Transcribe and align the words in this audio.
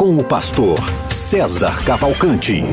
com 0.00 0.16
o 0.16 0.24
pastor 0.24 0.78
César 1.10 1.84
Cavalcante. 1.84 2.64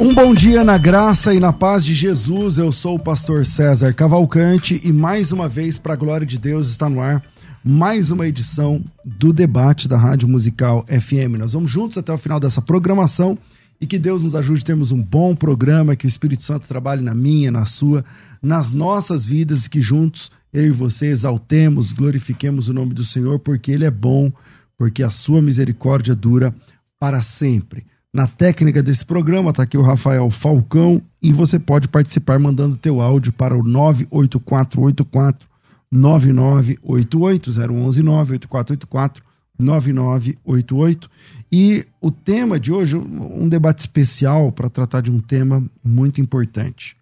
Um 0.00 0.12
bom 0.12 0.34
dia 0.34 0.64
na 0.64 0.76
graça 0.78 1.32
e 1.32 1.38
na 1.38 1.52
paz 1.52 1.84
de 1.84 1.94
Jesus. 1.94 2.58
Eu 2.58 2.72
sou 2.72 2.96
o 2.96 2.98
pastor 2.98 3.46
César 3.46 3.94
Cavalcante 3.94 4.80
e 4.82 4.92
mais 4.92 5.30
uma 5.30 5.48
vez, 5.48 5.78
para 5.78 5.92
a 5.92 5.96
glória 5.96 6.26
de 6.26 6.38
Deus, 6.38 6.70
está 6.70 6.88
no 6.88 7.00
ar 7.00 7.22
mais 7.62 8.10
uma 8.10 8.26
edição 8.26 8.82
do 9.04 9.32
debate 9.32 9.86
da 9.86 9.96
Rádio 9.96 10.26
Musical 10.26 10.84
FM. 10.88 11.38
Nós 11.38 11.52
vamos 11.52 11.70
juntos 11.70 11.98
até 11.98 12.12
o 12.12 12.18
final 12.18 12.40
dessa 12.40 12.60
programação 12.60 13.38
e 13.80 13.86
que 13.86 13.98
Deus 13.98 14.22
nos 14.22 14.34
ajude 14.34 14.62
a 14.62 14.66
termos 14.66 14.92
um 14.92 15.02
bom 15.02 15.34
programa, 15.34 15.96
que 15.96 16.06
o 16.06 16.08
Espírito 16.08 16.42
Santo 16.42 16.66
trabalhe 16.66 17.02
na 17.02 17.14
minha, 17.14 17.50
na 17.50 17.66
sua, 17.66 18.04
nas 18.42 18.72
nossas 18.72 19.26
vidas 19.26 19.66
e 19.66 19.70
que 19.70 19.82
juntos 19.82 20.30
eu 20.52 20.66
e 20.66 20.70
você 20.70 21.06
exaltemos, 21.06 21.92
glorifiquemos 21.92 22.68
o 22.68 22.72
nome 22.72 22.94
do 22.94 23.04
Senhor, 23.04 23.38
porque 23.38 23.70
Ele 23.70 23.84
é 23.84 23.90
bom, 23.90 24.32
porque 24.78 25.02
a 25.02 25.10
sua 25.10 25.42
misericórdia 25.42 26.14
dura 26.14 26.54
para 26.98 27.20
sempre. 27.20 27.84
Na 28.12 28.26
técnica 28.26 28.82
desse 28.82 29.04
programa 29.04 29.50
está 29.50 29.64
aqui 29.64 29.76
o 29.76 29.82
Rafael 29.82 30.30
Falcão 30.30 31.02
e 31.20 31.30
você 31.32 31.58
pode 31.58 31.88
participar 31.88 32.38
mandando 32.38 32.76
teu 32.76 33.02
áudio 33.02 33.30
para 33.30 33.54
o 33.54 33.62
98484 33.62 35.46
9988 35.92 37.50
011 37.50 38.02
98484 38.02 39.22
9988 39.58 41.10
e 41.50 41.86
o 42.00 42.10
tema 42.10 42.58
de 42.58 42.72
hoje, 42.72 42.96
um 42.96 43.48
debate 43.48 43.80
especial 43.80 44.50
para 44.50 44.68
tratar 44.68 45.00
de 45.00 45.10
um 45.10 45.20
tema 45.20 45.64
muito 45.82 46.20
importante: 46.20 46.96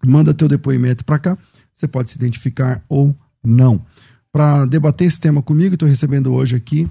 Manda 0.05 0.33
teu 0.33 0.47
depoimento 0.47 1.03
para 1.03 1.19
cá. 1.19 1.38
Você 1.73 1.85
pode 1.88 2.11
se 2.11 2.17
identificar 2.17 2.81
ou 2.88 3.13
não. 3.43 3.83
Para 4.31 4.65
debater 4.65 5.08
esse 5.08 5.19
tema 5.19 5.41
comigo, 5.41 5.73
estou 5.73 5.89
recebendo 5.89 6.31
hoje 6.33 6.55
aqui 6.55 6.88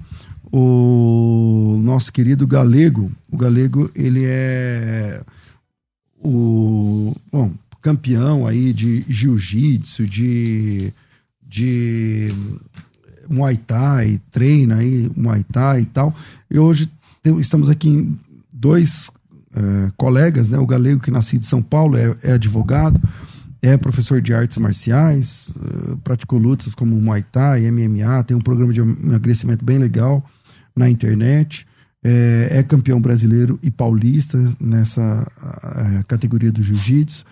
o 0.51 1.79
nosso 1.83 2.11
querido 2.11 2.45
Galego. 2.45 3.09
O 3.31 3.37
Galego, 3.37 3.89
ele 3.95 4.25
é 4.25 5.23
o 6.19 7.15
bom, 7.31 7.53
campeão 7.81 8.45
aí 8.45 8.73
de 8.73 9.05
jiu-jitsu, 9.07 10.05
de, 10.07 10.93
de 11.41 12.29
Muay 13.29 13.57
Thai, 13.57 14.21
treina 14.31 14.75
aí 14.75 15.09
Muay 15.15 15.43
Thai 15.43 15.81
e 15.81 15.85
tal. 15.85 16.15
E 16.49 16.57
hoje 16.59 16.89
estamos 17.39 17.69
aqui 17.69 18.09
dois 18.51 19.09
é, 19.55 19.91
colegas, 19.97 20.49
né? 20.49 20.57
O 20.57 20.65
Galego, 20.65 21.01
que 21.01 21.11
nascido 21.11 21.41
em 21.41 21.45
São 21.45 21.61
Paulo, 21.61 21.97
é, 21.97 22.15
é 22.23 22.31
advogado, 22.33 22.99
é 23.61 23.75
professor 23.75 24.21
de 24.21 24.33
artes 24.33 24.57
marciais, 24.57 25.53
é, 25.55 25.95
praticou 26.03 26.37
lutas 26.37 26.75
como 26.75 26.99
Muay 26.99 27.23
Thai, 27.23 27.69
MMA, 27.71 28.23
tem 28.23 28.37
um 28.37 28.41
programa 28.41 28.71
de 28.71 28.81
emagrecimento 28.81 29.65
bem 29.65 29.77
legal 29.77 30.23
na 30.75 30.89
internet. 30.89 31.65
É, 32.03 32.59
é 32.59 32.63
campeão 32.63 33.01
brasileiro 33.01 33.59
e 33.63 33.71
paulista 33.71 34.37
nessa 34.59 35.27
a, 35.41 35.99
a 35.99 36.03
categoria 36.03 36.51
do 36.51 36.61
jiu-jitsu, 36.61 37.25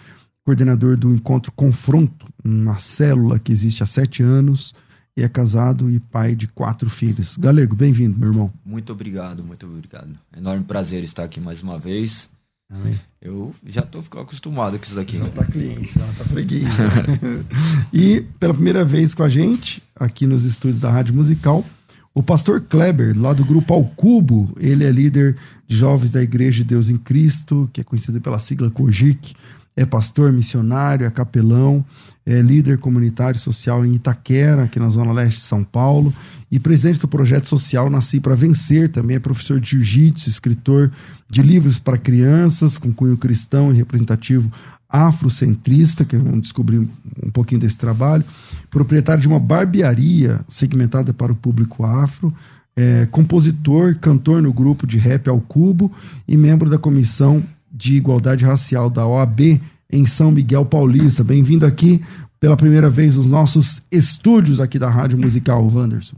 coordenador 0.44 0.98
do 0.98 1.14
Encontro 1.14 1.52
Confronto, 1.52 2.28
uma 2.44 2.80
célula 2.80 3.40
que 3.40 3.52
existe 3.52 3.84
há 3.84 3.86
sete 3.86 4.24
anos, 4.24 4.74
e 5.18 5.24
é 5.24 5.30
casado 5.30 5.90
e 5.90 6.00
pai 6.00 6.36
de 6.36 6.48
quatro 6.48 6.90
filhos. 6.90 7.38
Galego, 7.38 7.76
bem-vindo, 7.76 8.20
meu 8.20 8.30
irmão. 8.30 8.52
Muito 8.66 8.92
obrigado, 8.92 9.44
muito 9.44 9.66
obrigado. 9.66 10.10
Enorme 10.36 10.64
prazer 10.66 11.04
estar 11.04 11.24
aqui 11.24 11.40
mais 11.40 11.64
uma 11.64 11.80
vez. 11.80 12.30
Amém. 12.70 13.00
Eu 13.22 13.56
já 13.66 13.82
estou 13.82 14.02
ficando 14.02 14.24
acostumado 14.24 14.78
com 14.78 14.84
isso 14.84 14.96
daqui. 14.96 15.18
Já 15.18 15.26
está 15.26 15.46
cliente, 15.46 15.92
já 15.98 16.06
está 16.10 16.26
freguês. 16.26 16.66
e 17.94 18.22
pela 18.40 18.54
primeira 18.54 18.84
vez 18.84 19.14
com 19.14 19.24
a 19.24 19.30
gente, 19.30 19.82
aqui 19.96 20.28
nos 20.28 20.44
estúdios 20.44 20.80
da 20.80 20.92
Rádio 20.92 21.14
Musical, 21.14 21.64
o 22.14 22.24
pastor 22.24 22.62
Kleber, 22.62 23.18
lá 23.20 23.34
do 23.34 23.46
grupo 23.46 23.74
Ao 23.74 23.84
Cubo, 23.84 24.54
ele 24.58 24.84
é 24.84 24.92
líder 24.92 25.38
de 25.68 25.78
jovens 25.78 26.12
da 26.12 26.22
Igreja 26.22 26.58
de 26.60 26.70
Deus 26.70 26.90
em 26.90 26.98
Cristo, 26.98 27.70
que 27.72 27.82
é 27.82 27.84
conhecido 27.84 28.20
pela 28.20 28.40
sigla 28.40 28.72
COGIC, 28.72 29.36
é 29.76 29.86
pastor 29.86 30.32
missionário, 30.32 31.06
é 31.06 31.10
capelão, 31.10 31.84
é 32.26 32.42
líder 32.42 32.78
comunitário 32.78 33.40
social 33.40 33.86
em 33.86 33.94
Itaquera, 33.94 34.64
aqui 34.64 34.80
na 34.80 34.90
Zona 34.90 35.12
Leste 35.12 35.38
de 35.38 35.44
São 35.44 35.64
Paulo, 35.64 36.14
e 36.52 36.60
presidente 36.60 37.00
do 37.00 37.08
projeto 37.08 37.48
social 37.48 37.90
Nasci 37.90 38.20
para 38.20 38.36
Vencer, 38.36 38.90
também 38.90 39.18
é 39.18 39.20
professor 39.20 39.60
de 39.60 39.72
jiu-jitsu, 39.72 40.30
escritor 40.30 40.92
de 41.30 41.42
livros 41.42 41.78
para 41.78 41.98
crianças, 41.98 42.78
com 42.78 42.94
cunho 42.94 43.18
cristão 43.18 43.72
e 43.72 43.78
representativo 43.78 44.52
afrocentrista, 44.90 46.06
que 46.06 46.16
vamos 46.16 46.44
descobrir 46.44 46.80
um 46.80 47.30
pouquinho 47.32 47.60
desse 47.60 47.78
trabalho, 47.78 48.24
proprietário 48.72 49.22
de 49.22 49.28
uma 49.28 49.40
barbearia 49.40 50.40
segmentada 50.48 51.14
para 51.14 51.32
o 51.32 51.36
público 51.36 51.86
afro, 51.86 52.34
é, 52.76 53.06
compositor, 53.12 53.96
cantor 53.96 54.42
no 54.42 54.54
grupo 54.54 54.86
de 54.86 54.98
rap 54.98 55.30
ao 55.30 55.40
cubo 55.40 55.92
e 56.28 56.36
membro 56.36 56.70
da 56.70 56.78
comissão 56.78 57.44
de 57.76 57.96
igualdade 57.96 58.46
racial 58.46 58.90
da 58.90 59.06
OAB 59.06 59.62
em 59.92 60.06
São 60.06 60.32
Miguel 60.32 60.66
Paulista. 60.66 61.26
Bem-vindo 61.26 61.66
aqui 61.66 62.02
pela 62.40 62.56
primeira 62.56 62.90
vez 62.90 63.18
nos 63.18 63.28
nossos 63.28 63.82
estúdios 63.92 64.62
aqui 64.62 64.80
da 64.80 64.90
Rádio 64.90 65.18
Musical, 65.18 65.68
Wanderson. 65.68 66.16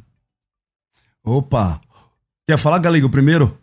Opa! 1.23 1.81
Quer 2.47 2.59
falar, 2.59 2.77
Galego, 2.77 3.09
primeiro? 3.09 3.57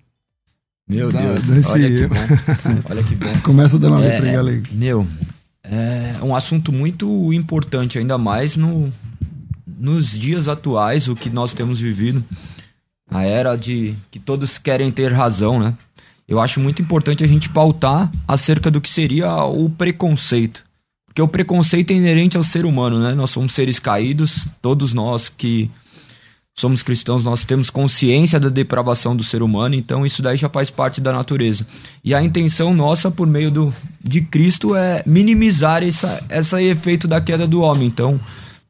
Meu 0.89 1.11
Deus, 1.11 1.45
Desse... 1.45 1.69
olha 1.69 1.89
que 1.89 2.07
bom. 2.07 2.15
Olha 2.91 3.03
que 3.03 3.15
bom. 3.15 3.41
Começa 3.43 3.79
dando 3.79 3.95
uma 3.95 4.05
é, 4.05 4.09
letra 4.09 4.27
aí, 4.27 4.33
Galego. 4.35 4.67
Meu, 4.73 5.07
é 5.63 6.17
um 6.21 6.35
assunto 6.37 6.71
muito 6.73 7.33
importante, 7.33 7.97
ainda 7.99 8.19
mais 8.19 8.57
no, 8.57 8.93
nos 9.67 10.11
dias 10.11 10.47
atuais, 10.47 11.09
o 11.09 11.15
que 11.15 11.31
nós 11.31 11.55
temos 11.55 11.81
vivido. 11.81 12.23
A 13.09 13.23
era 13.23 13.57
de 13.57 13.95
que 14.11 14.19
todos 14.19 14.59
querem 14.59 14.91
ter 14.91 15.11
razão, 15.13 15.59
né? 15.59 15.75
Eu 16.29 16.41
acho 16.41 16.61
muito 16.61 16.81
importante 16.81 17.23
a 17.23 17.27
gente 17.27 17.49
pautar 17.49 18.11
acerca 18.27 18.71
do 18.71 18.81
que 18.81 18.89
seria 18.89 19.45
o 19.45 19.69
preconceito. 19.69 20.65
Porque 21.07 21.23
o 21.23 21.29
preconceito 21.29 21.93
é 21.93 21.95
inerente 21.95 22.37
ao 22.37 22.43
ser 22.43 22.65
humano, 22.65 22.99
né? 22.99 23.15
Nós 23.15 23.31
somos 23.31 23.53
seres 23.53 23.79
caídos, 23.79 24.49
todos 24.61 24.93
nós 24.93 25.29
que 25.29 25.71
somos 26.57 26.83
cristãos, 26.83 27.25
nós 27.25 27.45
temos 27.45 27.69
consciência 27.69 28.39
da 28.39 28.49
depravação 28.49 29.15
do 29.17 29.25
ser 29.25 29.43
humano, 29.43 29.75
então 29.75 30.07
isso 30.07 30.23
daí 30.23 30.37
já 30.37 30.49
faz 30.49 30.71
parte 30.71 31.01
da 31.01 31.13
natureza. 31.13 31.67
E 32.03 32.15
a 32.15 32.23
intenção 32.23 32.73
nossa, 32.73 33.11
por 33.11 33.27
meio 33.27 33.51
do, 33.51 33.75
de 34.03 34.21
Cristo, 34.21 34.75
é 34.75 35.03
minimizar 35.05 35.83
essa, 35.83 36.25
esse 36.31 36.63
efeito 36.63 37.09
da 37.09 37.21
queda 37.21 37.47
do 37.47 37.61
homem. 37.61 37.89
Então, 37.89 38.21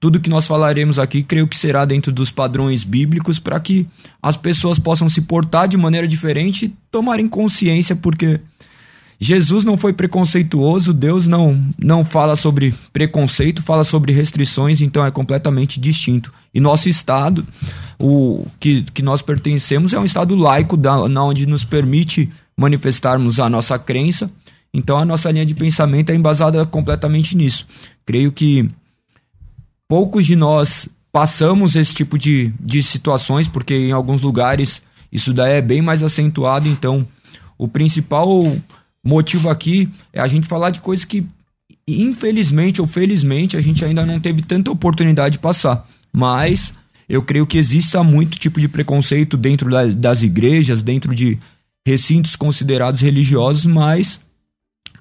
tudo 0.04 0.20
que 0.20 0.28
nós 0.28 0.46
falaremos 0.46 0.98
aqui, 0.98 1.22
creio 1.22 1.48
que 1.48 1.56
será 1.56 1.86
dentro 1.86 2.12
dos 2.12 2.30
padrões 2.30 2.84
bíblicos 2.84 3.38
para 3.38 3.58
que 3.58 3.86
as 4.22 4.36
pessoas 4.36 4.78
possam 4.78 5.08
se 5.08 5.22
portar 5.22 5.66
de 5.66 5.78
maneira 5.78 6.06
diferente 6.06 6.66
e 6.66 6.74
tomarem 6.90 7.26
consciência, 7.26 7.96
porque 7.96 8.38
Jesus 9.18 9.64
não 9.64 9.78
foi 9.78 9.94
preconceituoso, 9.94 10.92
Deus 10.92 11.26
não, 11.26 11.58
não 11.78 12.04
fala 12.04 12.36
sobre 12.36 12.74
preconceito, 12.92 13.62
fala 13.62 13.82
sobre 13.82 14.12
restrições, 14.12 14.82
então 14.82 15.02
é 15.06 15.10
completamente 15.10 15.80
distinto. 15.80 16.30
E 16.52 16.60
nosso 16.60 16.86
estado, 16.86 17.42
o 17.98 18.46
que, 18.60 18.82
que 18.92 19.00
nós 19.00 19.22
pertencemos, 19.22 19.94
é 19.94 19.98
um 19.98 20.04
estado 20.04 20.36
laico, 20.36 20.76
da, 20.76 21.08
na 21.08 21.24
onde 21.24 21.46
nos 21.46 21.64
permite 21.64 22.30
manifestarmos 22.54 23.40
a 23.40 23.48
nossa 23.48 23.78
crença. 23.78 24.30
Então 24.70 24.98
a 24.98 25.04
nossa 25.06 25.30
linha 25.30 25.46
de 25.46 25.54
pensamento 25.54 26.10
é 26.10 26.14
embasada 26.14 26.66
completamente 26.66 27.34
nisso. 27.34 27.66
Creio 28.04 28.30
que 28.30 28.68
poucos 29.94 30.26
de 30.26 30.34
nós 30.34 30.88
passamos 31.12 31.76
esse 31.76 31.94
tipo 31.94 32.18
de, 32.18 32.52
de 32.58 32.82
situações, 32.82 33.46
porque 33.46 33.76
em 33.76 33.92
alguns 33.92 34.22
lugares 34.22 34.82
isso 35.12 35.32
daí 35.32 35.52
é 35.52 35.62
bem 35.62 35.80
mais 35.80 36.02
acentuado, 36.02 36.68
então 36.68 37.06
o 37.56 37.68
principal 37.68 38.56
motivo 39.04 39.48
aqui 39.48 39.88
é 40.12 40.20
a 40.20 40.26
gente 40.26 40.48
falar 40.48 40.70
de 40.70 40.80
coisas 40.80 41.04
que, 41.04 41.24
infelizmente 41.86 42.80
ou 42.80 42.88
felizmente, 42.88 43.56
a 43.56 43.60
gente 43.60 43.84
ainda 43.84 44.04
não 44.04 44.18
teve 44.18 44.42
tanta 44.42 44.68
oportunidade 44.68 45.34
de 45.34 45.38
passar. 45.38 45.88
Mas 46.12 46.74
eu 47.08 47.22
creio 47.22 47.46
que 47.46 47.56
exista 47.56 48.02
muito 48.02 48.36
tipo 48.36 48.60
de 48.60 48.66
preconceito 48.66 49.36
dentro 49.36 49.70
da, 49.70 49.86
das 49.86 50.24
igrejas, 50.24 50.82
dentro 50.82 51.14
de 51.14 51.38
recintos 51.86 52.34
considerados 52.34 53.00
religiosos, 53.00 53.64
mas 53.64 54.18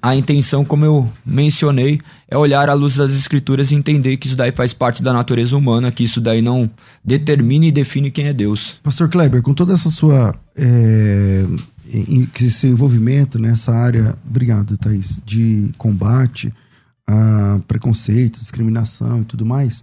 a 0.04 0.14
intenção, 0.14 0.66
como 0.66 0.84
eu 0.84 1.10
mencionei, 1.24 1.98
é 2.28 2.36
olhar 2.36 2.68
à 2.68 2.74
luz 2.74 2.96
das 2.96 3.12
escrituras 3.12 3.70
e 3.70 3.74
entender 3.74 4.18
que 4.18 4.26
isso 4.26 4.36
daí 4.36 4.52
faz 4.52 4.74
parte 4.74 5.02
da 5.02 5.14
natureza 5.14 5.56
humana, 5.56 5.90
que 5.90 6.04
isso 6.04 6.20
daí 6.20 6.42
não 6.42 6.70
determina 7.02 7.64
e 7.64 7.72
define 7.72 8.10
quem 8.10 8.26
é 8.26 8.32
Deus. 8.34 8.78
Pastor 8.82 9.08
Kleber, 9.08 9.40
com 9.40 9.54
toda 9.54 9.72
essa 9.72 9.90
sua 9.90 10.38
é, 10.54 11.46
esse 12.38 12.66
envolvimento 12.66 13.38
nessa 13.38 13.72
área, 13.72 14.14
obrigado, 14.28 14.76
Thaís, 14.76 15.22
de 15.24 15.70
combate 15.78 16.52
a 17.06 17.60
preconceito, 17.66 18.38
discriminação 18.38 19.22
e 19.22 19.24
tudo 19.24 19.46
mais, 19.46 19.82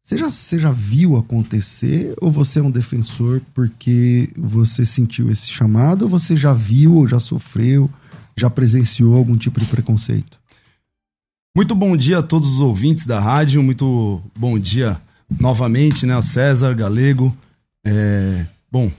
você 0.00 0.16
já, 0.16 0.30
você 0.30 0.60
já 0.60 0.70
viu 0.70 1.16
acontecer 1.16 2.14
ou 2.20 2.30
você 2.30 2.60
é 2.60 2.62
um 2.62 2.70
defensor 2.70 3.42
porque 3.52 4.30
você 4.36 4.86
sentiu 4.86 5.28
esse 5.28 5.50
chamado 5.50 6.02
ou 6.02 6.08
você 6.08 6.36
já 6.36 6.54
viu 6.54 6.94
ou 6.94 7.08
já 7.08 7.18
sofreu, 7.18 7.90
já 8.36 8.50
presenciou 8.50 9.14
algum 9.14 9.36
tipo 9.36 9.58
de 9.58 9.66
preconceito? 9.66 10.38
Muito 11.56 11.74
bom 11.74 11.96
dia 11.96 12.18
a 12.18 12.22
todos 12.22 12.54
os 12.54 12.60
ouvintes 12.60 13.06
da 13.06 13.18
rádio, 13.18 13.62
muito 13.62 14.20
bom 14.36 14.58
dia 14.58 15.00
novamente, 15.40 16.04
né, 16.04 16.20
César, 16.20 16.74
Galego. 16.74 17.34
É, 17.84 18.44
bom, 18.70 18.90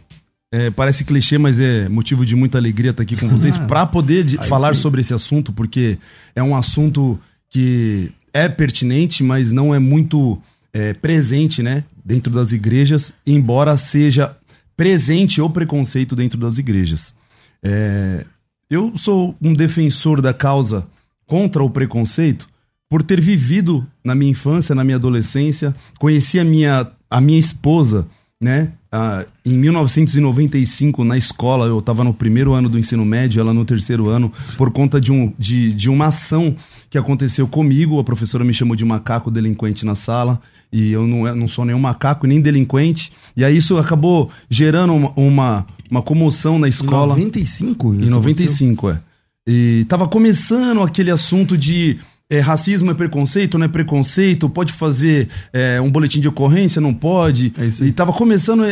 é, 0.51 0.71
parece 0.71 1.03
clichê, 1.03 1.37
mas 1.37 1.59
é 1.59 1.87
motivo 1.87 2.25
de 2.25 2.35
muita 2.35 2.57
alegria 2.57 2.91
estar 2.91 3.03
aqui 3.03 3.15
com 3.15 3.27
vocês 3.27 3.57
para 3.67 3.85
poder 3.85 4.23
de, 4.23 4.37
falar 4.47 4.75
sim. 4.75 4.81
sobre 4.81 5.01
esse 5.01 5.13
assunto, 5.13 5.53
porque 5.53 5.97
é 6.35 6.41
um 6.41 6.55
assunto 6.55 7.19
que 7.49 8.11
é 8.33 8.47
pertinente, 8.49 9.23
mas 9.23 9.51
não 9.51 9.73
é 9.73 9.79
muito 9.79 10.41
é, 10.73 10.93
presente, 10.93 11.61
né, 11.61 11.83
dentro 12.03 12.31
das 12.31 12.51
igrejas, 12.51 13.13
embora 13.25 13.75
seja 13.77 14.35
presente 14.75 15.41
o 15.41 15.49
preconceito 15.49 16.15
dentro 16.15 16.39
das 16.39 16.57
igrejas. 16.57 17.13
É, 17.63 18.25
eu 18.69 18.97
sou 18.97 19.35
um 19.41 19.53
defensor 19.53 20.21
da 20.21 20.33
causa 20.33 20.87
contra 21.25 21.63
o 21.63 21.69
preconceito 21.69 22.47
por 22.89 23.03
ter 23.03 23.19
vivido 23.19 23.85
na 24.03 24.15
minha 24.15 24.31
infância, 24.31 24.73
na 24.73 24.83
minha 24.83 24.95
adolescência, 24.95 25.75
conheci 25.99 26.39
a 26.39 26.43
minha, 26.43 26.87
a 27.09 27.19
minha 27.19 27.39
esposa, 27.39 28.07
né? 28.41 28.71
Ah, 28.89 29.25
em 29.45 29.57
1995, 29.57 31.03
na 31.03 31.17
escola, 31.17 31.65
eu 31.65 31.79
estava 31.79 32.03
no 32.03 32.13
primeiro 32.13 32.53
ano 32.53 32.69
do 32.69 32.79
ensino 32.79 33.03
médio, 33.03 33.41
ela 33.41 33.53
no 33.53 33.65
terceiro 33.65 34.07
ano, 34.07 34.31
por 34.57 34.71
conta 34.71 35.01
de, 35.01 35.11
um, 35.11 35.33
de, 35.37 35.73
de 35.73 35.89
uma 35.89 36.07
ação 36.07 36.55
que 36.89 36.97
aconteceu 36.97 37.47
comigo. 37.47 37.99
A 37.99 38.03
professora 38.03 38.45
me 38.45 38.53
chamou 38.53 38.75
de 38.75 38.85
macaco 38.85 39.29
delinquente 39.29 39.85
na 39.85 39.95
sala 39.95 40.39
e 40.71 40.91
eu 40.91 41.05
não, 41.05 41.35
não 41.35 41.47
sou 41.47 41.65
nenhum 41.65 41.79
macaco 41.79 42.25
nem 42.25 42.39
delinquente. 42.41 43.11
E 43.35 43.43
aí 43.43 43.57
isso 43.57 43.77
acabou 43.77 44.29
gerando 44.49 44.93
uma, 44.93 45.11
uma, 45.17 45.67
uma 45.89 46.01
comoção 46.01 46.57
na 46.59 46.67
escola. 46.67 47.13
Em 47.13 47.25
95? 47.25 47.93
Em 47.93 48.09
95, 48.09 48.87
aconteceu? 48.87 49.03
é. 49.03 49.07
E 49.49 49.85
tava 49.85 50.07
começando 50.07 50.81
aquele 50.81 51.09
assunto 51.09 51.57
de 51.57 51.97
é, 52.29 52.39
racismo 52.39 52.91
é 52.91 52.93
preconceito, 52.93 53.57
não 53.57 53.65
é 53.65 53.69
preconceito, 53.69 54.49
pode 54.49 54.73
fazer 54.73 55.29
é, 55.53 55.79
um 55.79 55.89
boletim 55.89 56.19
de 56.19 56.27
ocorrência, 56.27 56.81
não 56.81 56.93
pode. 56.93 57.53
É 57.57 57.85
e 57.85 57.91
tava 57.93 58.11
começando 58.11 58.63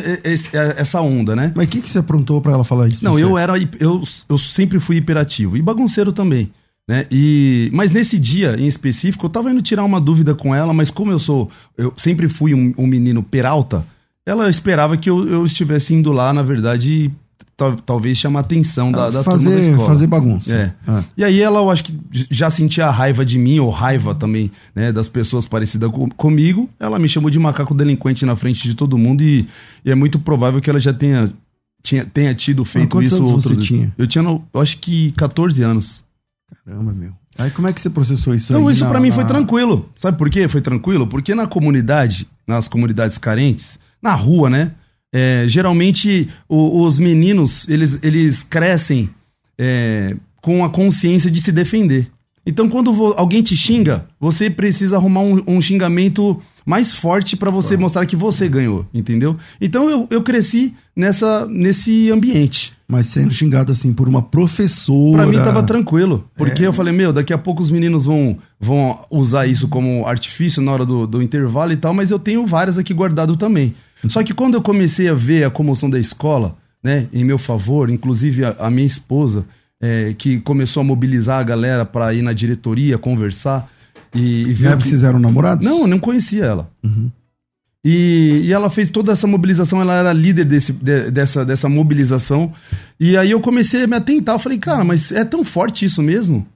essa 0.77 0.99
onda, 0.99 1.35
né? 1.35 1.53
Mas 1.55 1.65
o 1.65 1.69
que, 1.69 1.81
que 1.81 1.89
você 1.89 1.99
aprontou 1.99 2.41
para 2.41 2.51
ela 2.51 2.63
falar 2.63 2.89
isso? 2.89 3.03
Não, 3.03 3.17
eu 3.17 3.37
era. 3.37 3.53
Eu, 3.79 4.03
eu 4.27 4.37
sempre 4.37 4.79
fui 4.79 4.97
hiperativo. 4.97 5.55
E 5.55 5.61
bagunceiro 5.61 6.11
também. 6.11 6.51
Né? 6.87 7.07
E, 7.09 7.69
mas 7.73 7.91
nesse 7.91 8.19
dia 8.19 8.55
em 8.59 8.67
específico, 8.67 9.25
eu 9.25 9.29
tava 9.29 9.49
indo 9.49 9.61
tirar 9.61 9.83
uma 9.83 9.99
dúvida 9.99 10.35
com 10.35 10.53
ela, 10.53 10.73
mas 10.73 10.91
como 10.91 11.11
eu 11.11 11.19
sou. 11.19 11.49
Eu 11.77 11.93
sempre 11.97 12.27
fui 12.27 12.53
um, 12.53 12.73
um 12.77 12.85
menino 12.85 13.23
peralta, 13.23 13.85
ela 14.25 14.49
esperava 14.49 14.97
que 14.97 15.09
eu, 15.09 15.27
eu 15.27 15.45
estivesse 15.45 15.93
indo 15.93 16.11
lá, 16.11 16.33
na 16.33 16.41
verdade, 16.41 17.11
tal, 17.55 17.75
talvez 17.75 18.17
chamar 18.17 18.39
a 18.39 18.41
atenção 18.41 18.91
da, 18.91 19.09
da 19.09 19.23
fazer, 19.23 19.45
turma 19.45 19.61
da 19.61 19.67
escola. 19.69 19.87
Fazer 19.87 20.07
bagunça. 20.07 20.53
É. 20.53 20.73
Ah. 20.87 21.03
E 21.15 21.23
aí 21.23 21.41
ela, 21.41 21.59
eu 21.59 21.69
acho 21.69 21.83
que 21.83 21.99
já 22.11 22.49
sentia 22.49 22.87
a 22.87 22.91
raiva 22.91 23.23
de 23.23 23.37
mim, 23.37 23.59
ou 23.59 23.69
raiva 23.69 24.15
também, 24.15 24.51
né, 24.73 24.91
das 24.91 25.07
pessoas 25.07 25.47
parecidas 25.47 25.91
com, 25.91 26.09
comigo. 26.09 26.69
Ela 26.79 26.99
me 26.99 27.07
chamou 27.07 27.29
de 27.29 27.39
macaco 27.39 27.73
delinquente 27.73 28.25
na 28.25 28.35
frente 28.35 28.67
de 28.67 28.75
todo 28.75 28.97
mundo 28.97 29.23
e, 29.23 29.47
e 29.83 29.91
é 29.91 29.95
muito 29.95 30.19
provável 30.19 30.59
que 30.59 30.69
ela 30.69 30.79
já 30.79 30.93
tenha, 30.93 31.31
tinha, 31.83 32.03
tenha 32.03 32.33
tido 32.33 32.65
feito 32.65 33.01
isso 33.01 33.23
outros. 33.23 33.43
Você 33.43 33.55
tinha? 33.55 33.93
Eu 33.97 34.07
tinha, 34.07 34.23
eu 34.23 34.61
acho 34.61 34.79
que 34.79 35.11
14 35.11 35.61
anos. 35.63 36.03
Caramba, 36.65 36.93
meu. 36.93 37.13
Aí 37.37 37.51
como 37.51 37.67
é 37.67 37.73
que 37.73 37.81
você 37.81 37.89
processou 37.89 38.33
isso 38.33 38.53
Não, 38.53 38.71
isso 38.71 38.85
para 38.87 38.99
mim 38.99 39.09
na... 39.09 39.15
foi 39.15 39.25
tranquilo. 39.25 39.89
Sabe 39.97 40.17
por 40.17 40.29
quê? 40.29 40.47
Foi 40.47 40.61
tranquilo? 40.61 41.05
Porque 41.05 41.35
na 41.35 41.45
comunidade, 41.45 42.27
nas 42.47 42.67
comunidades 42.67 43.17
carentes, 43.17 43.77
na 44.05 44.13
rua, 44.13 44.49
né? 44.49 44.71
É, 45.11 45.45
geralmente 45.47 46.29
o, 46.47 46.81
os 46.81 46.99
meninos, 46.99 47.67
eles, 47.67 47.99
eles 48.03 48.43
crescem 48.43 49.09
é, 49.57 50.15
com 50.41 50.63
a 50.63 50.69
consciência 50.69 51.31
de 51.31 51.41
se 51.41 51.51
defender. 51.51 52.11
Então 52.45 52.69
quando 52.69 52.91
alguém 53.17 53.41
te 53.41 53.55
xinga, 53.55 54.05
você 54.19 54.49
precisa 54.49 54.97
arrumar 54.97 55.21
um, 55.21 55.43
um 55.47 55.61
xingamento 55.61 56.39
mais 56.65 56.95
forte 56.95 57.37
para 57.37 57.51
você 57.51 57.77
mostrar 57.77 58.05
que 58.05 58.15
você 58.15 58.49
ganhou, 58.49 58.85
entendeu? 58.93 59.37
Então 59.61 59.89
eu, 59.89 60.07
eu 60.09 60.21
cresci 60.21 60.73
nessa, 60.95 61.45
nesse 61.45 62.11
ambiente. 62.11 62.73
Mas 62.87 63.07
sendo 63.07 63.31
xingado 63.31 63.71
assim 63.71 63.93
por 63.93 64.07
uma 64.07 64.21
professora. 64.21 65.23
Pra 65.23 65.27
mim 65.27 65.37
tava 65.37 65.63
tranquilo. 65.63 66.29
Porque 66.35 66.63
é. 66.63 66.67
eu 66.67 66.73
falei, 66.73 66.93
meu, 66.93 67.11
daqui 67.11 67.33
a 67.33 67.37
pouco 67.37 67.61
os 67.61 67.71
meninos 67.71 68.05
vão, 68.05 68.37
vão 68.59 68.99
usar 69.09 69.47
isso 69.47 69.67
como 69.67 70.05
artifício 70.05 70.61
na 70.61 70.71
hora 70.71 70.85
do, 70.85 71.07
do 71.07 71.21
intervalo 71.21 71.71
e 71.71 71.77
tal, 71.77 71.93
mas 71.93 72.11
eu 72.11 72.19
tenho 72.19 72.45
várias 72.45 72.77
aqui 72.77 72.93
guardado 72.93 73.35
também. 73.35 73.73
Só 74.09 74.23
que 74.23 74.33
quando 74.33 74.55
eu 74.55 74.61
comecei 74.61 75.07
a 75.09 75.13
ver 75.13 75.43
a 75.43 75.49
comoção 75.49 75.89
da 75.89 75.99
escola, 75.99 76.57
né, 76.83 77.07
em 77.11 77.23
meu 77.23 77.37
favor, 77.37 77.89
inclusive 77.89 78.45
a, 78.45 78.55
a 78.59 78.69
minha 78.69 78.87
esposa, 78.87 79.45
é, 79.81 80.13
que 80.17 80.39
começou 80.39 80.81
a 80.81 80.83
mobilizar 80.83 81.39
a 81.39 81.43
galera 81.43 81.85
para 81.85 82.13
ir 82.13 82.21
na 82.21 82.33
diretoria, 82.33 82.97
conversar, 82.97 83.69
e, 84.13 84.43
e 84.43 84.53
ver. 84.53 84.77
que 84.77 84.87
vocês 84.87 85.03
eram 85.03 85.19
namorados? 85.19 85.65
Não, 85.65 85.81
eu 85.81 85.87
não 85.87 85.99
conhecia 85.99 86.45
ela. 86.45 86.71
Uhum. 86.83 87.11
E, 87.83 88.41
e 88.45 88.51
ela 88.51 88.69
fez 88.69 88.89
toda 88.89 89.11
essa 89.11 89.27
mobilização, 89.27 89.79
ela 89.79 89.93
era 89.93 90.11
líder 90.11 90.45
desse, 90.45 90.73
de, 90.73 91.11
dessa, 91.11 91.45
dessa 91.45 91.69
mobilização. 91.69 92.51
E 92.99 93.15
aí 93.15 93.29
eu 93.29 93.39
comecei 93.39 93.83
a 93.83 93.87
me 93.87 93.95
atentar, 93.95 94.35
eu 94.35 94.39
falei, 94.39 94.57
cara, 94.57 94.83
mas 94.83 95.11
é 95.11 95.23
tão 95.23 95.43
forte 95.43 95.85
isso 95.85 96.01
mesmo? 96.01 96.47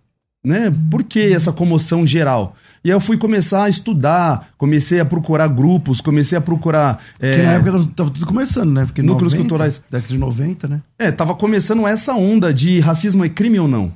Né? 0.44 0.74
Por 0.90 1.04
que 1.04 1.20
essa 1.20 1.52
comoção 1.52 2.08
geral? 2.08 2.56
E 2.84 2.90
aí 2.90 2.96
eu 2.96 3.02
fui 3.02 3.18
começar 3.18 3.64
a 3.64 3.70
estudar, 3.70 4.50
comecei 4.58 5.00
a 5.00 5.06
procurar 5.06 5.48
grupos, 5.48 6.02
comecei 6.02 6.38
a 6.38 6.42
procurar. 6.42 7.04
É... 7.20 7.32
Porque 7.32 7.46
na 7.46 7.54
época 7.54 7.92
tava 7.96 8.10
tudo 8.10 8.26
começando, 8.26 8.72
né? 8.72 8.86
Porque 8.86 9.02
núcleos 9.02 9.34
90, 9.34 9.50
culturais. 9.50 9.82
Década 9.90 10.14
de 10.14 10.18
90, 10.18 10.68
né? 10.68 10.82
É, 10.98 11.12
tava 11.12 11.36
começando 11.36 11.86
essa 11.88 12.14
onda 12.14 12.54
de 12.54 12.80
racismo 12.80 13.24
é 13.26 13.30
crime 13.30 13.60
ou 13.60 13.68
não 13.68 13.92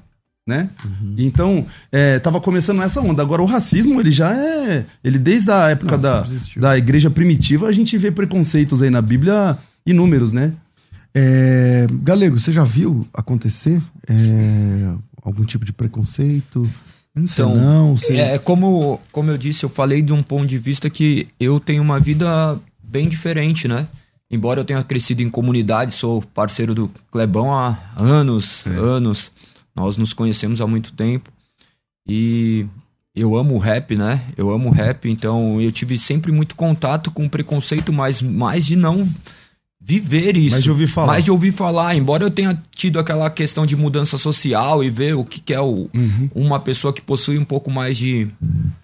né? 0.45 0.69
Uhum. 0.83 1.15
Então, 1.17 1.65
é, 1.91 2.19
tava 2.19 2.41
começando 2.41 2.81
essa 2.81 2.99
onda. 2.99 3.21
Agora, 3.21 3.41
o 3.41 3.45
racismo, 3.45 3.99
ele 3.99 4.11
já 4.11 4.35
é. 4.35 4.85
Ele, 5.03 5.17
desde 5.17 5.49
a 5.49 5.69
época 5.69 5.97
da, 5.97 6.25
da 6.57 6.77
igreja 6.77 7.09
primitiva, 7.09 7.67
a 7.67 7.71
gente 7.71 7.97
vê 7.97 8.11
preconceitos 8.11 8.81
aí 8.81 8.89
na 8.89 9.01
Bíblia 9.01 9.57
inúmeros, 9.85 10.33
né? 10.33 10.53
É, 11.15 11.87
Galego, 12.01 12.39
você 12.39 12.51
já 12.51 12.63
viu 12.63 13.07
acontecer 13.13 13.81
é, 14.07 14.93
algum 15.21 15.45
tipo 15.45 15.63
de 15.63 15.71
preconceito? 15.71 16.67
Então, 17.15 17.55
não, 17.55 17.95
você... 17.95 18.17
é 18.17 18.39
como, 18.39 18.99
como 19.11 19.29
eu 19.29 19.37
disse, 19.37 19.63
eu 19.63 19.69
falei 19.69 20.01
de 20.01 20.11
um 20.11 20.23
ponto 20.23 20.47
de 20.47 20.57
vista 20.57 20.89
que 20.89 21.27
eu 21.39 21.59
tenho 21.59 21.81
uma 21.81 21.99
vida 21.99 22.59
bem 22.81 23.07
diferente, 23.07 23.67
né? 23.67 23.87
Embora 24.31 24.59
eu 24.59 24.65
tenha 24.65 24.83
crescido 24.83 25.21
em 25.21 25.29
comunidade, 25.29 25.93
sou 25.93 26.23
parceiro 26.33 26.73
do 26.73 26.89
Clebão 27.11 27.53
há 27.53 27.77
anos, 27.95 28.65
é. 28.65 28.69
anos. 28.71 29.31
Nós 29.75 29.95
nos 29.95 30.11
conhecemos 30.11 30.59
há 30.59 30.65
muito 30.65 30.91
tempo 30.93 31.31
e 32.07 32.65
eu 33.15 33.35
amo 33.35 33.59
rap, 33.59 33.95
né? 33.95 34.23
Eu 34.35 34.49
amo 34.49 34.71
rap, 34.71 35.07
então 35.07 35.61
eu 35.61 35.71
tive 35.71 35.99
sempre 35.99 36.31
muito 36.31 36.55
contato 36.55 37.11
com 37.11 37.29
preconceito, 37.29 37.93
mas 37.93 38.23
mais 38.23 38.65
de 38.65 38.75
não 38.75 39.07
viver 39.85 40.37
isso. 40.37 40.51
Mais 40.51 40.63
de 40.63 40.71
ouvir 40.71 40.87
falar. 40.87 41.07
Mais 41.07 41.23
de 41.25 41.31
ouvir 41.31 41.51
falar. 41.51 41.95
Embora 41.95 42.23
eu 42.23 42.31
tenha 42.31 42.61
tido 42.73 42.99
aquela 42.99 43.29
questão 43.29 43.65
de 43.65 43.75
mudança 43.75 44.17
social 44.17 44.81
e 44.81 44.89
ver 44.89 45.13
o 45.13 45.25
que, 45.25 45.41
que 45.41 45.53
é 45.53 45.59
o, 45.59 45.89
uhum. 45.93 46.29
uma 46.33 46.59
pessoa 46.59 46.93
que 46.93 47.01
possui 47.01 47.37
um 47.37 47.43
pouco 47.43 47.69
mais 47.69 47.97
de, 47.97 48.29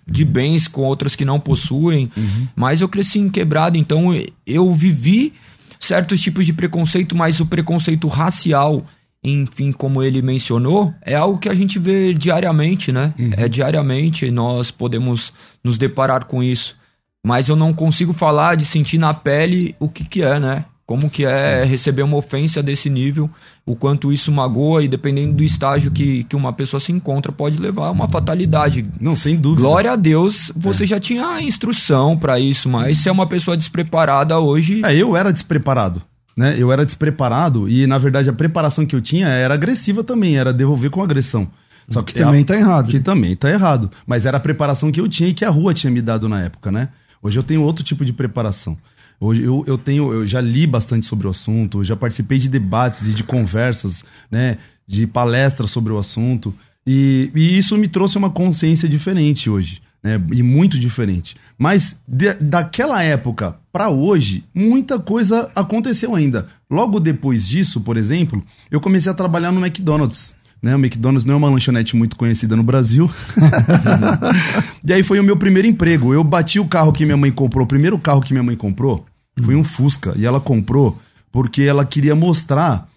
de 0.05 0.25
bens 0.25 0.67
com 0.67 0.81
outras 0.81 1.15
que 1.15 1.23
não 1.23 1.39
possuem. 1.39 2.11
Uhum. 2.17 2.47
Mas 2.53 2.81
eu 2.81 2.89
cresci 2.89 3.17
em 3.19 3.29
quebrado, 3.29 3.77
então 3.77 4.13
eu 4.45 4.73
vivi 4.73 5.33
certos 5.79 6.19
tipos 6.19 6.45
de 6.45 6.51
preconceito, 6.51 7.15
mas 7.15 7.39
o 7.39 7.45
preconceito 7.45 8.07
racial 8.07 8.85
enfim, 9.21 9.73
como 9.73 10.01
ele 10.01 10.21
mencionou, 10.21 10.93
é 11.01 11.13
algo 11.13 11.39
que 11.39 11.49
a 11.49 11.53
gente 11.53 11.77
vê 11.77 12.13
diariamente, 12.13 12.89
né? 12.89 13.13
Uhum. 13.19 13.31
É 13.35 13.49
diariamente 13.49 14.31
nós 14.31 14.71
podemos 14.71 15.33
nos 15.61 15.77
deparar 15.77 16.23
com 16.23 16.41
isso. 16.41 16.77
mas 17.21 17.49
eu 17.49 17.55
não 17.57 17.73
consigo 17.73 18.13
falar 18.13 18.55
de 18.55 18.63
sentir 18.63 18.97
na 18.97 19.13
pele 19.13 19.75
o 19.77 19.89
que 19.89 20.05
que 20.05 20.21
é, 20.21 20.39
né? 20.39 20.63
Como 20.89 21.07
que 21.07 21.23
é 21.23 21.63
receber 21.65 22.01
uma 22.01 22.17
ofensa 22.17 22.63
desse 22.63 22.89
nível, 22.89 23.29
o 23.63 23.75
quanto 23.75 24.11
isso 24.11 24.31
magoa 24.31 24.83
e 24.83 24.87
dependendo 24.87 25.33
do 25.33 25.43
estágio 25.43 25.91
que, 25.91 26.23
que 26.23 26.35
uma 26.35 26.51
pessoa 26.51 26.79
se 26.79 26.91
encontra, 26.91 27.31
pode 27.31 27.59
levar 27.59 27.89
a 27.89 27.91
uma 27.91 28.09
fatalidade. 28.09 28.83
Não, 28.99 29.15
sem 29.15 29.37
dúvida. 29.37 29.61
Glória 29.61 29.91
a 29.91 29.95
Deus, 29.95 30.51
você 30.55 30.87
já 30.87 30.99
tinha 30.99 31.27
a 31.27 31.43
instrução 31.43 32.17
pra 32.17 32.39
isso, 32.39 32.67
mas 32.67 32.97
se 32.97 33.07
é 33.07 33.11
uma 33.11 33.27
pessoa 33.27 33.55
despreparada 33.55 34.39
hoje, 34.39 34.81
É, 34.83 34.95
eu 34.95 35.15
era 35.15 35.31
despreparado. 35.31 36.01
Né? 36.35 36.55
Eu 36.57 36.71
era 36.71 36.83
despreparado 36.83 37.69
e, 37.69 37.85
na 37.85 37.99
verdade, 37.99 38.27
a 38.27 38.33
preparação 38.33 38.83
que 38.83 38.95
eu 38.95 39.01
tinha 39.01 39.27
era 39.27 39.53
agressiva 39.53 40.03
também, 40.03 40.39
era 40.39 40.51
devolver 40.51 40.89
com 40.89 41.03
agressão. 41.03 41.47
Só 41.87 42.01
Que 42.01 42.15
também 42.15 42.43
tá 42.43 42.55
errado. 42.55 42.89
Que 42.89 42.99
também 42.99 43.35
tá 43.35 43.47
errado. 43.47 43.91
Mas 44.07 44.25
era 44.25 44.37
a 44.37 44.39
preparação 44.39 44.91
que 44.91 44.99
eu 44.99 45.07
tinha 45.07 45.29
e 45.29 45.35
que 45.35 45.45
a 45.45 45.51
rua 45.51 45.71
tinha 45.71 45.91
me 45.91 46.01
dado 46.01 46.27
na 46.27 46.41
época, 46.41 46.71
né? 46.71 46.89
Hoje 47.21 47.37
eu 47.37 47.43
tenho 47.43 47.61
outro 47.61 47.83
tipo 47.83 48.03
de 48.03 48.11
preparação. 48.11 48.75
Hoje 49.19 49.43
eu, 49.43 49.63
eu 49.67 49.77
tenho, 49.77 50.13
eu 50.13 50.25
já 50.25 50.39
li 50.39 50.65
bastante 50.65 51.05
sobre 51.05 51.27
o 51.27 51.29
assunto, 51.29 51.83
já 51.83 51.95
participei 51.95 52.37
de 52.39 52.47
debates 52.47 53.05
e 53.05 53.13
de 53.13 53.23
conversas, 53.23 54.03
né? 54.31 54.57
De 54.87 55.05
palestras 55.05 55.71
sobre 55.71 55.91
o 55.91 55.97
assunto. 55.97 56.53
E, 56.87 57.29
e 57.35 57.57
isso 57.57 57.77
me 57.77 57.87
trouxe 57.87 58.17
uma 58.17 58.29
consciência 58.29 58.87
diferente 58.87 59.49
hoje, 59.49 59.81
né? 60.01 60.21
E 60.31 60.41
muito 60.41 60.79
diferente. 60.79 61.35
Mas 61.57 61.97
de- 62.07 62.33
daquela 62.35 63.03
época 63.03 63.57
para 63.73 63.89
hoje, 63.89 64.45
muita 64.55 64.97
coisa 64.97 65.51
aconteceu 65.53 66.15
ainda. 66.15 66.47
Logo 66.71 66.99
depois 66.99 67.45
disso, 67.45 67.81
por 67.81 67.97
exemplo, 67.97 68.41
eu 68.71 68.79
comecei 68.79 69.11
a 69.11 69.15
trabalhar 69.15 69.51
no 69.51 69.59
McDonald's. 69.63 70.33
Né? 70.61 70.75
O 70.75 70.79
McDonald's 70.79 71.25
não 71.25 71.35
é 71.35 71.37
uma 71.37 71.49
lanchonete 71.49 71.95
muito 71.95 72.15
conhecida 72.15 72.55
no 72.55 72.63
Brasil. 72.63 73.09
e 74.83 74.93
aí 74.93 75.03
foi 75.03 75.19
o 75.19 75.23
meu 75.23 75.37
primeiro 75.37 75.67
emprego. 75.67 76.13
Eu 76.13 76.23
bati 76.23 76.59
o 76.59 76.65
carro 76.65 76.91
que 76.91 77.05
minha 77.05 77.17
mãe 77.17 77.31
comprou. 77.31 77.63
O 77.63 77.67
primeiro 77.67 77.97
carro 77.97 78.21
que 78.21 78.33
minha 78.33 78.43
mãe 78.43 78.55
comprou 78.55 79.05
foi 79.41 79.55
um 79.55 79.63
Fusca. 79.63 80.13
E 80.17 80.25
ela 80.25 80.39
comprou 80.39 80.97
porque 81.31 81.63
ela 81.63 81.85
queria 81.85 82.15
mostrar 82.15 82.87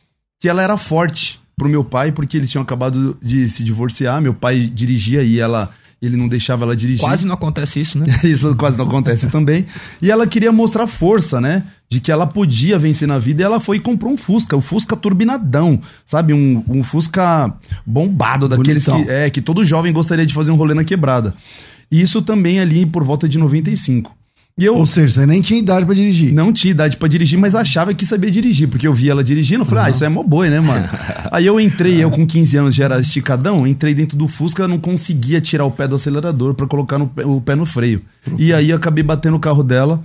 que 0.40 0.48
ela 0.48 0.62
era 0.62 0.76
forte 0.76 1.40
pro 1.56 1.68
meu 1.68 1.84
pai, 1.84 2.10
porque 2.10 2.36
eles 2.36 2.50
tinham 2.50 2.62
acabado 2.62 3.16
de 3.22 3.48
se 3.48 3.62
divorciar. 3.62 4.20
Meu 4.20 4.34
pai 4.34 4.60
dirigia 4.60 5.22
e 5.22 5.38
ela, 5.38 5.70
ele 6.00 6.16
não 6.16 6.26
deixava 6.26 6.64
ela 6.64 6.74
dirigir. 6.74 7.00
quase 7.04 7.26
não 7.26 7.34
acontece 7.34 7.80
isso, 7.80 7.98
né? 7.98 8.06
Isso 8.24 8.54
quase 8.56 8.78
não 8.78 8.86
acontece 8.86 9.28
também. 9.28 9.66
E 10.00 10.10
ela 10.10 10.26
queria 10.26 10.50
mostrar 10.50 10.86
força, 10.86 11.40
né? 11.40 11.64
De 11.88 12.00
que 12.00 12.10
ela 12.10 12.26
podia 12.26 12.78
vencer 12.78 13.06
na 13.06 13.18
vida. 13.18 13.42
E 13.42 13.44
ela 13.44 13.60
foi 13.60 13.76
e 13.76 13.80
comprou 13.80 14.12
um 14.12 14.16
Fusca, 14.16 14.56
um 14.56 14.62
Fusca 14.62 14.96
turbinadão, 14.96 15.80
sabe? 16.06 16.32
Um, 16.32 16.64
um 16.68 16.82
Fusca 16.82 17.54
bombado, 17.86 18.48
daqueles 18.48 18.84
Bonitão. 18.84 19.04
que, 19.04 19.10
é, 19.10 19.30
que 19.30 19.40
todo 19.40 19.64
jovem 19.64 19.92
gostaria 19.92 20.26
de 20.26 20.34
fazer 20.34 20.50
um 20.50 20.56
rolê 20.56 20.74
na 20.74 20.84
quebrada. 20.84 21.34
E 21.90 22.00
isso 22.00 22.22
também 22.22 22.58
ali 22.58 22.86
por 22.86 23.04
volta 23.04 23.28
de 23.28 23.38
95. 23.38 24.16
E 24.58 24.64
eu 24.64 24.76
Ou 24.76 24.84
seja, 24.84 25.14
você 25.14 25.26
nem 25.26 25.40
tinha 25.40 25.58
idade 25.58 25.86
pra 25.86 25.94
dirigir. 25.94 26.32
não 26.32 26.52
tinha 26.52 26.70
idade 26.70 26.96
pra 26.96 27.08
dirigir, 27.08 27.38
mas 27.38 27.54
achava 27.54 27.94
que 27.94 28.04
sabia 28.04 28.30
dirigir, 28.30 28.68
porque 28.68 28.86
eu 28.86 28.92
via 28.92 29.12
ela 29.12 29.24
dirigindo, 29.24 29.62
eu 29.62 29.64
falei, 29.64 29.84
ah, 29.84 29.90
isso 29.90 30.04
é 30.04 30.08
mó 30.10 30.22
boi, 30.22 30.50
né, 30.50 30.60
mano? 30.60 30.88
Aí 31.32 31.46
eu 31.46 31.58
entrei, 31.58 32.02
eu 32.04 32.10
com 32.10 32.26
15 32.26 32.56
anos 32.58 32.74
já 32.74 32.84
era 32.84 33.00
esticadão, 33.00 33.66
entrei 33.66 33.94
dentro 33.94 34.16
do 34.16 34.28
Fusca, 34.28 34.68
não 34.68 34.78
conseguia 34.78 35.40
tirar 35.40 35.64
o 35.64 35.70
pé 35.70 35.88
do 35.88 35.96
acelerador 35.96 36.54
pra 36.54 36.66
colocar 36.66 36.98
no 36.98 37.10
o 37.24 37.40
pé 37.40 37.54
no 37.54 37.64
freio. 37.64 38.02
E 38.38 38.52
aí 38.52 38.70
eu 38.70 38.76
acabei 38.76 39.02
batendo 39.02 39.36
o 39.36 39.40
carro 39.40 39.62
dela. 39.62 40.02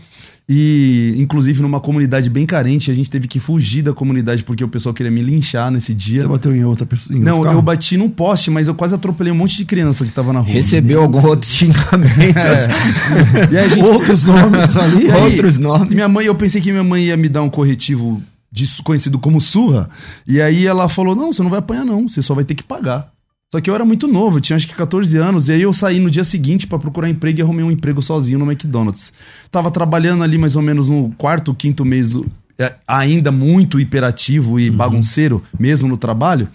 E, 0.50 1.14
inclusive, 1.18 1.62
numa 1.62 1.82
comunidade 1.82 2.30
bem 2.30 2.46
carente, 2.46 2.90
a 2.90 2.94
gente 2.94 3.10
teve 3.12 3.28
que 3.28 3.38
fugir 3.38 3.82
da 3.82 3.92
comunidade 3.94 4.46
porque 4.46 4.64
o 4.64 4.68
pessoal 4.70 4.94
queria 4.94 5.12
me 5.12 5.22
linchar 5.22 5.70
nesse 5.70 5.94
dia. 5.94 6.22
Você 6.22 6.28
bateu 6.28 6.56
em 6.56 6.64
outra 6.64 6.86
pessoa. 6.86 7.18
em 7.18 7.22
Não, 7.22 7.44
eu 7.52 7.62
bati 7.62 7.98
num 7.98 8.10
poste, 8.10 8.50
mas 8.50 8.66
eu 8.68 8.74
quase 8.74 8.96
atropelei 8.96 9.34
um 9.34 9.36
monte 9.36 9.58
de 9.58 9.66
criança 9.66 10.06
que 10.06 10.12
tava 10.12 10.32
na 10.32 10.40
rua. 10.40 10.54
Recebeu 10.54 11.02
algum 11.02 11.26
outro 11.26 11.46
xingamento? 11.48 12.38
E 13.52 13.58
aí 13.58 13.66
a 13.66 13.68
gente 13.68 13.84
Outros 13.86 14.24
nomes 14.24 14.76
ali. 14.78 15.12
Aí, 15.12 15.32
Outros 15.32 15.58
nomes. 15.58 15.90
Minha 15.90 16.08
mãe, 16.08 16.26
eu 16.26 16.36
pensei 16.36 16.62
que 16.62 16.72
minha 16.72 16.84
mãe 16.84 17.06
ia 17.06 17.18
me 17.18 17.28
dar 17.28 17.42
um 17.42 17.50
corretivo 17.50 18.22
de- 18.52 18.82
conhecido 18.84 19.20
como 19.20 19.42
surra. 19.42 19.90
E 20.26 20.42
aí 20.42 20.66
ela 20.66 20.88
falou: 20.88 21.16
não, 21.16 21.34
você 21.34 21.44
não 21.44 21.50
vai 21.50 21.60
apanhar, 21.60 21.84
não, 21.86 22.08
você 22.08 22.22
só 22.22 22.34
vai 22.34 22.44
ter 22.46 22.56
que 22.56 22.64
pagar. 22.64 23.12
Só 23.50 23.62
que 23.62 23.70
eu 23.70 23.76
era 23.76 23.86
muito 23.86 24.10
novo, 24.10 24.42
tinha 24.42 24.58
acho 24.58 24.68
que 24.68 24.76
14 24.76 25.16
anos, 25.18 25.48
e 25.48 25.54
aí 25.54 25.62
eu 25.62 25.72
saí 25.72 26.00
no 26.00 26.12
dia 26.12 26.26
seguinte 26.26 26.68
pra 26.68 26.78
procurar 26.78 27.10
emprego 27.10 27.40
e 27.40 27.42
arrumei 27.42 27.64
um 27.64 27.72
emprego 27.72 28.02
sozinho 28.02 28.38
no 28.38 28.46
McDonald's. 28.46 29.14
Tava 29.50 29.72
trabalhando 29.72 30.22
ali 30.22 30.38
mais 30.38 30.58
ou 30.58 30.62
menos 30.62 30.90
no 30.90 31.14
quarto, 31.18 31.54
quinto 31.54 31.86
mês, 31.86 32.12
é, 32.60 32.76
ainda 32.86 33.32
muito 33.32 33.80
hiperativo 33.80 34.60
e 34.60 34.70
bagunceiro, 34.70 35.42
mesmo 35.58 35.88
no 35.88 35.96
trabalho. 35.96 36.50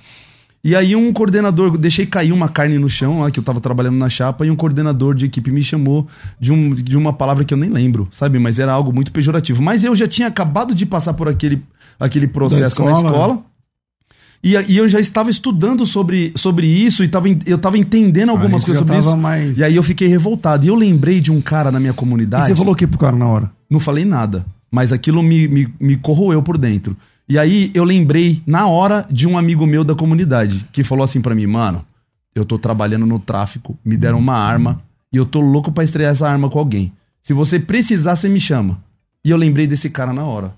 E 0.63 0.77
aí 0.77 0.95
um 0.95 1.11
coordenador, 1.15 1.79
deixei 1.79 2.05
cair 2.05 2.31
uma 2.31 2.49
carne 2.49 2.79
no 2.79 2.91
chão 2.91 3.21
lá, 3.21 3.31
que 3.31 3.41
eu 3.41 3.43
tava 3.43 3.59
trabalhando 3.59 3.97
na 3.97 4.11
chapa, 4.11 4.45
e 4.45 4.51
um 4.51 4.55
coordenador 4.55 5.15
de 5.15 5.25
equipe 5.25 5.51
me 5.51 5.65
chamou 5.65 6.07
de, 6.39 6.53
um, 6.53 6.75
de 6.75 6.97
uma 6.97 7.15
palavra 7.15 7.43
que 7.43 7.55
eu 7.55 7.59
nem 7.59 7.71
lembro, 7.71 8.07
sabe? 8.13 8.39
Mas 8.39 8.59
era 8.59 8.71
algo 8.71 8.93
muito 8.93 9.13
pejorativo. 9.13 9.63
Mas 9.63 9.83
eu 9.83 9.97
já 9.97 10.07
tinha 10.07 10.29
acabado 10.29 10.75
de 10.75 10.85
passar 10.85 11.15
por 11.15 11.27
aquele, 11.27 11.63
aquele 11.99 12.29
processo 12.29 12.85
na 12.85 12.93
escola. 12.93 13.43
E, 14.45 14.57
e 14.73 14.77
eu 14.77 14.89
já 14.89 14.99
estava 14.99 15.31
estudando 15.31 15.87
sobre, 15.87 16.33
sobre 16.35 16.67
isso 16.67 17.05
e 17.05 17.09
tava, 17.09 17.29
eu 17.47 17.57
tava 17.59 17.79
entendendo 17.79 18.31
algumas 18.31 18.55
Aí 18.55 18.61
você 18.61 18.67
coisas 18.67 18.79
sobre 18.89 18.99
isso. 18.99 19.17
mais- 19.17 19.59
E 19.59 19.63
aí 19.65 19.77
eu 19.77 19.83
fiquei 19.83 20.09
revoltado. 20.09 20.65
E 20.65 20.69
eu 20.69 20.75
lembrei 20.75 21.21
de 21.21 21.31
um 21.31 21.41
cara 21.41 21.71
na 21.71 21.79
minha 21.79 21.93
E 21.93 21.95
comunidade. 21.95 22.47
você 22.47 22.57
falou 22.57 22.73
o 22.73 22.77
que 22.77 22.87
pro 22.87 22.99
cara 22.99 23.17
na 23.17 23.27
hora? 23.29 23.51
Não 23.71 23.79
falei 23.79 24.05
nada, 24.05 24.45
mas 24.71 24.91
aquilo 24.93 25.23
me, 25.23 25.47
me, 25.47 25.69
me 25.81 25.97
corroeu 25.97 26.43
por 26.43 26.59
dentro. 26.59 26.97
E 27.29 27.39
aí 27.39 27.71
eu 27.73 27.85
lembrei, 27.85 28.43
na 28.45 28.67
hora, 28.67 29.07
de 29.09 29.29
um 29.29 29.39
amigo 29.39 29.65
meu 29.67 29.85
da 29.85 29.95
comunidade, 29.95 30.67
que 30.73 30.83
falou 30.83 31.05
assim 31.05 31.21
pra 31.21 31.35
mim, 31.37 31.47
mano, 31.47 31.85
eu 32.35 32.45
tô 32.45 32.59
trabalhando 32.59 33.07
no 33.07 33.19
tráfico, 33.21 33.79
me 33.85 33.97
deram 33.97 34.19
uma 34.19 34.35
arma, 34.37 34.83
e 35.13 35.17
eu 35.19 35.25
tô 35.25 35.41
louco 35.41 35.71
pra 35.71 35.85
estrear 35.85 36.11
essa 36.13 36.29
arma 36.29 36.51
com 36.51 36.59
alguém. 36.59 36.93
Se 37.23 37.33
você 37.33 37.61
precisar, 37.61 38.17
você 38.17 38.29
me 38.29 38.41
chama. 38.41 38.83
E 39.25 39.31
eu 39.31 39.37
lembrei 39.37 39.69
desse 39.69 39.89
cara 39.89 40.13
na 40.13 40.25
hora. 40.25 40.53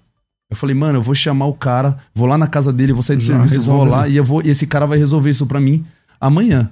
Eu 0.54 0.56
falei, 0.56 0.74
mano, 0.74 0.98
eu 0.98 1.02
vou 1.02 1.14
chamar 1.14 1.46
o 1.46 1.54
cara, 1.54 1.98
vou 2.14 2.26
lá 2.26 2.38
na 2.38 2.46
casa 2.46 2.72
dele, 2.72 2.92
vou 2.92 3.02
sair 3.02 3.16
do 3.16 3.22
Já 3.24 3.36
serviço, 3.38 3.70
vou 3.70 3.84
lá, 3.84 4.02
ali. 4.04 4.14
e, 4.14 4.16
eu 4.16 4.24
vou, 4.24 4.42
e 4.42 4.48
esse 4.48 4.66
cara 4.66 4.86
vai 4.86 4.96
resolver 4.98 5.30
isso 5.30 5.46
pra 5.46 5.60
mim 5.60 5.84
amanhã. 6.20 6.70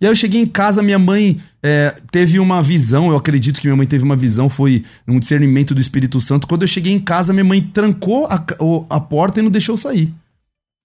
E 0.00 0.06
aí 0.06 0.10
eu 0.12 0.16
cheguei 0.16 0.40
em 0.40 0.46
casa, 0.46 0.82
minha 0.82 0.98
mãe 0.98 1.38
é, 1.62 1.94
teve 2.10 2.38
uma 2.38 2.62
visão, 2.62 3.10
eu 3.10 3.16
acredito 3.16 3.60
que 3.60 3.66
minha 3.66 3.76
mãe 3.76 3.86
teve 3.86 4.02
uma 4.02 4.16
visão, 4.16 4.48
foi 4.48 4.82
um 5.06 5.18
discernimento 5.18 5.74
do 5.74 5.80
Espírito 5.80 6.20
Santo. 6.20 6.46
Quando 6.46 6.62
eu 6.62 6.68
cheguei 6.68 6.92
em 6.92 6.98
casa, 6.98 7.32
minha 7.34 7.44
mãe 7.44 7.60
trancou 7.60 8.26
a, 8.26 8.42
a 8.88 9.00
porta 9.00 9.40
e 9.40 9.42
não 9.42 9.50
deixou 9.50 9.74
eu 9.74 9.76
sair. 9.76 10.12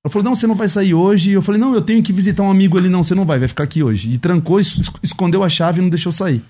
Ela 0.03 0.11
falou, 0.11 0.23
não, 0.25 0.35
você 0.35 0.45
não 0.45 0.53
vai 0.53 0.67
sair 0.69 0.93
hoje. 0.93 1.31
E 1.31 1.33
eu 1.33 1.41
falei, 1.41 1.59
não, 1.59 1.73
eu 1.73 1.81
tenho 1.81 2.03
que 2.03 2.11
visitar 2.13 2.43
um 2.43 2.51
amigo 2.51 2.77
ali. 2.77 2.89
Não, 2.89 3.03
você 3.03 3.15
não 3.15 3.25
vai, 3.25 3.39
vai 3.39 3.47
ficar 3.47 3.63
aqui 3.63 3.81
hoje. 3.81 4.11
E 4.11 4.17
trancou, 4.17 4.59
es- 4.59 4.77
es- 4.77 4.91
escondeu 5.01 5.43
a 5.43 5.49
chave 5.49 5.79
e 5.79 5.81
não 5.81 5.89
deixou 5.89 6.09
eu 6.09 6.13
sair. 6.15 6.43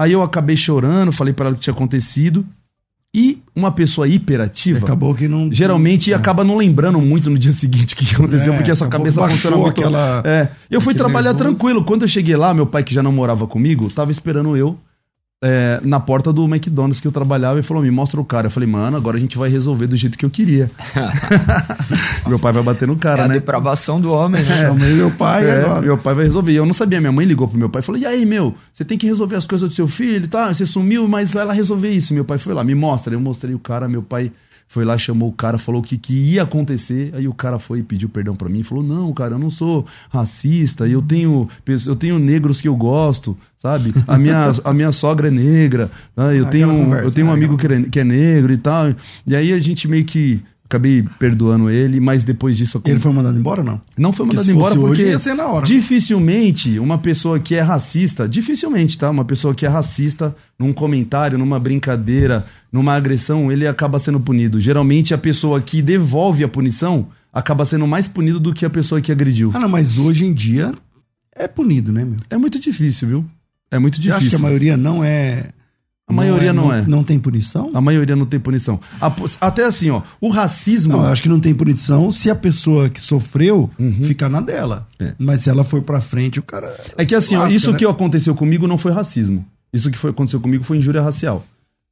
Aí 0.00 0.10
eu 0.10 0.22
acabei 0.22 0.56
chorando, 0.56 1.12
falei 1.12 1.32
para 1.34 1.46
ela 1.46 1.54
o 1.54 1.58
que 1.58 1.62
tinha 1.64 1.74
acontecido. 1.74 2.44
E 3.14 3.38
uma 3.54 3.70
pessoa 3.70 4.08
hiperativa 4.08 4.80
Acabou 4.80 5.14
que 5.14 5.28
não. 5.28 5.48
geralmente 5.52 6.12
acaba 6.12 6.42
não 6.42 6.56
lembrando 6.56 7.00
muito 7.00 7.30
no 7.30 7.38
dia 7.38 7.52
seguinte 7.54 7.94
o 7.94 7.96
que 7.96 8.12
aconteceu, 8.14 8.52
É, 8.52 8.56
porque 8.56 8.70
a 8.72 8.76
sua 8.76 8.88
cabeça 8.88 9.26
funciona 9.28 9.56
muito. 9.56 9.80
aquela- 9.80 10.20
É. 10.24 10.48
Eu 10.68 10.80
fui 10.80 10.94
trabalhar 10.94 11.32
nervoso. 11.32 11.54
tranquilo. 11.56 11.84
Quando 11.84 12.02
eu 12.02 12.08
cheguei 12.08 12.34
lá, 12.36 12.52
meu 12.52 12.66
pai, 12.66 12.82
que 12.82 12.92
já 12.92 13.02
não 13.02 13.12
morava 13.12 13.46
comigo, 13.46 13.88
tava 13.88 14.10
esperando 14.10 14.56
eu 14.56 14.76
é, 15.46 15.78
na 15.82 16.00
porta 16.00 16.32
do 16.32 16.42
McDonald's 16.46 17.00
que 17.00 17.06
eu 17.06 17.12
trabalhava 17.12 17.60
e 17.60 17.62
falou: 17.62 17.82
me 17.82 17.90
mostra 17.90 18.18
o 18.18 18.24
cara. 18.24 18.46
Eu 18.46 18.50
falei, 18.50 18.66
mano, 18.68 18.96
agora 18.96 19.18
a 19.18 19.20
gente 19.20 19.36
vai 19.36 19.50
resolver 19.50 19.86
do 19.86 19.94
jeito 19.96 20.16
que 20.16 20.24
eu 20.24 20.30
queria. 20.30 20.70
meu 22.26 22.38
pai 22.38 22.52
vai 22.52 22.62
bater 22.62 22.88
no 22.88 22.94
É 22.94 22.98
cara, 22.98 23.24
a 23.24 23.28
né? 23.28 23.34
depravação 23.34 24.00
do 24.00 24.10
homem, 24.12 24.42
né? 24.42 24.62
Chamei 24.68 24.92
meu 24.94 25.10
pai 25.10 25.46
É, 25.48 25.60
agora. 25.62 25.82
meu 25.82 25.98
pai 25.98 26.14
vai 26.14 26.24
resolver. 26.24 26.52
E 26.52 26.56
Eu 26.56 26.66
não 26.66 26.72
sabia, 26.72 27.00
minha 27.00 27.12
mãe 27.12 27.26
ligou 27.26 27.46
pro 27.46 27.58
meu 27.58 27.68
pai 27.68 27.80
e 27.80 27.84
falou: 27.84 28.00
E 28.00 28.06
aí, 28.06 28.24
meu, 28.24 28.54
você 28.72 28.84
tem 28.84 28.96
que 28.96 29.06
resolver 29.06 29.36
as 29.36 29.46
coisas 29.46 29.68
do 29.68 29.74
seu 29.74 29.86
filho, 29.86 30.26
tá? 30.28 30.52
Você 30.52 30.64
sumiu, 30.66 31.06
mas 31.06 31.30
vai 31.32 31.44
lá 31.44 31.52
resolver 31.52 31.90
isso. 31.90 32.14
Meu 32.14 32.24
pai 32.24 32.38
foi 32.38 32.54
lá, 32.54 32.64
me 32.64 32.74
mostra. 32.74 33.14
Eu 33.14 33.20
mostrei 33.20 33.54
o 33.54 33.58
cara, 33.58 33.88
meu 33.88 34.02
pai 34.02 34.32
foi 34.66 34.84
lá, 34.84 34.98
chamou 34.98 35.28
o 35.28 35.32
cara, 35.32 35.58
falou 35.58 35.80
o 35.80 35.84
que, 35.84 35.96
que 35.96 36.12
ia 36.12 36.42
acontecer. 36.42 37.12
Aí 37.14 37.28
o 37.28 37.34
cara 37.34 37.58
foi 37.58 37.78
e 37.78 37.82
pediu 37.82 38.08
perdão 38.08 38.34
pra 38.34 38.48
mim. 38.48 38.62
Falou: 38.62 38.82
Não, 38.82 39.12
cara, 39.12 39.34
eu 39.34 39.38
não 39.38 39.50
sou 39.50 39.86
racista, 40.10 40.88
eu 40.88 41.00
tenho, 41.00 41.48
eu 41.86 41.96
tenho 41.96 42.18
negros 42.18 42.60
que 42.60 42.68
eu 42.68 42.76
gosto, 42.76 43.36
sabe? 43.58 43.94
A 44.06 44.18
minha, 44.18 44.52
a 44.64 44.74
minha 44.74 44.92
sogra 44.92 45.28
é 45.28 45.30
negra, 45.30 45.90
né? 46.16 46.24
eu, 46.24 46.46
Aquela 46.46 46.50
tenho, 46.50 46.68
conversa, 46.68 47.06
eu 47.06 47.12
tenho 47.12 47.26
um 47.26 47.30
né? 47.30 47.36
amigo 47.36 47.56
que 47.56 47.66
é, 47.66 47.82
que 47.82 48.00
é 48.00 48.04
negro 48.04 48.52
e 48.52 48.58
tal. 48.58 48.94
E 49.26 49.36
aí 49.36 49.52
a 49.52 49.58
gente 49.58 49.86
meio 49.86 50.04
que. 50.04 50.42
Acabei 50.66 51.04
perdoando 51.18 51.68
ele, 51.68 52.00
mas 52.00 52.24
depois 52.24 52.56
disso 52.56 52.80
Ele 52.86 52.98
foi 52.98 53.12
mandado 53.12 53.38
embora 53.38 53.60
ou 53.60 53.66
não? 53.66 53.80
não 53.98 54.12
foi 54.12 54.24
Porque 54.24 54.36
mandado 54.38 54.44
se 54.46 54.50
embora 54.50 54.74
fosse 54.74 54.78
hoje, 54.86 55.00
porque 55.02 55.10
ia 55.12 55.18
ser 55.18 55.34
na 55.34 55.46
hora. 55.46 55.66
dificilmente 55.66 56.78
uma 56.78 56.98
pessoa 56.98 57.38
que 57.38 57.54
é 57.54 57.60
racista, 57.60 58.28
dificilmente, 58.28 58.96
tá? 58.98 59.10
Uma 59.10 59.24
pessoa 59.24 59.54
que 59.54 59.66
é 59.66 59.68
racista 59.68 60.34
num 60.58 60.72
comentário, 60.72 61.38
numa 61.38 61.58
brincadeira, 61.60 62.46
numa 62.72 62.94
agressão, 62.94 63.52
ele 63.52 63.66
acaba 63.66 63.98
sendo 63.98 64.18
punido. 64.20 64.60
Geralmente 64.60 65.12
a 65.14 65.18
pessoa 65.18 65.60
que 65.60 65.82
devolve 65.82 66.42
a 66.42 66.48
punição 66.48 67.08
acaba 67.32 67.66
sendo 67.66 67.86
mais 67.86 68.08
punido 68.08 68.40
do 68.40 68.52
que 68.54 68.64
a 68.64 68.70
pessoa 68.70 69.00
que 69.00 69.12
agrediu. 69.12 69.50
Ah, 69.54 69.58
não, 69.60 69.68
mas 69.68 69.98
hoje 69.98 70.24
em 70.24 70.32
dia 70.32 70.72
é 71.36 71.46
punido, 71.46 71.92
né, 71.92 72.04
meu? 72.04 72.16
É 72.30 72.36
muito 72.36 72.58
difícil, 72.58 73.06
viu? 73.08 73.24
É 73.70 73.78
muito 73.78 73.96
Você 73.96 74.02
difícil. 74.02 74.18
acha 74.28 74.30
que 74.30 74.36
a 74.36 74.38
maioria 74.38 74.76
não 74.76 75.02
é. 75.04 75.50
A 76.06 76.12
maioria 76.12 76.52
não 76.52 76.72
é. 76.72 76.82
Não 76.82 77.02
tem 77.02 77.18
punição? 77.18 77.70
A 77.72 77.80
maioria 77.80 78.14
não 78.14 78.26
tem 78.26 78.38
punição. 78.38 78.78
Até 79.40 79.64
assim, 79.64 79.88
ó, 79.90 80.02
o 80.20 80.28
racismo. 80.28 80.92
Não, 80.92 81.04
eu 81.04 81.08
acho 81.10 81.22
que 81.22 81.28
não 81.28 81.40
tem 81.40 81.54
punição 81.54 82.10
se 82.10 82.30
a 82.30 82.34
pessoa 82.34 82.90
que 82.90 83.00
sofreu 83.00 83.70
ficar 84.02 84.28
na 84.28 84.40
dela. 84.40 84.86
Uhum. 85.00 85.06
É. 85.06 85.14
Mas 85.18 85.40
se 85.40 85.50
ela 85.50 85.64
for 85.64 85.80
pra 85.82 86.00
frente, 86.00 86.38
o 86.38 86.42
cara. 86.42 86.78
É 86.98 87.06
que 87.06 87.14
assim, 87.14 87.36
ó, 87.36 87.40
lasca, 87.40 87.54
isso 87.54 87.72
né? 87.72 87.78
que 87.78 87.86
aconteceu 87.86 88.34
comigo 88.34 88.66
não 88.68 88.76
foi 88.76 88.92
racismo. 88.92 89.44
Isso 89.72 89.90
que 89.90 89.96
foi, 89.96 90.10
aconteceu 90.10 90.40
comigo 90.40 90.62
foi 90.62 90.76
injúria 90.76 91.00
racial. 91.00 91.44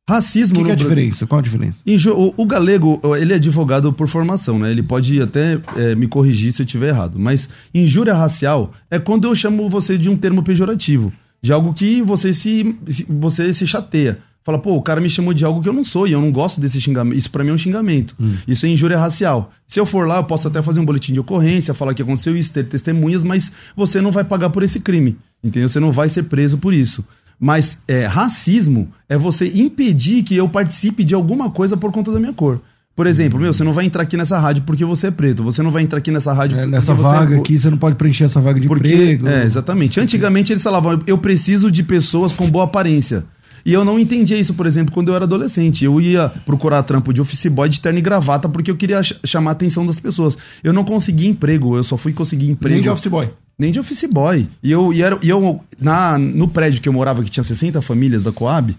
Racismo 0.08 0.56
O 0.56 0.58
que, 0.58 0.64
que 0.64 0.70
é 0.70 0.72
a 0.74 0.76
diferença? 0.76 1.26
Qual 1.26 1.38
a 1.38 1.42
diferença? 1.42 1.82
O, 2.14 2.34
o 2.36 2.44
galego, 2.44 3.00
ele 3.16 3.32
é 3.32 3.36
advogado 3.36 3.92
por 3.92 4.08
formação, 4.08 4.58
né? 4.58 4.70
Ele 4.70 4.82
pode 4.82 5.20
até 5.22 5.60
é, 5.76 5.94
me 5.94 6.08
corrigir 6.08 6.52
se 6.52 6.60
eu 6.60 6.66
estiver 6.66 6.88
errado. 6.88 7.18
Mas 7.18 7.48
injúria 7.72 8.12
racial 8.12 8.72
é 8.90 8.98
quando 8.98 9.28
eu 9.28 9.34
chamo 9.34 9.70
você 9.70 9.96
de 9.96 10.10
um 10.10 10.16
termo 10.16 10.42
pejorativo. 10.42 11.12
De 11.42 11.52
algo 11.52 11.74
que 11.74 12.00
você 12.02 12.32
se, 12.32 12.76
você 13.08 13.52
se 13.52 13.66
chateia. 13.66 14.18
Fala, 14.44 14.58
pô, 14.58 14.76
o 14.76 14.82
cara 14.82 15.00
me 15.00 15.08
chamou 15.08 15.32
de 15.32 15.44
algo 15.44 15.62
que 15.62 15.68
eu 15.68 15.72
não 15.72 15.84
sou 15.84 16.06
e 16.06 16.12
eu 16.12 16.20
não 16.20 16.32
gosto 16.32 16.60
desse 16.60 16.80
xingamento. 16.80 17.16
Isso 17.16 17.30
pra 17.30 17.44
mim 17.44 17.50
é 17.50 17.52
um 17.52 17.58
xingamento. 17.58 18.16
Isso 18.46 18.66
é 18.66 18.68
injúria 18.68 18.98
racial. 18.98 19.52
Se 19.68 19.78
eu 19.78 19.86
for 19.86 20.06
lá, 20.06 20.16
eu 20.16 20.24
posso 20.24 20.48
até 20.48 20.60
fazer 20.60 20.80
um 20.80 20.84
boletim 20.84 21.12
de 21.12 21.20
ocorrência, 21.20 21.72
falar 21.74 21.94
que 21.94 22.02
aconteceu 22.02 22.36
isso, 22.36 22.52
ter 22.52 22.68
testemunhas, 22.68 23.22
mas 23.22 23.52
você 23.76 24.00
não 24.00 24.10
vai 24.10 24.24
pagar 24.24 24.50
por 24.50 24.62
esse 24.62 24.80
crime. 24.80 25.16
Entendeu? 25.42 25.68
Você 25.68 25.78
não 25.78 25.92
vai 25.92 26.08
ser 26.08 26.24
preso 26.24 26.58
por 26.58 26.74
isso. 26.74 27.04
Mas 27.38 27.78
é, 27.88 28.06
racismo 28.06 28.88
é 29.08 29.16
você 29.16 29.48
impedir 29.48 30.22
que 30.22 30.36
eu 30.36 30.48
participe 30.48 31.02
de 31.02 31.14
alguma 31.14 31.50
coisa 31.50 31.76
por 31.76 31.90
conta 31.90 32.12
da 32.12 32.20
minha 32.20 32.32
cor. 32.32 32.60
Por 32.94 33.06
exemplo, 33.06 33.40
meu, 33.40 33.52
você 33.52 33.64
não 33.64 33.72
vai 33.72 33.86
entrar 33.86 34.02
aqui 34.02 34.16
nessa 34.16 34.38
rádio 34.38 34.64
porque 34.66 34.84
você 34.84 35.06
é 35.06 35.10
preto. 35.10 35.42
Você 35.42 35.62
não 35.62 35.70
vai 35.70 35.82
entrar 35.82 35.98
aqui 35.98 36.10
nessa 36.10 36.32
rádio 36.32 36.56
É, 36.56 36.60
porque 36.60 36.70
nessa 36.74 36.94
você 36.94 37.00
é 37.00 37.02
vaga 37.02 37.34
co- 37.36 37.40
aqui, 37.42 37.58
você 37.58 37.70
não 37.70 37.78
pode 37.78 37.96
preencher 37.96 38.24
essa 38.24 38.40
vaga 38.40 38.60
de 38.60 38.66
porque, 38.66 38.88
emprego. 38.92 39.28
É, 39.28 39.44
exatamente. 39.44 39.98
Antigamente 39.98 40.52
eles 40.52 40.62
falavam, 40.62 41.00
eu 41.06 41.16
preciso 41.16 41.70
de 41.70 41.82
pessoas 41.82 42.32
com 42.32 42.48
boa 42.50 42.64
aparência. 42.64 43.24
E 43.64 43.72
eu 43.72 43.84
não 43.84 43.96
entendia 43.98 44.36
isso, 44.36 44.54
por 44.54 44.66
exemplo, 44.66 44.92
quando 44.92 45.08
eu 45.08 45.14
era 45.14 45.24
adolescente. 45.24 45.84
Eu 45.84 46.00
ia 46.00 46.28
procurar 46.44 46.82
trampo 46.82 47.12
de 47.14 47.20
office 47.20 47.46
boy 47.46 47.68
de 47.68 47.80
terno 47.80 47.98
e 47.98 48.02
gravata 48.02 48.48
porque 48.48 48.70
eu 48.70 48.76
queria 48.76 49.02
ch- 49.02 49.14
chamar 49.24 49.50
a 49.50 49.52
atenção 49.52 49.86
das 49.86 49.98
pessoas. 50.00 50.36
Eu 50.64 50.72
não 50.72 50.84
consegui 50.84 51.28
emprego, 51.28 51.76
eu 51.76 51.84
só 51.84 51.96
fui 51.96 52.12
conseguir 52.12 52.50
emprego. 52.50 52.74
Nem 52.74 52.82
de 52.82 52.90
office 52.90 53.06
boy. 53.06 53.30
Nem 53.58 53.70
de 53.72 53.78
office 53.80 54.04
boy. 54.10 54.48
E 54.62 54.70
eu, 54.72 54.92
e 54.92 55.00
era, 55.00 55.16
e 55.22 55.28
eu 55.30 55.60
na, 55.80 56.18
no 56.18 56.48
prédio 56.48 56.82
que 56.82 56.88
eu 56.88 56.92
morava, 56.92 57.22
que 57.22 57.30
tinha 57.30 57.44
60 57.44 57.80
famílias 57.80 58.24
da 58.24 58.32
Coab, 58.32 58.76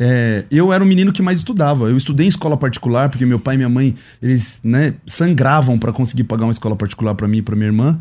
é, 0.00 0.44
eu 0.50 0.72
era 0.72 0.82
o 0.84 0.86
menino 0.86 1.12
que 1.12 1.22
mais 1.22 1.38
estudava. 1.38 1.88
Eu 1.88 1.96
estudei 1.96 2.26
em 2.26 2.28
escola 2.28 2.56
particular, 2.56 3.08
porque 3.08 3.24
meu 3.24 3.40
pai 3.40 3.54
e 3.54 3.58
minha 3.58 3.68
mãe, 3.68 3.94
eles 4.22 4.60
né, 4.62 4.94
sangravam 5.06 5.78
para 5.78 5.92
conseguir 5.92 6.24
pagar 6.24 6.44
uma 6.44 6.52
escola 6.52 6.76
particular 6.76 7.14
para 7.14 7.26
mim 7.26 7.38
e 7.38 7.42
pra 7.42 7.56
minha 7.56 7.68
irmã. 7.68 7.98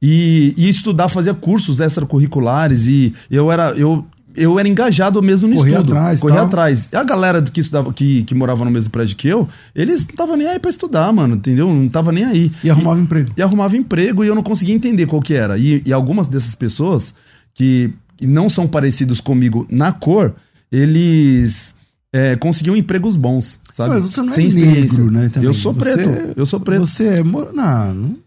E, 0.00 0.54
e 0.56 0.68
estudar, 0.68 1.08
fazia 1.08 1.34
cursos 1.34 1.80
extracurriculares 1.80 2.86
e 2.86 3.12
eu 3.30 3.50
era, 3.50 3.70
eu, 3.72 4.04
eu 4.36 4.56
era 4.58 4.68
engajado 4.68 5.20
mesmo 5.22 5.48
no 5.48 5.56
Corria 5.56 5.72
estudo. 5.78 5.92
atrás, 5.92 6.20
corria 6.20 6.36
tal. 6.36 6.46
atrás. 6.46 6.88
E 6.92 6.96
a 6.96 7.02
galera 7.02 7.42
que 7.42 7.60
estudava, 7.60 7.92
que, 7.92 8.22
que 8.22 8.34
morava 8.34 8.64
no 8.64 8.70
mesmo 8.70 8.90
prédio 8.90 9.16
que 9.16 9.26
eu, 9.26 9.48
eles 9.74 10.02
não 10.02 10.10
estavam 10.10 10.36
nem 10.36 10.46
aí 10.46 10.58
pra 10.60 10.70
estudar, 10.70 11.12
mano, 11.12 11.34
entendeu? 11.34 11.72
Não 11.74 11.88
tava 11.88 12.12
nem 12.12 12.24
aí 12.24 12.52
E 12.62 12.70
arrumava 12.70 13.00
emprego. 13.00 13.32
e 13.36 13.42
arrumava 13.42 13.76
emprego 13.76 14.22
e 14.22 14.28
eu 14.28 14.34
não 14.36 14.42
conseguia 14.42 14.74
entender 14.74 15.06
qual 15.06 15.20
que 15.22 15.34
era. 15.34 15.58
E, 15.58 15.82
e 15.84 15.92
algumas 15.92 16.28
dessas 16.28 16.54
pessoas 16.54 17.12
que 17.54 17.90
não 18.22 18.48
são 18.48 18.68
parecidos 18.68 19.20
comigo 19.20 19.66
na 19.70 19.90
cor, 19.92 20.34
eles 20.70 21.74
é, 22.12 22.36
conseguiam 22.36 22.76
empregos 22.76 23.16
bons, 23.16 23.58
sabe? 23.72 23.94
Mas 23.94 24.10
você 24.10 24.20
não 24.22 24.32
é 24.32 24.34
Sem 24.34 24.46
experiência. 24.48 24.80
negro, 24.98 25.10
né? 25.10 25.28
também. 25.28 25.46
Eu 25.48 25.54
sou 25.54 25.72
Você- 25.72 25.80
preto. 25.94 26.32
Eu 26.36 26.46
sou 26.46 26.60
preto. 26.60 26.86
Você 26.86 27.06
é 27.06 27.22
moreno. 27.22 28.18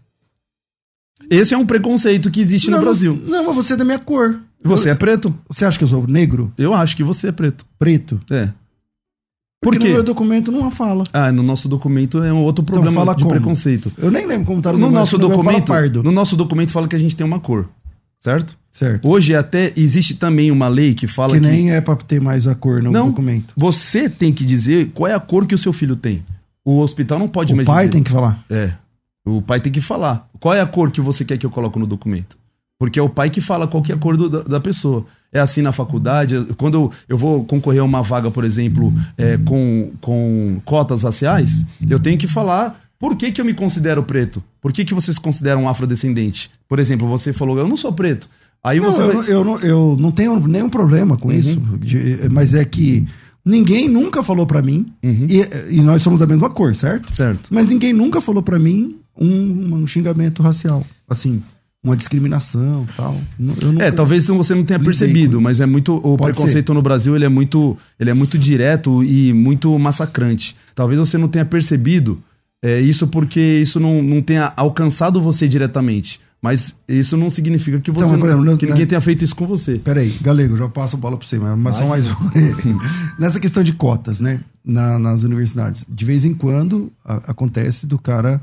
Esse 1.30 1.54
é 1.54 1.58
um 1.58 1.66
preconceito 1.66 2.30
que 2.30 2.42
existe 2.42 2.70
no 2.70 2.80
Brasil. 2.80 3.20
Não, 3.26 3.46
mas 3.46 3.56
você 3.56 3.74
é 3.74 3.78
da 3.78 3.86
minha 3.86 4.00
cor. 4.00 4.40
Você 4.64 4.90
Eu- 4.90 4.94
é 4.94 4.96
preto? 4.96 5.34
Você 5.50 5.66
acha 5.66 5.78
que 5.78 5.84
eu 5.84 5.88
sou 5.88 6.06
negro? 6.08 6.52
Eu 6.58 6.74
acho 6.74 6.96
que 6.96 7.04
você 7.04 7.28
é 7.28 7.32
preto. 7.32 7.66
Preto? 7.80 8.20
É. 8.30 8.50
Porque 9.64 9.78
Por 9.78 9.82
quê? 9.84 9.88
no 9.90 9.94
meu 9.94 10.04
documento 10.04 10.52
não 10.52 10.70
fala. 10.72 11.04
Ah, 11.14 11.32
no 11.32 11.44
nosso 11.44 11.70
documento 11.70 12.24
é 12.24 12.34
um 12.34 12.42
outro 12.44 12.64
Então 12.64 12.74
problema 12.74 12.96
fala 13.02 13.16
de 13.16 13.24
como? 13.24 13.36
preconceito. 13.36 13.92
Eu 13.98 14.10
nem 14.12 14.26
lembro 14.26 14.46
como 14.48 14.62
tá 14.62 14.72
No 14.74 14.80
meu 14.80 14.90
nosso 14.92 15.18
documento, 15.20 15.72
no 16.04 16.12
nosso 16.12 16.36
documento 16.36 16.72
fala 16.72 16.88
que 16.88 16.96
a 16.96 17.00
gente 17.00 17.16
tem 17.16 17.26
uma 17.26 17.40
cor, 17.40 17.70
certo? 18.20 18.58
Certo. 18.72 19.08
Hoje 19.08 19.36
até 19.36 19.74
existe 19.76 20.16
também 20.16 20.50
uma 20.50 20.68
lei 20.70 20.94
que 20.94 21.06
fala 21.06 21.34
Que 21.34 21.42
que, 21.42 21.48
nem 21.48 21.72
é 21.72 21.82
pra 21.82 21.96
ter 21.96 22.22
mais 22.22 22.48
a 22.48 22.56
cor 22.56 22.82
no 22.82 22.90
Não. 22.92 23.08
documento. 23.10 23.54
você 23.58 24.10
tem 24.10 24.32
que 24.32 24.46
dizer 24.46 24.92
qual 24.94 25.12
é 25.12 25.14
a 25.14 25.20
cor 25.20 25.46
que 25.46 25.54
o 25.54 25.58
seu 25.58 25.74
filho 25.74 25.96
tem. 25.96 26.24
O 26.64 26.80
hospital 26.80 27.20
não 27.20 27.28
pode 27.28 27.52
O 27.54 27.56
mais 27.56 27.68
pai 27.68 27.80
dizer. 27.84 27.92
tem 27.92 28.04
que 28.04 28.12
falar. 28.12 28.44
É. 28.50 28.72
O 29.26 29.42
pai 29.42 29.60
tem 29.60 29.72
que 29.72 29.82
falar. 29.82 30.30
Qual 30.40 30.54
é 30.54 30.62
a 30.62 30.66
cor 30.66 30.90
que 30.90 31.02
você 31.02 31.26
quer 31.26 31.38
que 31.38 31.46
eu 31.46 31.50
coloque 31.52 31.78
no 31.78 31.86
documento? 31.86 32.38
Porque 32.80 32.98
é 32.98 33.02
o 33.04 33.10
pai 33.10 33.30
que 33.30 33.42
fala 33.42 33.68
qual 33.68 33.84
que 33.84 33.92
é 33.92 33.96
a 33.96 33.98
cor 33.98 34.16
do- 34.16 34.30
da, 34.30 34.42
da 34.42 34.60
pessoa. 34.60 35.06
É 35.34 35.40
assim 35.40 35.62
na 35.62 35.72
faculdade. 35.72 36.36
Quando 36.58 36.76
eu, 36.76 36.92
eu 37.10 37.18
vou 37.18 37.44
concorrer 37.44 37.82
a 37.82 37.84
uma 37.86 38.02
vaga, 38.02 38.32
por 38.32 38.44
exemplo, 38.44 38.94
é, 39.18 39.38
com, 39.38 39.92
com 40.02 40.60
cotas 40.66 41.04
raciais, 41.04 41.64
eu 41.90 42.00
tenho 42.00 42.18
que 42.18 42.28
falar 42.28 42.82
por 43.00 43.16
que, 43.16 43.32
que 43.32 43.40
eu 43.42 43.46
me 43.46 43.54
considero 43.54 44.02
preto. 44.04 44.42
Por 44.62 44.72
que, 44.74 44.84
que 44.86 44.94
você 44.94 45.12
se 45.14 45.20
considera 45.20 45.58
um 45.58 45.68
afrodescendente? 45.70 46.50
Por 46.68 46.80
exemplo, 46.80 47.08
você 47.08 47.32
falou, 47.34 47.58
eu 47.58 47.68
não 47.68 47.78
sou 47.78 47.92
preto. 47.94 48.30
Aí 48.64 48.80
Não, 48.80 48.92
você 48.92 49.02
eu, 49.02 49.14
vai- 49.18 49.32
eu, 49.32 49.44
não, 49.46 49.60
eu 49.60 49.98
não 50.00 50.12
tenho 50.12 50.40
nenhum 50.48 50.70
problema 50.70 51.18
com 51.18 51.32
isso. 51.32 51.60
de- 51.80 52.30
mas 52.30 52.54
é 52.54 52.64
que 52.64 53.06
ninguém 53.44 53.90
nunca 53.90 54.22
falou 54.22 54.46
pra 54.46 54.62
mim. 54.62 54.86
Uhum. 55.04 55.26
E, 55.28 55.78
e 55.78 55.82
nós 55.82 56.02
somos 56.02 56.20
da 56.20 56.28
mesma 56.28 56.50
cor, 56.50 56.76
certo? 56.76 57.14
Certo. 57.14 57.50
Mas 57.52 57.68
ninguém 57.68 57.92
nunca 57.94 58.22
falou 58.22 58.44
pra 58.44 58.60
mim 58.60 58.98
um, 59.20 59.76
um 59.76 59.88
xingamento 59.88 60.44
racial. 60.44 60.86
Assim, 61.10 61.42
uma 61.84 61.96
discriminação 61.98 62.88
tal. 62.96 63.18
Não- 63.40 63.82
É, 63.82 63.90
talvez 63.90 64.26
você 64.28 64.54
não 64.54 64.64
tenha 64.64 64.80
percebido, 64.80 65.42
mas 65.42 65.60
é 65.60 65.66
muito 65.66 65.96
o 65.96 66.16
Pode 66.16 66.34
preconceito 66.34 66.72
no 66.74 66.82
Brasil, 66.84 67.16
ele 67.16 67.26
é 67.26 67.30
muito, 67.30 67.76
ele 68.00 68.12
é 68.12 68.14
muito 68.14 68.38
direto 68.38 69.04
e 69.04 69.34
muito 69.34 69.78
massacrante. 69.80 70.56
Talvez 70.76 71.00
você 71.00 71.18
não 71.18 71.28
tenha 71.28 71.46
percebido 71.46 72.22
é, 72.64 72.80
isso 72.80 73.08
porque 73.08 73.40
isso 73.60 73.80
não, 73.80 74.04
não 74.04 74.22
tenha 74.22 74.54
alcançado 74.56 75.20
você 75.20 75.48
diretamente. 75.48 76.20
Mas 76.42 76.74
isso 76.88 77.16
não 77.16 77.30
significa 77.30 77.80
que 77.80 77.92
você 77.92 78.06
Então, 78.06 78.18
não- 78.18 78.26
exemplo, 78.28 78.58
que 78.58 78.66
né- 78.66 78.72
ninguém 78.72 78.88
tenha 78.88 79.00
feito 79.02 79.24
isso 79.24 79.36
com 79.36 79.46
você. 79.46 79.78
Peraí, 79.78 80.18
Galego, 80.22 80.58
já 80.58 80.68
passo 80.68 80.96
a 80.96 81.00
bola 81.00 81.16
pra 81.16 81.28
você, 81.28 81.38
mas, 81.38 81.56
mas 81.58 81.76
só 81.78 81.86
mais 81.86 82.08
uma. 82.10 82.32
Nessa 83.20 83.40
questão 83.40 83.62
de 83.64 83.74
cotas, 83.74 84.20
né? 84.20 84.40
na- 84.64 85.00
nas 85.00 85.24
universidades. 85.24 85.84
De 85.90 86.06
vez 86.06 86.24
em 86.24 86.36
quando 86.36 86.92
a- 87.04 87.32
acontece 87.32 87.88
do 87.88 87.98
cara 87.98 88.40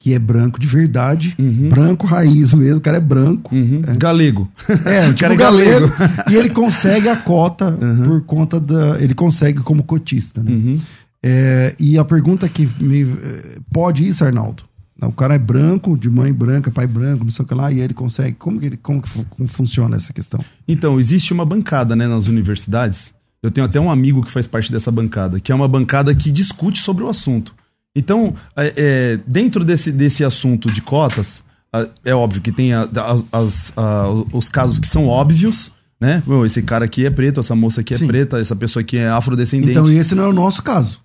que 0.00 0.14
é 0.14 0.18
branco 0.18 0.60
de 0.60 0.68
verdade, 0.68 1.34
Uhum. 1.36 1.68
branco 1.68 2.06
raiz 2.06 2.52
mesmo, 2.52 2.78
o 2.78 2.80
cara 2.80 2.98
é 2.98 3.00
branco. 3.00 3.52
Uhum. 3.52 3.82
Galego. 3.98 4.48
É, 4.68 4.68
o 5.10 5.14
cara 5.14 5.14
tipo 5.14 5.32
é 5.32 5.36
galego. 5.36 5.88
galego. 5.88 6.30
e 6.30 6.36
ele 6.36 6.50
consegue 6.50 7.08
a 7.08 7.16
cota 7.16 7.70
Uhum. 7.82 8.04
por 8.04 8.20
conta 8.22 8.60
da. 8.60 9.00
Ele 9.00 9.14
consegue 9.14 9.60
como 9.60 9.82
cotista, 9.82 10.42
né? 10.44 10.50
Uhum. 10.52 10.78
É, 11.20 11.74
e 11.80 11.98
a 11.98 12.04
pergunta 12.04 12.48
que 12.48 12.68
me. 12.80 13.02
eh, 13.02 13.58
Pode 13.72 14.06
isso, 14.06 14.24
Arnaldo? 14.24 14.62
O 15.00 15.12
cara 15.12 15.34
é 15.34 15.38
branco, 15.38 15.96
de 15.96 16.10
mãe 16.10 16.32
branca, 16.32 16.70
pai 16.70 16.86
branco, 16.86 17.22
não 17.24 17.30
sei 17.30 17.44
o 17.44 17.48
que 17.48 17.54
lá, 17.54 17.70
e 17.70 17.78
ele 17.80 17.94
consegue. 17.94 18.34
Como 18.36 18.58
que, 18.58 18.66
ele, 18.66 18.76
como 18.76 19.00
que 19.00 19.08
como 19.30 19.48
funciona 19.48 19.96
essa 19.96 20.12
questão? 20.12 20.40
Então, 20.66 20.98
existe 20.98 21.32
uma 21.32 21.44
bancada 21.44 21.94
né, 21.94 22.06
nas 22.08 22.26
universidades. 22.26 23.12
Eu 23.40 23.50
tenho 23.52 23.64
até 23.66 23.78
um 23.78 23.90
amigo 23.90 24.22
que 24.24 24.30
faz 24.30 24.48
parte 24.48 24.72
dessa 24.72 24.90
bancada, 24.90 25.38
que 25.38 25.52
é 25.52 25.54
uma 25.54 25.68
bancada 25.68 26.12
que 26.14 26.32
discute 26.32 26.80
sobre 26.80 27.04
o 27.04 27.08
assunto. 27.08 27.54
Então, 27.94 28.34
é, 28.56 28.72
é, 28.76 29.20
dentro 29.26 29.64
desse, 29.64 29.92
desse 29.92 30.24
assunto 30.24 30.70
de 30.70 30.82
cotas, 30.82 31.42
a- 31.72 31.86
é 32.04 32.14
óbvio 32.14 32.42
que 32.42 32.50
tem 32.50 32.72
a- 32.74 32.88
as- 33.32 33.72
a- 33.76 34.08
os 34.32 34.48
casos 34.48 34.78
que 34.80 34.88
são 34.88 35.06
óbvios, 35.06 35.70
né? 36.00 36.22
Esse 36.44 36.60
cara 36.62 36.84
aqui 36.84 37.06
é 37.06 37.10
preto, 37.10 37.38
essa 37.38 37.54
moça 37.54 37.80
aqui 37.80 37.94
é 37.94 37.98
Sim. 37.98 38.06
preta, 38.08 38.38
essa 38.40 38.56
pessoa 38.56 38.80
aqui 38.80 38.96
é 38.98 39.08
afrodescendente. 39.08 39.70
Então, 39.70 39.88
esse 39.90 40.14
não 40.16 40.24
é 40.24 40.28
o 40.28 40.32
nosso 40.32 40.62
caso. 40.62 41.00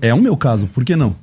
É 0.00 0.12
o 0.12 0.20
meu 0.20 0.36
caso, 0.36 0.66
por 0.66 0.84
que 0.84 0.96
não? 0.96 1.14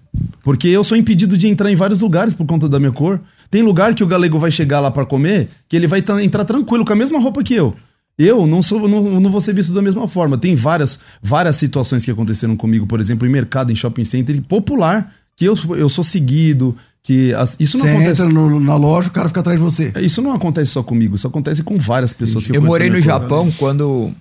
Porque 0.44 0.68
eu 0.68 0.84
sou 0.84 0.98
impedido 0.98 1.38
de 1.38 1.48
entrar 1.48 1.72
em 1.72 1.76
vários 1.76 2.02
lugares 2.02 2.34
por 2.34 2.46
conta 2.46 2.70
da 2.70 2.80
minha 2.80 2.92
cor. 2.92 3.20
Tem 3.50 3.62
lugar 3.62 3.94
que 3.96 4.04
o 4.04 4.08
galego 4.08 4.38
vai 4.38 4.52
chegar 4.52 4.80
lá 4.80 4.92
pra 4.92 5.06
comer, 5.06 5.50
que 5.68 5.76
ele 5.76 5.88
vai 5.88 6.04
entrar 6.24 6.46
tranquilo 6.46 6.86
com 6.86 6.94
a 6.94 6.96
mesma 6.96 7.20
roupa 7.20 7.44
que 7.44 7.54
eu. 7.54 7.76
Eu 8.18 8.48
não 8.48 8.62
sou, 8.62 8.88
não, 8.88 9.20
não 9.20 9.30
vou 9.30 9.42
ser 9.42 9.54
visto 9.54 9.74
da 9.74 9.82
mesma 9.82 10.08
forma. 10.08 10.38
Tem 10.38 10.56
várias, 10.56 11.00
várias 11.22 11.56
situações 11.58 12.06
que 12.06 12.12
aconteceram 12.12 12.56
comigo, 12.56 12.88
por 12.88 13.00
exemplo, 13.00 13.28
em 13.28 13.32
mercado, 13.32 13.72
em 13.72 13.76
shopping 13.76 14.06
center 14.06 14.42
popular, 14.44 15.14
que 15.36 15.44
eu, 15.46 15.56
sou- 15.56 15.76
eu 15.76 15.90
sou 15.90 16.04
seguido, 16.04 16.78
que 17.04 17.34
as- 17.34 17.58
isso 17.60 17.78
não 17.78 17.86
Você 17.86 17.92
acontece. 17.92 18.22
entra 18.22 18.34
no- 18.34 18.60
na 18.60 18.78
loja, 18.78 19.10
o 19.10 19.12
cara 19.12 19.28
fica 19.28 19.42
atrás 19.42 19.60
de 19.60 19.64
você. 19.64 19.92
Isso 20.02 20.22
não 20.22 20.32
acontece 20.32 20.72
só 20.72 20.82
comigo, 20.82 21.16
isso 21.18 21.28
acontece 21.28 21.62
com 21.62 21.78
várias 21.78 22.14
pessoas 22.14 22.46
que 22.46 22.52
Eu 22.52 22.62
conheço 22.62 22.72
morei 22.72 22.90
no. 22.90 23.02
Japão 23.02 23.52
quando. 23.58 24.12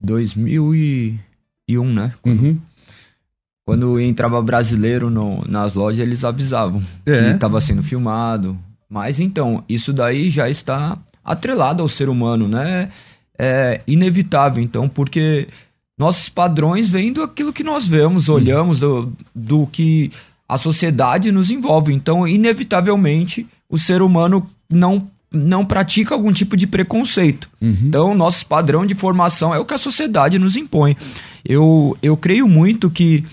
2001, 0.00 1.92
né? 1.92 2.12
Uhum. 2.24 2.58
Quando 3.66 4.00
entrava 4.00 4.40
brasileiro 4.40 5.10
no- 5.10 5.44
nas 5.48 5.74
lojas, 5.74 5.98
eles 6.00 6.24
avisavam 6.24 6.80
É. 7.04 7.24
que 7.24 7.30
estava 7.34 7.60
sendo 7.60 7.82
filmado. 7.82 8.56
Mas 8.88 9.18
então, 9.18 9.64
isso 9.68 9.92
daí 9.92 10.30
já 10.30 10.48
está 10.48 10.96
atrelado 11.24 11.82
ao 11.82 11.88
ser 11.88 12.08
humano, 12.08 12.46
né? 12.46 12.88
É 13.36 13.80
inevitável, 13.84 14.62
então, 14.62 14.88
porque 14.88 15.48
nossos 15.98 16.28
padrões 16.28 16.88
vêm 16.88 17.12
do 17.12 17.22
aquilo 17.24 17.52
que 17.52 17.64
nós 17.64 17.88
vemos, 17.88 18.28
olhamos, 18.28 18.78
do, 18.78 19.12
do 19.34 19.66
que 19.66 20.12
a 20.48 20.56
sociedade 20.56 21.32
nos 21.32 21.50
envolve. 21.50 21.92
Então, 21.92 22.26
inevitavelmente, 22.26 23.46
o 23.68 23.76
ser 23.76 24.00
humano 24.00 24.48
não, 24.70 25.08
não 25.32 25.64
pratica 25.64 26.14
algum 26.14 26.32
tipo 26.32 26.56
de 26.56 26.68
preconceito. 26.68 27.50
Uhum. 27.60 27.76
Então, 27.82 28.14
nosso 28.14 28.46
padrão 28.46 28.86
de 28.86 28.94
formação 28.94 29.52
é 29.52 29.58
o 29.58 29.64
que 29.64 29.74
a 29.74 29.78
sociedade 29.78 30.38
nos 30.38 30.54
impõe. 30.56 30.96
Eu, 31.44 31.96
eu 32.00 32.16
creio 32.16 32.46
muito 32.46 32.88
que 32.88 33.24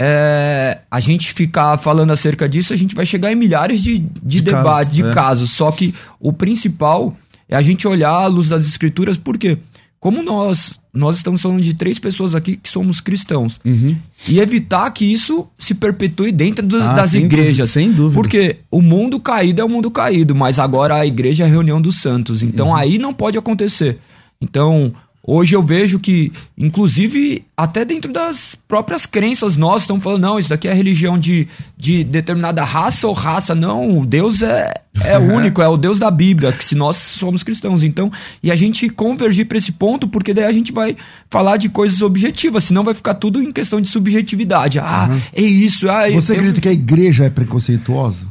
é, 0.00 0.78
a 0.90 1.00
gente 1.00 1.32
ficar 1.32 1.76
falando 1.78 2.12
acerca 2.12 2.48
disso, 2.48 2.72
a 2.72 2.76
gente 2.76 2.94
vai 2.94 3.04
chegar 3.06 3.32
em 3.32 3.36
milhares 3.36 3.82
de, 3.82 3.98
de, 3.98 4.08
De 4.22 4.42
debates, 4.42 4.92
de 4.94 5.02
é. 5.04 5.12
casos. 5.12 5.50
Só 5.50 5.70
que 5.72 5.94
o 6.20 6.32
principal 6.32 7.16
é 7.48 7.56
a 7.56 7.62
gente 7.62 7.86
olhar 7.88 8.10
à 8.12 8.26
luz 8.26 8.48
das 8.48 8.66
escrituras, 8.66 9.16
por 9.16 9.36
quê? 9.38 9.58
como 10.00 10.22
nós 10.22 10.74
nós 10.94 11.16
estamos 11.16 11.42
falando 11.42 11.60
de 11.60 11.74
três 11.74 11.98
pessoas 11.98 12.34
aqui 12.34 12.56
que 12.56 12.68
somos 12.68 13.00
cristãos. 13.00 13.60
Uhum. 13.64 13.96
E 14.28 14.38
evitar 14.40 14.88
que 14.92 15.04
isso 15.04 15.46
se 15.58 15.74
perpetue 15.74 16.30
dentro 16.32 16.64
do- 16.66 16.80
Ah, 16.80 16.94
das 16.94 17.10
sem 17.10 17.24
igrejas. 17.24 17.56
dúvida, 17.56 17.66
sem 17.66 17.92
dúvida. 17.92 18.14
Porque 18.14 18.56
o 18.70 18.80
mundo 18.80 19.18
caído 19.20 19.60
é 19.60 19.64
o 19.64 19.68
mundo 19.68 19.90
caído, 19.90 20.34
mas 20.36 20.58
agora 20.58 20.94
a 20.96 21.06
igreja 21.06 21.44
é 21.44 21.46
a 21.46 21.50
reunião 21.50 21.80
dos 21.80 22.00
santos. 22.00 22.42
Uhum. 22.42 22.48
Então 22.48 22.74
aí 22.74 22.96
não 22.98 23.12
pode 23.12 23.36
acontecer. 23.38 23.98
Então, 24.40 24.92
hoje 25.28 25.54
eu 25.54 25.62
vejo 25.62 25.98
que, 25.98 26.32
inclusive, 26.56 27.44
até 27.54 27.84
dentro 27.84 28.10
das 28.10 28.56
próprias 28.66 29.04
crenças, 29.04 29.58
nós 29.58 29.82
estamos 29.82 30.02
falando, 30.02 30.22
não, 30.22 30.38
isso 30.38 30.48
daqui 30.48 30.66
é 30.66 30.72
religião 30.72 31.18
de, 31.18 31.46
de 31.76 32.02
determinada 32.02 32.64
raça 32.64 33.06
ou 33.06 33.12
raça. 33.12 33.54
Não, 33.54 34.06
Deus 34.06 34.40
é, 34.40 34.72
é 35.04 35.18
único, 35.20 35.60
é 35.60 35.68
o 35.68 35.76
Deus 35.76 35.98
da 35.98 36.10
Bíblia, 36.10 36.50
que 36.50 36.64
se 36.64 36.74
nós 36.74 36.96
somos 36.96 37.42
cristãos. 37.42 37.82
Então, 37.82 38.10
e 38.42 38.50
a 38.50 38.54
gente 38.54 38.88
convergir 38.88 39.46
para 39.46 39.58
esse 39.58 39.72
ponto, 39.72 40.08
porque 40.08 40.32
daí 40.32 40.46
a 40.46 40.52
gente 40.52 40.72
vai 40.72 40.96
falar 41.28 41.58
de 41.58 41.68
coisas 41.68 42.00
objetivas, 42.00 42.64
senão 42.64 42.82
vai 42.82 42.94
ficar 42.94 43.14
tudo 43.14 43.42
em 43.42 43.52
questão 43.52 43.82
de 43.82 43.88
subjetividade. 43.88 44.78
Ah, 44.78 45.10
é 45.34 45.42
isso. 45.42 45.90
Ah, 45.90 46.10
Você 46.10 46.32
acredita 46.32 46.60
que 46.60 46.68
a 46.68 46.72
igreja 46.72 47.24
é 47.24 47.30
preconceituosa? 47.30 48.26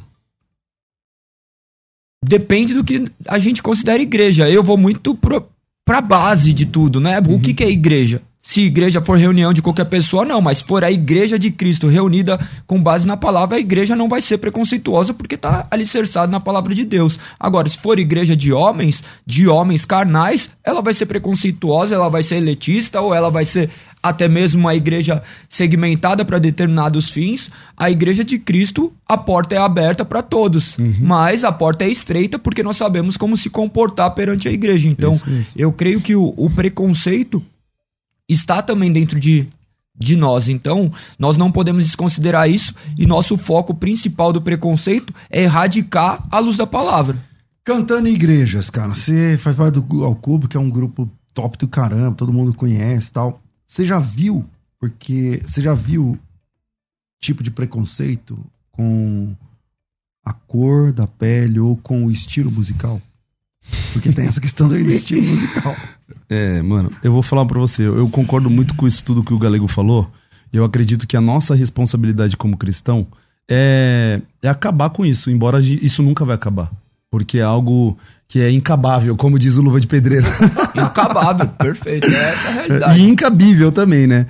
depende 2.28 2.74
do 2.74 2.84
que 2.84 3.06
a 3.28 3.38
gente 3.38 3.64
considera 3.64 4.02
igreja. 4.02 4.50
Eu 4.50 4.64
vou 4.64 4.78
muito 4.78 5.16
pro, 5.16 5.48
pra 5.88 6.02
base 6.02 6.54
de 6.54 6.66
tudo, 6.66 7.00
né? 7.00 7.18
O 7.26 7.40
que, 7.40 7.54
que 7.54 7.64
é 7.64 7.70
igreja? 7.70 8.22
Se 8.42 8.62
igreja 8.62 9.02
for 9.02 9.18
reunião 9.18 9.54
de 9.54 9.62
qualquer 9.62 9.86
pessoa, 9.86 10.26
não, 10.26 10.42
mas 10.42 10.58
se 10.58 10.66
for 10.66 10.84
a 10.84 10.92
igreja 10.92 11.40
de 11.40 11.50
Cristo 11.50 11.88
reunida 11.88 12.38
com 12.66 12.82
base 12.82 13.08
na 13.08 13.16
palavra, 13.16 13.56
a 13.56 13.60
igreja 13.60 13.96
não 13.96 14.10
vai 14.10 14.22
ser 14.22 14.38
preconceituosa 14.38 15.14
porque 15.14 15.38
tá 15.38 15.66
alicerçada 15.72 16.30
na 16.30 16.42
palavra 16.42 16.76
de 16.76 16.84
Deus. 16.84 17.18
Agora, 17.40 17.70
se 17.70 17.78
for 17.78 18.00
igreja 18.00 18.36
de 18.36 18.52
homens, 18.52 19.02
de 19.26 19.48
homens 19.48 19.86
carnais, 19.86 20.50
ela 20.62 20.82
vai 20.82 20.94
ser 20.94 21.06
preconceituosa, 21.06 21.96
ela 21.96 22.10
vai 22.10 22.24
ser 22.24 22.36
elitista 22.36 23.00
ou 23.00 23.14
ela 23.16 23.32
vai 23.32 23.46
ser 23.46 23.70
até 24.02 24.28
mesmo 24.28 24.62
uma 24.62 24.76
igreja 24.76 25.22
segmentada 25.50 26.24
para 26.24 26.40
determinados 26.40 27.10
fins. 27.10 27.50
A 27.76 27.90
igreja 27.90 28.24
de 28.24 28.40
Cristo, 28.40 28.94
a 29.08 29.18
porta 29.18 29.56
é 29.56 29.58
aberta 29.58 30.06
para 30.06 30.22
todos, 30.22 30.78
mas 31.00 31.44
a 31.44 31.52
porta 31.52 31.86
é 31.86 31.90
estreita 31.90 32.40
porque 32.40 32.64
nós 32.64 32.78
sabemos 32.78 33.18
como 33.18 33.36
se 33.36 33.50
comportar 33.50 34.12
perante 34.12 34.48
a 34.48 34.52
igreja. 34.52 34.88
Então, 34.88 35.12
Isso, 35.12 35.30
isso. 35.30 35.54
eu 35.58 35.72
creio 35.72 36.02
que 36.02 36.16
o, 36.16 36.34
o 36.38 36.50
preconceito 36.50 37.44
está 38.30 38.62
também 38.62 38.92
dentro 38.92 39.20
de, 39.20 39.48
de 39.98 40.16
nós. 40.16 40.48
Então, 40.48 40.92
nós 41.18 41.38
não 41.38 41.52
podemos 41.52 41.84
desconsiderar 41.84 42.50
isso 42.50 42.74
e 42.98 43.06
nosso 43.06 43.38
foco 43.38 43.74
principal 43.74 44.32
do 44.32 44.42
preconceito 44.42 45.14
é 45.30 45.44
erradicar 45.44 46.26
a 46.32 46.40
luz 46.40 46.58
da 46.58 46.68
palavra. 46.68 47.18
Cantando 47.64 48.08
em 48.08 48.14
igrejas, 48.14 48.70
cara. 48.70 48.96
Você 48.96 49.38
faz 49.38 49.56
parte 49.56 49.80
do 49.80 50.06
Ao 50.06 50.16
Cubo, 50.16 50.48
que 50.48 50.56
é 50.56 50.60
um 50.60 50.70
grupo 50.70 51.10
top 51.34 51.58
do 51.58 51.68
caramba, 51.68 52.16
todo 52.16 52.32
mundo 52.32 52.54
conhece 52.54 53.10
e 53.10 53.14
tal. 53.14 53.42
Você 53.68 53.86
já 53.86 54.00
viu, 54.00 54.46
porque 54.80 55.42
você 55.46 55.62
já 55.62 55.74
viu 55.74 56.18
tipo 57.20 57.44
de 57.44 57.52
preconceito 57.52 58.40
com 58.72 59.36
a 60.24 60.32
cor 60.32 60.94
da 60.94 61.06
pele 61.06 61.60
ou 61.60 61.76
com 61.76 62.06
o 62.06 62.12
estilo 62.12 62.50
musical? 62.50 63.02
Porque 63.92 64.14
tem 64.14 64.26
essa 64.26 64.40
questão 64.40 64.70
do 64.70 64.78
estilo 64.90 65.22
musical. 65.22 65.76
É, 66.30 66.62
mano, 66.62 66.92
eu 67.04 67.12
vou 67.12 67.22
falar 67.22 67.46
pra 67.46 67.60
você, 67.60 67.84
eu 67.84 68.08
concordo 68.10 68.50
muito 68.50 68.74
com 68.76 68.88
isso 68.88 69.04
tudo 69.04 69.24
que 69.24 69.34
o 69.34 69.40
Galego 69.40 69.68
falou. 69.68 70.10
Eu 70.54 70.64
acredito 70.64 71.06
que 71.06 71.18
a 71.18 71.22
nossa 71.22 71.54
responsabilidade 71.54 72.38
como 72.38 72.58
cristão 72.58 73.06
é, 73.50 74.22
é 74.42 74.48
acabar 74.48 74.90
com 74.92 75.06
isso, 75.06 75.30
embora 75.30 75.60
isso 75.60 76.02
nunca 76.02 76.24
vai 76.24 76.36
acabar. 76.36 76.72
Porque 77.12 77.40
é 77.40 77.44
algo 77.44 77.98
que 78.28 78.40
é 78.42 78.52
incabável, 78.52 79.16
como 79.16 79.40
diz 79.40 79.56
o 79.58 79.62
Luva 79.62 79.80
de 79.80 79.88
Pedreiro. 79.88 80.26
Incabável, 80.76 81.48
perfeito. 81.48 82.08
É 82.08 82.30
essa 82.32 82.48
a 82.48 82.52
realidade. 82.52 83.00
e 83.00 83.04
incabível 83.10 83.72
também, 83.72 84.06
né? 84.06 84.26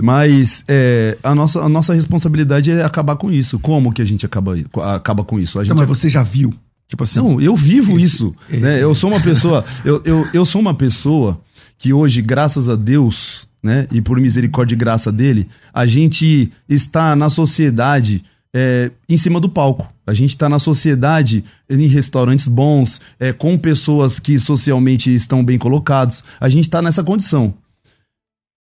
Mas 0.00 0.62
é, 0.68 1.18
a, 1.22 1.34
nossa, 1.34 1.60
a 1.60 1.68
nossa 1.68 1.92
responsabilidade 1.94 2.70
é 2.70 2.84
acabar 2.84 3.16
com 3.16 3.30
isso. 3.30 3.58
Como 3.58 3.92
que 3.92 4.00
a 4.00 4.04
gente 4.04 4.24
acaba, 4.24 4.54
acaba 4.94 5.24
com 5.24 5.38
isso? 5.38 5.58
A 5.58 5.64
gente 5.64 5.72
Então, 5.72 5.84
mas 5.86 5.98
você 5.98 6.08
já 6.08 6.22
viu? 6.22 6.54
Tipo 6.88 7.02
assim, 7.02 7.18
não, 7.18 7.40
eu 7.40 7.56
vivo 7.56 7.96
Esse- 7.96 8.04
isso. 8.04 8.34
é. 8.50 8.56
né? 8.56 8.82
Eu 8.82 8.94
sou 8.94 9.10
uma 9.10 9.20
pessoa. 9.20 9.64
Eu, 9.84 10.00
eu, 10.04 10.28
eu 10.32 10.46
sou 10.46 10.60
uma 10.60 10.74
pessoa 10.74 11.40
que 11.78 11.92
hoje, 11.92 12.22
graças 12.22 12.68
a 12.68 12.76
Deus, 12.76 13.48
né? 13.62 13.86
E 13.90 14.00
por 14.00 14.20
misericórdia 14.20 14.74
e 14.74 14.78
graça 14.78 15.10
dele, 15.10 15.48
a 15.74 15.86
gente 15.86 16.52
está 16.68 17.16
na 17.16 17.28
sociedade 17.28 18.24
é, 18.54 18.90
em 19.08 19.16
cima 19.16 19.38
do 19.40 19.48
palco. 19.48 19.92
A 20.06 20.12
gente 20.12 20.30
está 20.30 20.48
na 20.48 20.58
sociedade 20.58 21.44
em 21.68 21.86
restaurantes 21.86 22.48
bons, 22.48 23.00
é, 23.18 23.32
com 23.32 23.56
pessoas 23.56 24.18
que 24.18 24.38
socialmente 24.40 25.14
estão 25.14 25.44
bem 25.44 25.58
colocados. 25.58 26.24
A 26.40 26.48
gente 26.48 26.64
está 26.64 26.82
nessa 26.82 27.04
condição. 27.04 27.54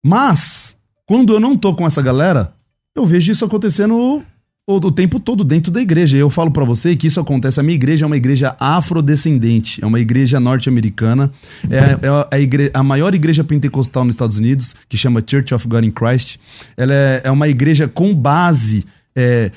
Mas, 0.04 0.74
quando 1.06 1.32
eu 1.32 1.40
não 1.40 1.56
tô 1.56 1.74
com 1.74 1.86
essa 1.86 2.02
galera, 2.02 2.52
eu 2.96 3.06
vejo 3.06 3.32
isso 3.32 3.44
acontecendo 3.44 4.22
o, 4.68 4.74
o 4.74 4.92
tempo 4.92 5.18
todo 5.18 5.42
dentro 5.44 5.72
da 5.72 5.80
igreja. 5.80 6.16
E 6.16 6.20
eu 6.20 6.30
falo 6.30 6.50
pra 6.50 6.64
você 6.64 6.94
que 6.94 7.06
isso 7.06 7.18
acontece. 7.20 7.58
A 7.58 7.62
minha 7.62 7.74
igreja 7.74 8.04
é 8.04 8.06
uma 8.06 8.16
igreja 8.16 8.54
afrodescendente, 8.60 9.82
é 9.82 9.86
uma 9.86 9.98
igreja 10.00 10.38
norte-americana, 10.38 11.32
é, 11.68 12.06
é 12.06 12.26
a, 12.30 12.38
igre- 12.38 12.70
a 12.72 12.82
maior 12.82 13.14
igreja 13.14 13.42
pentecostal 13.42 14.04
nos 14.04 14.14
Estados 14.14 14.36
Unidos, 14.36 14.74
que 14.88 14.96
chama 14.96 15.22
Church 15.26 15.54
of 15.54 15.66
God 15.66 15.84
in 15.84 15.90
Christ. 15.90 16.38
Ela 16.76 16.94
é, 16.94 17.22
é 17.24 17.30
uma 17.30 17.48
igreja 17.48 17.88
com 17.88 18.14
base. 18.14 18.84
é, 19.16 19.50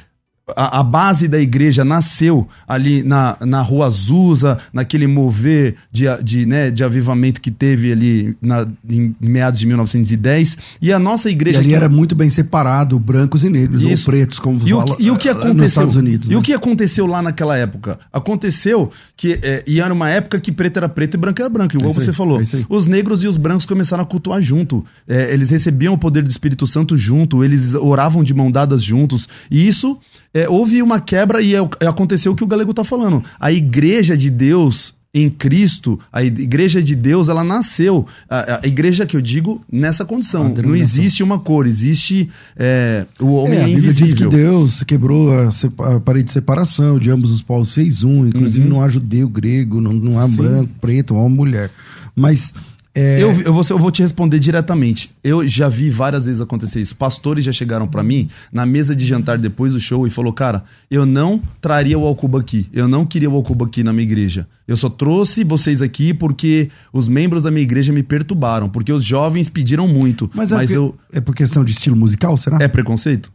a, 0.56 0.80
a 0.80 0.84
base 0.84 1.28
da 1.28 1.40
igreja 1.40 1.84
nasceu 1.84 2.48
ali 2.68 3.02
na, 3.02 3.36
na 3.42 3.62
rua 3.62 3.88
Azusa, 3.88 4.58
naquele 4.72 5.08
mover 5.08 5.76
de, 5.92 6.06
de, 6.24 6.46
né, 6.46 6.70
de 6.70 6.84
avivamento 6.84 7.42
que 7.42 7.50
teve 7.50 7.92
ali 7.92 8.36
na, 8.42 8.68
em 8.90 9.16
meados 9.20 9.60
de 9.60 9.66
1910. 9.66 10.58
E 10.82 10.92
a 10.94 11.00
nossa 11.00 11.30
e 11.30 11.34
igreja. 11.34 11.60
ali 11.60 11.70
que- 11.70 11.76
era 11.76 11.90
muito 11.90 12.14
bem 12.16 12.30
separado, 12.30 13.00
brancos 13.00 13.44
e 13.44 13.50
negros, 13.50 13.82
Isso. 13.82 14.04
ou 14.10 14.14
pretos, 14.16 14.40
como 14.40 14.60
e 14.68 14.74
o, 14.74 14.84
que, 14.84 15.04
e 15.04 15.12
o 15.12 15.18
que 15.18 15.28
eh, 15.28 15.32
aconteceu? 15.32 15.54
nos 15.56 15.66
Estados 15.72 15.96
Unidos. 15.96 16.28
e 16.28 16.32
né? 16.32 16.38
o 16.38 16.42
que 16.42 16.54
aconteceu 16.54 17.06
lá 17.08 17.22
naquela 17.22 17.58
época? 17.58 18.00
Aconteceu 18.12 18.92
que 19.18 19.40
é, 19.42 19.64
e 19.66 19.80
era 19.80 19.94
uma 19.94 20.10
época 20.10 20.40
que 20.40 20.52
preto 20.52 20.78
era 20.78 20.90
preto 20.90 21.16
e 21.16 21.18
branco 21.18 21.42
era 21.42 21.50
branco, 21.50 21.76
igual 21.76 21.92
É 21.92 21.94
você 21.94 22.10
aí, 22.12 22.16
falou. 22.16 22.40
é. 22.42 22.44
Os 22.70 22.88
negros 22.88 23.24
e 23.24 23.28
os 23.28 23.38
brancos 23.38 23.66
começaram 23.66 24.04
a 24.04 24.06
cultuar 24.06 24.42
junto. 24.42 24.86
É, 25.08 25.34
eles 25.34 25.50
recebiam 25.50 25.94
o 25.94 25.98
poder 25.98 26.22
do 26.24 26.30
Espírito 26.30 26.68
Santo 26.68 26.96
junto, 26.98 27.44
eles 27.44 27.74
oravam 27.74 28.24
de 28.24 28.34
mão 28.34 28.52
dadas 28.52 28.84
juntos. 28.84 29.28
E 29.50 29.68
isso 29.68 29.98
é, 30.36 30.48
houve 30.50 30.82
uma 30.84 31.00
quebra 31.00 31.42
e 31.42 31.56
é 31.56 31.60
é, 31.80 31.88
aconteceu 31.88 32.34
o 32.34 32.36
que 32.36 32.44
o 32.44 32.48
Galego 32.48 32.74
tá 32.74 32.84
falando. 32.84 33.24
A 33.40 33.52
igreja 33.52 34.16
de 34.18 34.30
Deus 34.30 34.94
em 35.18 35.30
Cristo, 35.30 35.98
a 36.12 36.22
igreja 36.26 36.84
de 36.84 36.94
Deus, 36.94 37.30
ela 37.30 37.42
nasceu. 37.42 38.06
A, 38.30 38.60
a 38.62 38.68
igreja 38.68 39.06
que 39.06 39.16
eu 39.16 39.22
digo 39.22 39.62
nessa 39.72 40.04
condição. 40.04 40.44
Não 40.44 40.54
denominação. 40.54 41.02
existe 41.02 41.24
uma 41.24 41.40
cor, 41.40 41.66
existe 41.66 42.30
é, 42.58 43.06
o 43.22 43.32
homem 43.36 43.60
É, 43.60 43.62
é, 43.62 43.64
a 43.64 43.66
Bíblia 43.68 43.92
diz 43.94 44.02
invisível. 44.02 44.30
que 44.30 44.36
Deus 44.36 44.84
quebrou 44.84 45.32
a, 45.32 45.50
a 45.96 46.00
parede 46.02 46.26
de 46.26 46.34
separação 46.34 47.00
de 47.00 47.10
ambos 47.10 47.32
os 47.32 47.42
povos, 47.42 47.74
fez 47.74 48.04
um, 48.04 48.28
inclusive 48.28 48.68
não 48.68 48.82
há 48.82 48.90
judeu, 48.90 49.30
grego, 49.30 49.80
não, 49.80 49.94
não 49.94 50.20
há 50.20 50.26
Uhum. 50.26 50.30
Sim. 50.32 50.36
branco, 50.36 50.70
preto, 50.82 51.16
homem, 51.16 51.38
mulher. 51.38 51.72
Mas 52.14 52.54
é, 52.96 53.22
Eu, 53.22 53.32
eu, 53.42 53.54
vou, 53.54 53.64
eu 53.70 53.78
vou 53.78 53.92
te 53.92 54.02
responder 54.02 54.40
diretamente. 54.40 55.12
Eu 55.22 55.46
já 55.48 55.68
vi 55.68 55.90
várias 55.90 56.26
vezes 56.26 56.40
acontecer 56.40 56.80
isso. 56.82 56.96
Pastores 56.96 57.44
já 57.44 57.52
chegaram 57.52 57.86
pra 57.88 58.02
mim 58.02 58.30
na 58.54 58.66
mesa 58.66 58.96
de 58.96 59.06
jantar 59.06 59.38
depois 59.38 59.74
do 59.74 59.80
show 59.82 60.08
e 60.08 60.10
falou: 60.10 60.32
Cara, 60.32 60.64
eu 60.90 61.06
não 61.06 61.42
traria 61.60 62.00
o 62.00 62.06
Alcuba 62.06 62.40
aqui. 62.40 62.70
Eu 62.72 62.88
não 62.88 63.06
queria 63.06 63.30
o 63.30 63.36
Alcuba 63.36 63.66
aqui 63.66 63.84
na 63.84 63.92
minha 63.92 64.04
igreja. 64.04 64.48
Eu 64.66 64.78
só 64.78 64.90
trouxe 64.90 65.44
vocês 65.44 65.82
aqui 65.82 66.14
porque 66.14 66.70
os 66.94 67.10
membros 67.10 67.44
da 67.44 67.52
minha 67.52 67.64
igreja 67.64 67.92
me 67.92 68.02
perturbaram. 68.02 68.70
Porque 68.70 68.94
os 68.94 69.04
jovens 69.04 69.50
pediram 69.50 69.88
muito. 69.88 70.32
mas, 70.34 70.52
Mas, 70.52 70.72
é, 70.72 70.78
eu. 70.78 70.96
é 71.12 71.20
por 71.20 71.36
questão 71.36 71.64
de 71.66 71.72
estilo 71.72 71.98
musical, 71.98 72.38
será? 72.38 72.58
É 72.62 72.68
preconceito? 72.68 73.32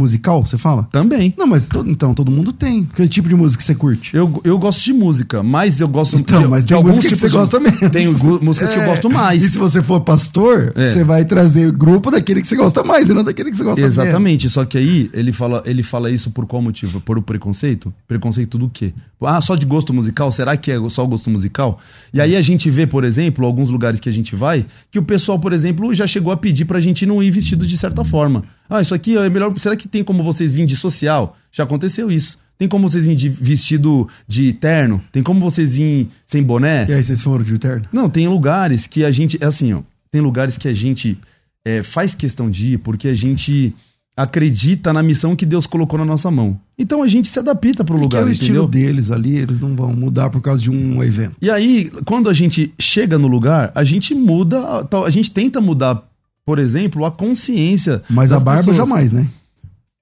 Musical, 0.00 0.44
você 0.44 0.58
fala? 0.58 0.86
Também. 0.92 1.32
Não, 1.38 1.46
mas 1.46 1.68
todo- 1.70 1.88
então 1.90 2.12
todo 2.12 2.30
mundo 2.30 2.52
tem. 2.52 2.84
Que 2.84 3.08
tipo 3.08 3.30
de 3.30 3.34
música 3.34 3.62
você 3.64 3.74
curte? 3.74 4.14
Eu, 4.14 4.42
eu 4.44 4.58
gosto 4.58 4.84
de 4.84 4.92
música, 4.92 5.42
mas 5.42 5.80
eu 5.80 5.88
gosto 5.88 6.18
Então, 6.18 6.42
de, 6.42 6.48
mas 6.48 6.64
de 6.64 6.68
tem 6.68 6.76
alguns 6.76 6.96
música 6.96 7.14
que 7.14 7.18
você 7.18 7.30
gosta 7.30 7.58
de, 7.58 7.64
menos. 7.64 7.80
Tem 7.90 8.12
gu- 8.12 8.38
músicas 8.44 8.74
que 8.74 8.78
eu 8.78 8.82
É, 8.82 8.86
gosto 8.86 9.08
mais. 9.08 9.42
E 9.42 9.48
se 9.48 9.56
você 9.56 9.82
for 9.82 10.02
pastor, 10.02 10.70
É. 10.76 10.92
você 10.92 11.02
vai 11.02 11.24
trazer 11.24 11.72
grupo 11.72 12.10
daquele 12.10 12.42
que 12.42 12.46
você 12.46 12.56
gosta 12.56 12.84
mais 12.84 13.08
e 13.08 13.14
não 13.14 13.24
daquele 13.24 13.50
que 13.50 13.56
você 13.56 13.64
gosta 13.64 13.80
menos. 13.80 13.96
Exatamente, 13.96 14.50
só 14.50 14.66
que 14.66 14.76
aí 14.76 15.08
ele 15.14 15.32
fala, 15.32 15.62
ele 15.64 15.82
fala 15.82 16.10
isso 16.10 16.30
por 16.30 16.44
qual 16.44 16.60
motivo? 16.60 17.00
Por 17.00 17.16
o 17.16 17.22
preconceito? 17.22 17.90
Preconceito 18.06 18.58
do 18.58 18.68
quê? 18.68 18.92
Ah, 19.22 19.40
só 19.40 19.56
de 19.56 19.64
gosto 19.64 19.94
musical? 19.94 20.30
Será 20.30 20.58
que 20.58 20.70
é 20.70 20.88
só 20.90 21.06
gosto 21.06 21.30
musical? 21.30 21.80
E 22.12 22.20
aí 22.20 22.36
a 22.36 22.42
gente 22.42 22.68
vê, 22.68 22.86
por 22.86 23.02
exemplo, 23.02 23.46
alguns 23.46 23.70
lugares 23.70 23.98
que 23.98 24.10
a 24.10 24.12
gente 24.12 24.36
vai, 24.36 24.66
que 24.90 24.98
o 24.98 25.02
pessoal, 25.02 25.38
por 25.38 25.54
exemplo, 25.54 25.94
já 25.94 26.06
chegou 26.06 26.30
a 26.34 26.36
pedir 26.36 26.66
pra 26.66 26.80
gente 26.80 27.06
não 27.06 27.22
ir 27.22 27.30
vestido 27.30 27.66
de 27.66 27.78
certa 27.78 28.04
forma. 28.04 28.44
Ah, 28.68 28.80
isso 28.80 28.94
aqui 28.94 29.16
é 29.16 29.28
melhor. 29.28 29.56
Será 29.58 29.76
que 29.76 29.88
tem 29.88 30.02
como 30.02 30.22
vocês 30.22 30.54
virem 30.54 30.66
de 30.66 30.76
social? 30.76 31.36
Já 31.52 31.64
aconteceu 31.64 32.10
isso. 32.10 32.38
Tem 32.58 32.66
como 32.66 32.88
vocês 32.88 33.04
virem 33.04 33.16
de 33.16 33.28
vestido 33.28 34.08
de 34.26 34.52
terno? 34.54 35.02
Tem 35.12 35.22
como 35.22 35.40
vocês 35.40 35.76
virem 35.76 36.08
sem 36.26 36.42
boné? 36.42 36.86
E 36.88 36.92
aí 36.92 37.02
vocês 37.02 37.22
foram 37.22 37.44
de 37.44 37.58
terno? 37.58 37.86
Não, 37.92 38.08
tem 38.08 38.26
lugares 38.28 38.86
que 38.86 39.04
a 39.04 39.12
gente. 39.12 39.38
É 39.40 39.46
assim, 39.46 39.72
ó. 39.72 39.82
Tem 40.10 40.20
lugares 40.20 40.56
que 40.56 40.66
a 40.66 40.72
gente 40.72 41.18
é, 41.64 41.82
faz 41.82 42.14
questão 42.14 42.50
de 42.50 42.74
ir 42.74 42.78
porque 42.78 43.08
a 43.08 43.14
gente 43.14 43.74
acredita 44.16 44.92
na 44.94 45.02
missão 45.02 45.36
que 45.36 45.44
Deus 45.44 45.66
colocou 45.66 45.98
na 45.98 46.04
nossa 46.04 46.30
mão. 46.30 46.58
Então 46.78 47.02
a 47.02 47.08
gente 47.08 47.28
se 47.28 47.38
adapta 47.38 47.84
para 47.84 47.94
o 47.94 48.00
lugar, 48.00 48.22
que 48.22 48.28
é 48.28 48.30
o 48.30 48.32
entendeu? 48.32 48.64
estilo 48.64 48.68
deles 48.68 49.10
ali, 49.10 49.36
eles 49.36 49.60
não 49.60 49.76
vão 49.76 49.92
mudar 49.92 50.30
por 50.30 50.40
causa 50.40 50.62
de 50.62 50.70
um 50.70 51.02
evento. 51.04 51.36
E 51.40 51.50
aí, 51.50 51.90
quando 52.06 52.30
a 52.30 52.32
gente 52.32 52.72
chega 52.78 53.18
no 53.18 53.28
lugar, 53.28 53.70
a 53.74 53.84
gente 53.84 54.14
muda, 54.14 54.86
a 55.04 55.10
gente 55.10 55.30
tenta 55.30 55.60
mudar, 55.60 56.02
por 56.46 56.58
exemplo, 56.60 57.04
a 57.04 57.10
consciência. 57.10 58.02
Mas 58.08 58.30
das 58.30 58.40
a 58.40 58.44
barba 58.44 58.60
pessoas. 58.60 58.76
jamais, 58.76 59.10
né? 59.12 59.28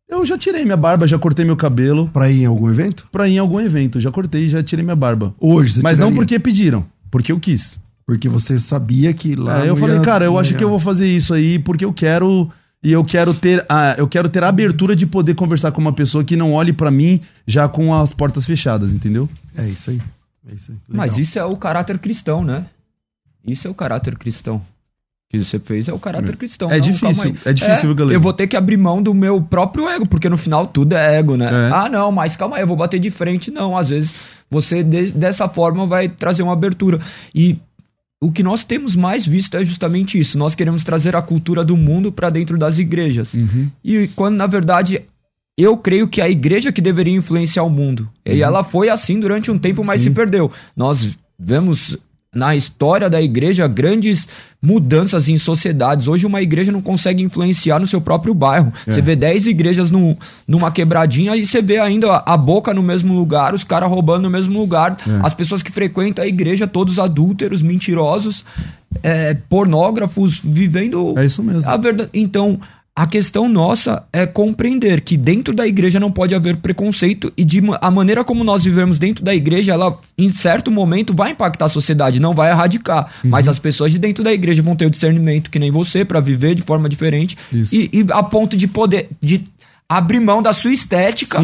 Eu 0.09 0.25
já 0.27 0.37
tirei 0.37 0.63
minha 0.65 0.77
barba, 0.77 1.09
já 1.09 1.19
cortei 1.19 1.45
meu 1.47 1.57
cabelo 1.57 2.09
Pra 2.13 2.31
ir 2.31 2.43
em 2.43 2.47
algum 2.47 2.69
evento? 2.71 3.09
pra 3.11 3.27
ir 3.27 3.33
em 3.35 3.39
algum 3.39 3.59
evento. 3.59 3.99
Já 3.99 4.11
cortei, 4.13 4.49
já 4.51 4.63
tirei 4.63 4.85
minha 4.85 4.95
barba. 4.95 5.35
Hoje 5.41 5.73
você 5.73 5.81
Mas 5.83 5.99
não 5.99 6.09
tiraria? 6.09 6.17
porque 6.21 6.39
pediram, 6.39 6.85
porque 7.11 7.33
eu 7.33 7.41
quis. 7.41 7.81
Porque 8.07 8.29
você 8.29 8.59
sabia 8.59 9.15
que 9.15 9.35
lá. 9.35 9.61
É, 9.61 9.63
eu 9.63 9.69
não 9.69 9.77
falei, 9.77 9.97
ia- 9.97 10.03
cara, 10.03 10.27
eu 10.27 10.33
não 10.33 10.39
acho 10.39 10.55
que 10.55 10.63
eu 10.63 10.69
vou 10.69 10.79
fazer 10.79 11.09
isso 11.09 11.33
aí 11.33 11.59
porque 11.59 11.87
eu 11.87 11.93
quero 11.93 12.51
e 12.83 12.93
eu 12.93 13.03
quero 13.03 13.33
ter 13.33 13.65
a, 13.67 13.95
eu 13.97 14.07
quero 14.07 14.29
ter 14.29 14.45
a 14.45 14.49
abertura 14.49 14.95
de 14.95 15.07
poder 15.07 15.35
conversar 15.35 15.73
com 15.73 15.81
uma 15.81 15.93
pessoa 15.95 16.23
que 16.23 16.37
não 16.37 16.53
olhe 16.53 16.75
pra 16.75 16.91
mim 16.91 17.23
já 17.47 17.67
com 17.67 17.95
as 17.95 18.13
portas 18.13 18.45
fechadas, 18.45 18.93
entendeu? 18.93 19.27
É 19.57 19.67
isso 19.67 19.89
aí. 19.89 20.03
É 20.51 20.55
isso 20.55 20.71
aí. 20.71 20.77
Mas 20.87 21.17
isso 21.17 21.39
é 21.39 21.45
o 21.47 21.57
caráter 21.57 21.99
cristão, 21.99 22.45
né? 22.45 22.67
Isso 23.47 23.67
é 23.67 23.71
o 23.71 23.75
caráter 23.75 24.19
cristão. 24.19 24.61
Que 25.39 25.45
você 25.45 25.59
fez 25.59 25.89
é 25.89 25.93
o 25.93 25.99
caráter 25.99 26.37
cristão. 26.37 26.71
É 26.71 26.75
Não, 26.75 26.81
difícil, 26.81 27.09
calma 27.25 27.25
aí. 27.25 27.51
é 27.51 27.53
difícil, 27.53 27.89
viu, 27.89 27.95
galera? 27.95 28.17
Eu 28.17 28.21
vou 28.21 28.33
ter 28.33 28.47
que 28.47 28.57
abrir 28.57 28.77
mão 28.77 29.03
do 29.03 29.13
meu 29.15 29.41
próprio 29.43 29.89
ego, 29.89 30.07
porque 30.07 30.29
no 30.29 30.37
final 30.37 30.67
tudo 30.67 30.95
é 30.95 31.17
ego, 31.19 31.37
né? 31.37 31.47
É. 31.47 31.71
Ah, 31.73 31.89
não, 31.89 32.11
mas 32.13 32.37
calma 32.37 32.57
aí, 32.57 32.63
eu 32.63 32.67
vou 32.67 32.77
bater 32.77 32.99
de 33.01 33.11
frente. 33.11 33.51
Não, 33.51 33.77
às 33.77 33.89
vezes 33.89 34.15
você 34.51 34.83
de- 34.83 35.13
dessa 35.13 35.49
forma 35.49 35.87
vai 35.87 36.09
trazer 36.09 36.43
uma 36.43 36.53
abertura. 36.53 37.01
E 37.35 37.59
o 38.23 38.31
que 38.33 38.43
nós 38.43 38.65
temos 38.65 38.95
mais 38.97 39.27
visto 39.27 39.57
é 39.57 39.65
justamente 39.65 40.19
isso. 40.19 40.39
Nós 40.39 40.55
queremos 40.55 40.83
trazer 40.85 41.15
a 41.17 41.21
cultura 41.23 41.65
do 41.65 41.77
mundo 41.77 42.11
para 42.13 42.31
dentro 42.31 42.57
das 42.57 42.79
igrejas. 42.79 43.35
Uhum. 43.35 43.69
E 43.85 44.09
quando, 44.17 44.37
na 44.37 44.47
verdade, 44.47 45.03
eu 45.59 45.77
creio 45.77 46.09
que 46.09 46.21
a 46.21 46.29
igreja 46.29 46.73
que 46.73 46.81
deveria 46.81 47.15
influenciar 47.15 47.63
o 47.65 47.71
mundo. 47.71 48.09
E 48.25 48.43
ela 48.43 48.65
foi 48.65 48.89
assim 48.89 49.21
durante 49.21 49.51
um 49.51 49.59
tempo, 49.59 49.85
mas 49.85 50.01
Sim. 50.01 50.09
se 50.09 50.15
perdeu. 50.15 50.51
Nós 50.77 51.11
vemos 51.39 51.99
na 52.35 52.55
história 52.57 53.09
da 53.09 53.23
igreja 53.23 53.67
grandes 53.69 54.29
mudanças 54.61 55.29
em 55.29 55.37
sociedades. 55.37 56.09
Hoje 56.09 56.27
uma 56.27 56.41
igreja 56.41 56.73
não 56.73 56.81
consegue 56.81 57.23
influenciar 57.23 57.79
no 57.79 57.87
seu 57.87 58.01
próprio 58.01 58.33
bairro. 58.35 58.73
Você 58.87 59.01
vê 59.03 59.15
10 59.15 59.47
igrejas 59.47 59.91
num- 59.91 60.17
numa 60.49 60.71
quebradinha 60.71 61.37
e 61.37 61.45
você 61.45 61.61
vê 61.61 61.79
ainda 61.79 62.17
a 62.17 62.37
boca 62.37 62.73
no 62.73 62.83
mesmo 62.83 63.13
lugar, 63.15 63.55
os 63.55 63.63
caras 63.63 63.91
roubando 63.91 64.23
no 64.23 64.31
mesmo 64.31 64.59
lugar, 64.59 64.97
as 65.23 65.35
pessoas 65.35 65.63
que 65.63 65.71
frequentam 65.71 66.25
a 66.25 66.29
igreja, 66.29 66.67
todos 66.67 66.99
adúlteros, 66.99 67.61
mentirosos, 67.63 68.45
é, 69.03 69.35
pornógrafos, 69.51 70.41
vivendo 70.43 71.15
É 71.19 71.25
isso 71.27 71.43
mesmo. 71.43 71.69
a 71.71 71.77
verdade. 71.77 72.09
Então, 72.15 72.59
a 72.97 73.09
questão 73.09 73.49
nossa 73.49 74.05
é 74.13 74.25
compreender 74.25 75.01
que 75.01 75.17
dentro 75.17 75.53
da 75.53 75.67
igreja 75.67 75.99
não 75.99 76.13
pode 76.13 76.33
haver 76.33 76.59
preconceito 76.59 77.33
e 77.37 77.45
de 77.45 77.61
a 77.81 77.91
maneira 77.91 78.23
como 78.23 78.45
nós 78.45 78.63
vivemos 78.63 79.01
dentro 79.01 79.25
da 79.25 79.35
igreja, 79.35 79.73
ela 79.73 79.99
em 80.17 80.29
certo 80.29 80.71
momento 80.71 81.13
vai 81.13 81.33
impactar 81.33 81.65
a 81.65 81.69
sociedade, 81.69 82.21
não 82.21 82.35
vai 82.35 82.53
erradicar, 82.53 83.11
Uhum. 83.25 83.31
mas 83.31 83.49
as 83.49 83.59
pessoas 83.59 83.91
de 83.91 83.99
dentro 83.99 84.23
da 84.23 84.33
igreja 84.33 84.63
vão 84.63 84.77
ter 84.77 84.87
o 84.87 84.91
discernimento 84.91 85.51
que 85.51 85.59
nem 85.59 85.73
você 85.73 86.05
para 86.05 86.21
viver 86.21 86.55
de 86.55 86.63
forma 86.63 86.89
diferente 86.89 87.37
e, 87.73 87.91
e 87.93 88.07
a 88.13 88.23
ponto 88.23 88.57
de 88.57 88.69
poder 88.69 89.09
de 89.21 89.43
abrir 89.89 90.21
mão 90.21 90.41
da 90.41 90.53
sua 90.53 90.73
estética 90.73 91.41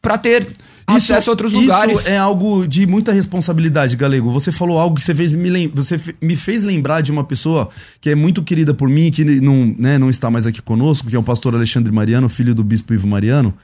para 0.00 0.18
ter 0.18 0.48
a 0.86 1.30
outros 1.30 1.52
isso 1.52 1.60
lugares. 1.62 2.06
é 2.06 2.16
algo 2.16 2.66
de 2.66 2.86
muita 2.86 3.12
responsabilidade, 3.12 3.96
Galego. 3.96 4.30
Você 4.32 4.50
falou 4.52 4.78
algo 4.78 4.96
que 4.96 5.04
você 5.04 5.14
fez 5.14 5.32
me 5.32 5.48
lem- 5.50 5.70
você 5.72 5.98
me 6.20 6.36
fez 6.36 6.64
lembrar 6.64 7.00
de 7.00 7.10
uma 7.12 7.24
pessoa 7.24 7.68
que 8.00 8.10
é 8.10 8.14
muito 8.14 8.42
querida 8.42 8.74
por 8.74 8.88
mim, 8.88 9.10
que 9.10 9.24
não, 9.40 9.74
né, 9.78 9.98
não 9.98 10.10
está 10.10 10.30
mais 10.30 10.46
aqui 10.46 10.60
conosco, 10.60 11.08
que 11.08 11.16
é 11.16 11.18
o 11.18 11.22
pastor 11.22 11.54
Alexandre 11.54 11.92
Mariano, 11.92 12.28
filho 12.28 12.54
do 12.54 12.64
bispo 12.64 12.92
Ivo 12.92 13.06
Mariano. 13.06 13.54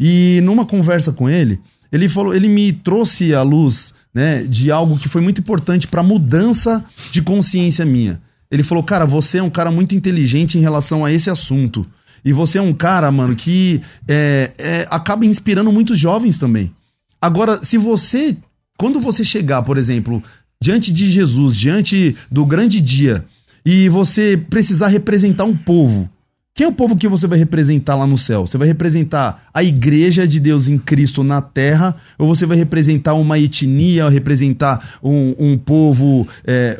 E 0.00 0.40
numa 0.42 0.64
conversa 0.64 1.12
com 1.12 1.28
ele, 1.28 1.60
ele 1.92 2.08
falou, 2.08 2.34
ele 2.34 2.48
me 2.48 2.72
trouxe 2.72 3.34
à 3.34 3.42
luz, 3.42 3.92
né, 4.14 4.42
de 4.42 4.70
algo 4.70 4.98
que 4.98 5.08
foi 5.08 5.20
muito 5.20 5.40
importante 5.40 5.86
para 5.86 6.02
mudança 6.02 6.84
de 7.10 7.22
consciência 7.22 7.84
minha. 7.84 8.20
Ele 8.50 8.62
falou, 8.62 8.82
cara, 8.84 9.06
você 9.06 9.38
é 9.38 9.42
um 9.42 9.48
cara 9.50 9.70
muito 9.70 9.94
inteligente 9.94 10.58
em 10.58 10.60
relação 10.60 11.04
a 11.04 11.12
esse 11.12 11.30
assunto. 11.30 11.86
E 12.24 12.32
você 12.32 12.58
é 12.58 12.62
um 12.62 12.72
cara, 12.72 13.10
mano, 13.10 13.34
que 13.34 13.80
é, 14.06 14.52
é, 14.58 14.86
acaba 14.90 15.26
inspirando 15.26 15.72
muitos 15.72 15.98
jovens 15.98 16.38
também. 16.38 16.72
Agora, 17.20 17.62
se 17.64 17.76
você. 17.78 18.36
Quando 18.78 18.98
você 18.98 19.24
chegar, 19.24 19.62
por 19.62 19.78
exemplo, 19.78 20.22
diante 20.60 20.92
de 20.92 21.10
Jesus, 21.10 21.56
diante 21.56 22.16
do 22.30 22.44
grande 22.44 22.80
dia, 22.80 23.24
e 23.64 23.88
você 23.88 24.36
precisar 24.36 24.88
representar 24.88 25.44
um 25.44 25.56
povo, 25.56 26.10
quem 26.54 26.66
é 26.66 26.68
o 26.68 26.72
povo 26.72 26.96
que 26.96 27.08
você 27.08 27.26
vai 27.26 27.38
representar 27.38 27.96
lá 27.96 28.06
no 28.06 28.18
céu? 28.18 28.46
Você 28.46 28.58
vai 28.58 28.68
representar 28.68 29.48
a 29.54 29.62
igreja 29.62 30.28
de 30.28 30.38
Deus 30.38 30.68
em 30.68 30.76
Cristo 30.76 31.24
na 31.24 31.40
terra? 31.40 31.96
Ou 32.18 32.26
você 32.26 32.44
vai 32.44 32.58
representar 32.58 33.14
uma 33.14 33.38
etnia, 33.38 34.08
representar 34.08 34.98
um, 35.02 35.34
um 35.38 35.58
povo. 35.58 36.28
é, 36.46 36.76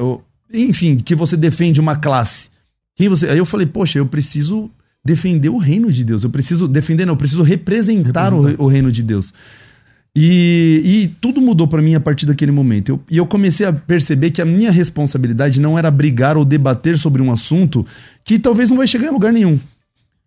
enfim, 0.52 0.96
que 0.96 1.14
você 1.14 1.36
defende 1.36 1.80
uma 1.80 1.96
classe? 1.96 2.48
Quem 2.94 3.08
você. 3.08 3.28
Aí 3.28 3.38
eu 3.38 3.46
falei, 3.46 3.66
poxa, 3.66 3.98
eu 3.98 4.06
preciso 4.06 4.70
defender 5.04 5.48
o 5.48 5.56
reino 5.58 5.90
de 5.90 6.04
Deus. 6.04 6.22
Eu 6.24 6.30
preciso 6.30 6.68
defender, 6.68 7.04
não, 7.06 7.14
eu 7.14 7.18
preciso 7.18 7.42
representar, 7.42 8.32
o 8.32 8.40
re- 8.42 8.54
O, 8.58 8.66
reino 8.66 8.90
de 8.92 9.02
Deus. 9.02 9.32
E, 10.14 10.82
e 10.84 11.08
tudo 11.20 11.40
mudou 11.40 11.66
pra 11.66 11.80
mim 11.80 11.94
a 11.94 12.00
partir 12.00 12.26
daquele 12.26 12.52
momento. 12.52 12.90
Eu- 12.90 13.00
e 13.10 13.16
eu 13.16 13.26
comecei 13.26 13.64
a 13.66 13.72
perceber 13.72 14.30
que 14.30 14.42
a 14.42 14.44
minha 14.44 14.70
responsabilidade 14.70 15.58
não 15.60 15.78
era 15.78 15.90
brigar 15.90 16.36
ou 16.36 16.44
debater 16.44 16.98
sobre 16.98 17.22
um 17.22 17.32
assunto 17.32 17.86
que 18.24 18.38
talvez 18.38 18.68
não 18.68 18.76
vai 18.76 18.86
chegar 18.86 19.06
em 19.08 19.12
lugar 19.12 19.32
nenhum. 19.32 19.58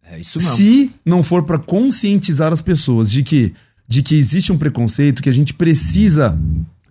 É 0.09 0.19
isso 0.19 0.39
mesmo. 0.39 0.55
Se 0.57 0.91
não 1.05 1.21
for 1.23 1.43
pra 1.43 1.57
conscientizar 1.59 2.51
as 2.51 2.61
pessoas 2.61 3.11
de 3.11 3.21
que, 3.23 3.53
de 3.87 4.01
que 4.01 4.15
existe 4.15 4.51
um 4.51 4.57
preconceito, 4.57 5.21
que 5.21 5.29
a 5.29 5.33
gente 5.33 5.53
precisa 5.53 6.37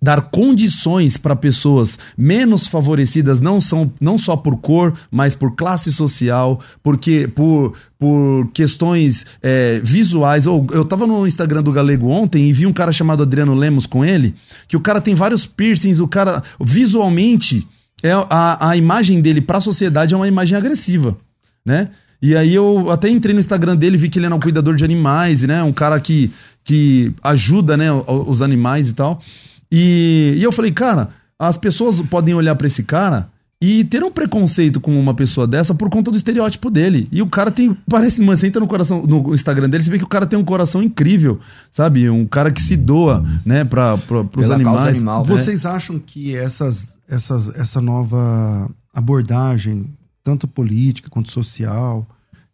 dar 0.04 0.20
condições 0.20 1.16
para 1.16 1.34
pessoas 1.34 1.98
menos 2.14 2.68
favorecidas, 2.68 3.40
não, 3.40 3.58
são, 3.58 3.90
não 3.98 4.18
só 4.18 4.36
por 4.36 4.58
cor, 4.58 4.92
mas 5.10 5.34
por 5.34 5.56
classe 5.56 5.90
social, 5.90 6.60
porque 6.82 7.26
por, 7.26 7.72
por 7.98 8.50
questões 8.52 9.24
é, 9.42 9.80
visuais. 9.82 10.46
Ou, 10.46 10.66
eu 10.72 10.84
tava 10.84 11.06
no 11.06 11.26
Instagram 11.26 11.62
do 11.62 11.72
Galego 11.72 12.10
ontem 12.10 12.50
e 12.50 12.52
vi 12.52 12.66
um 12.66 12.72
cara 12.72 12.92
chamado 12.92 13.22
Adriano 13.22 13.54
Lemos 13.54 13.86
com 13.86 14.04
ele, 14.04 14.34
que 14.68 14.76
o 14.76 14.80
cara 14.80 15.00
tem 15.00 15.14
vários 15.14 15.46
piercings, 15.46 16.00
o 16.00 16.06
cara 16.06 16.42
visualmente 16.60 17.66
é 18.02 18.12
a, 18.12 18.68
a 18.68 18.76
imagem 18.76 19.22
dele 19.22 19.40
para 19.40 19.56
a 19.56 19.62
sociedade 19.62 20.12
é 20.12 20.16
uma 20.18 20.28
imagem 20.28 20.58
agressiva, 20.58 21.16
né? 21.64 21.88
E 22.20 22.36
aí 22.36 22.54
eu 22.54 22.90
até 22.90 23.08
entrei 23.08 23.32
no 23.32 23.40
Instagram 23.40 23.74
dele, 23.74 23.96
vi 23.96 24.10
que 24.10 24.18
ele 24.18 24.26
era 24.26 24.34
um 24.34 24.40
cuidador 24.40 24.74
de 24.74 24.84
animais, 24.84 25.42
né? 25.44 25.62
Um 25.62 25.72
cara 25.72 25.98
que, 25.98 26.30
que 26.62 27.10
ajuda, 27.22 27.74
né, 27.74 27.90
os 27.90 28.42
animais 28.42 28.90
e 28.90 28.92
tal. 28.92 29.22
E, 29.70 30.34
e 30.36 30.42
eu 30.42 30.52
falei, 30.52 30.72
cara, 30.72 31.10
as 31.38 31.56
pessoas 31.58 32.00
podem 32.02 32.34
olhar 32.34 32.54
pra 32.54 32.66
esse 32.66 32.82
cara 32.82 33.28
e 33.60 33.82
ter 33.84 34.04
um 34.04 34.10
preconceito 34.10 34.80
com 34.80 34.98
uma 34.98 35.14
pessoa 35.14 35.46
dessa 35.46 35.74
por 35.74 35.88
conta 35.88 36.10
do 36.10 36.16
estereótipo 36.16 36.70
dele. 36.70 37.08
E 37.10 37.22
o 37.22 37.26
cara 37.26 37.50
tem, 37.50 37.74
parece, 37.88 38.20
mano, 38.20 38.36
você 38.36 38.46
entra 38.46 38.60
no 38.60 38.66
coração, 38.66 39.02
no 39.02 39.34
Instagram 39.34 39.68
dele, 39.68 39.82
você 39.82 39.90
vê 39.90 39.98
que 39.98 40.04
o 40.04 40.08
cara 40.08 40.26
tem 40.26 40.38
um 40.38 40.44
coração 40.44 40.82
incrível, 40.82 41.40
sabe? 41.72 42.08
Um 42.10 42.26
cara 42.26 42.52
que 42.52 42.60
se 42.60 42.76
doa, 42.76 43.24
né, 43.44 43.64
pra, 43.64 43.96
pra, 43.96 44.24
pros 44.24 44.46
Pela 44.46 44.62
causa 44.62 44.80
animais. 44.80 44.96
animal. 44.96 45.24
Vocês 45.24 45.64
acham 45.64 45.98
que 45.98 46.36
essas, 46.36 46.88
essas, 47.08 47.48
essa 47.56 47.80
nova 47.80 48.70
abordagem, 48.92 49.86
tanto 50.22 50.46
política 50.46 51.08
quanto 51.08 51.30
social, 51.32 52.06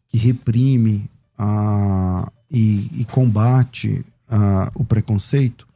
que 0.09 0.17
reprime 0.17 1.11
ah, 1.39 2.31
e, 2.51 2.89
e 3.01 3.05
combate 3.05 4.05
ah, 4.29 4.71
o 4.75 4.85
preconceito, 4.85 5.67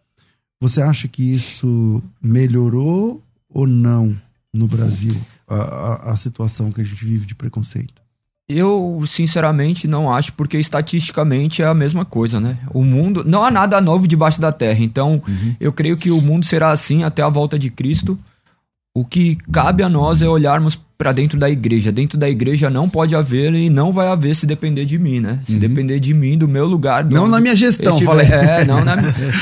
você 0.64 0.80
acha 0.80 1.06
que 1.06 1.34
isso 1.34 2.02
melhorou 2.22 3.22
ou 3.50 3.66
não 3.66 4.16
no 4.50 4.66
Brasil, 4.66 5.14
a, 5.46 5.56
a, 5.56 6.12
a 6.12 6.16
situação 6.16 6.72
que 6.72 6.80
a 6.80 6.84
gente 6.84 7.04
vive 7.04 7.26
de 7.26 7.34
preconceito? 7.34 8.02
Eu, 8.48 9.02
sinceramente, 9.06 9.86
não 9.86 10.10
acho, 10.10 10.32
porque 10.32 10.58
estatisticamente 10.58 11.60
é 11.60 11.66
a 11.66 11.74
mesma 11.74 12.04
coisa, 12.04 12.40
né? 12.40 12.58
O 12.72 12.82
mundo. 12.82 13.22
Não 13.24 13.44
há 13.44 13.50
nada 13.50 13.78
novo 13.78 14.08
debaixo 14.08 14.40
da 14.40 14.52
terra. 14.52 14.82
Então, 14.82 15.22
eu 15.60 15.70
creio 15.70 15.98
que 15.98 16.10
o 16.10 16.20
mundo 16.20 16.46
será 16.46 16.70
assim 16.70 17.04
até 17.04 17.20
a 17.20 17.28
volta 17.28 17.58
de 17.58 17.68
Cristo. 17.68 18.18
O 18.94 19.04
que 19.04 19.36
cabe 19.52 19.82
a 19.82 19.88
nós 19.88 20.22
é 20.22 20.28
olharmos 20.28 20.78
para 20.96 21.12
dentro 21.12 21.38
da 21.38 21.50
igreja. 21.50 21.90
Dentro 21.90 22.16
da 22.16 22.28
igreja 22.28 22.70
não 22.70 22.88
pode 22.88 23.14
haver 23.14 23.52
e 23.54 23.68
não 23.68 23.92
vai 23.92 24.08
haver 24.08 24.34
se 24.36 24.46
depender 24.46 24.84
de 24.84 24.98
mim, 24.98 25.20
né? 25.20 25.40
Se 25.44 25.56
depender 25.56 25.98
de 26.00 26.14
mim, 26.14 26.38
do 26.38 26.46
meu 26.46 26.66
lugar. 26.66 27.04
Não 27.04 27.26
na 27.26 27.40
minha 27.40 27.56
gestão, 27.56 27.92
estiver- 27.92 28.10
falei. 28.10 28.26
É, 28.26 28.64
não 28.64 28.84
na 28.84 28.96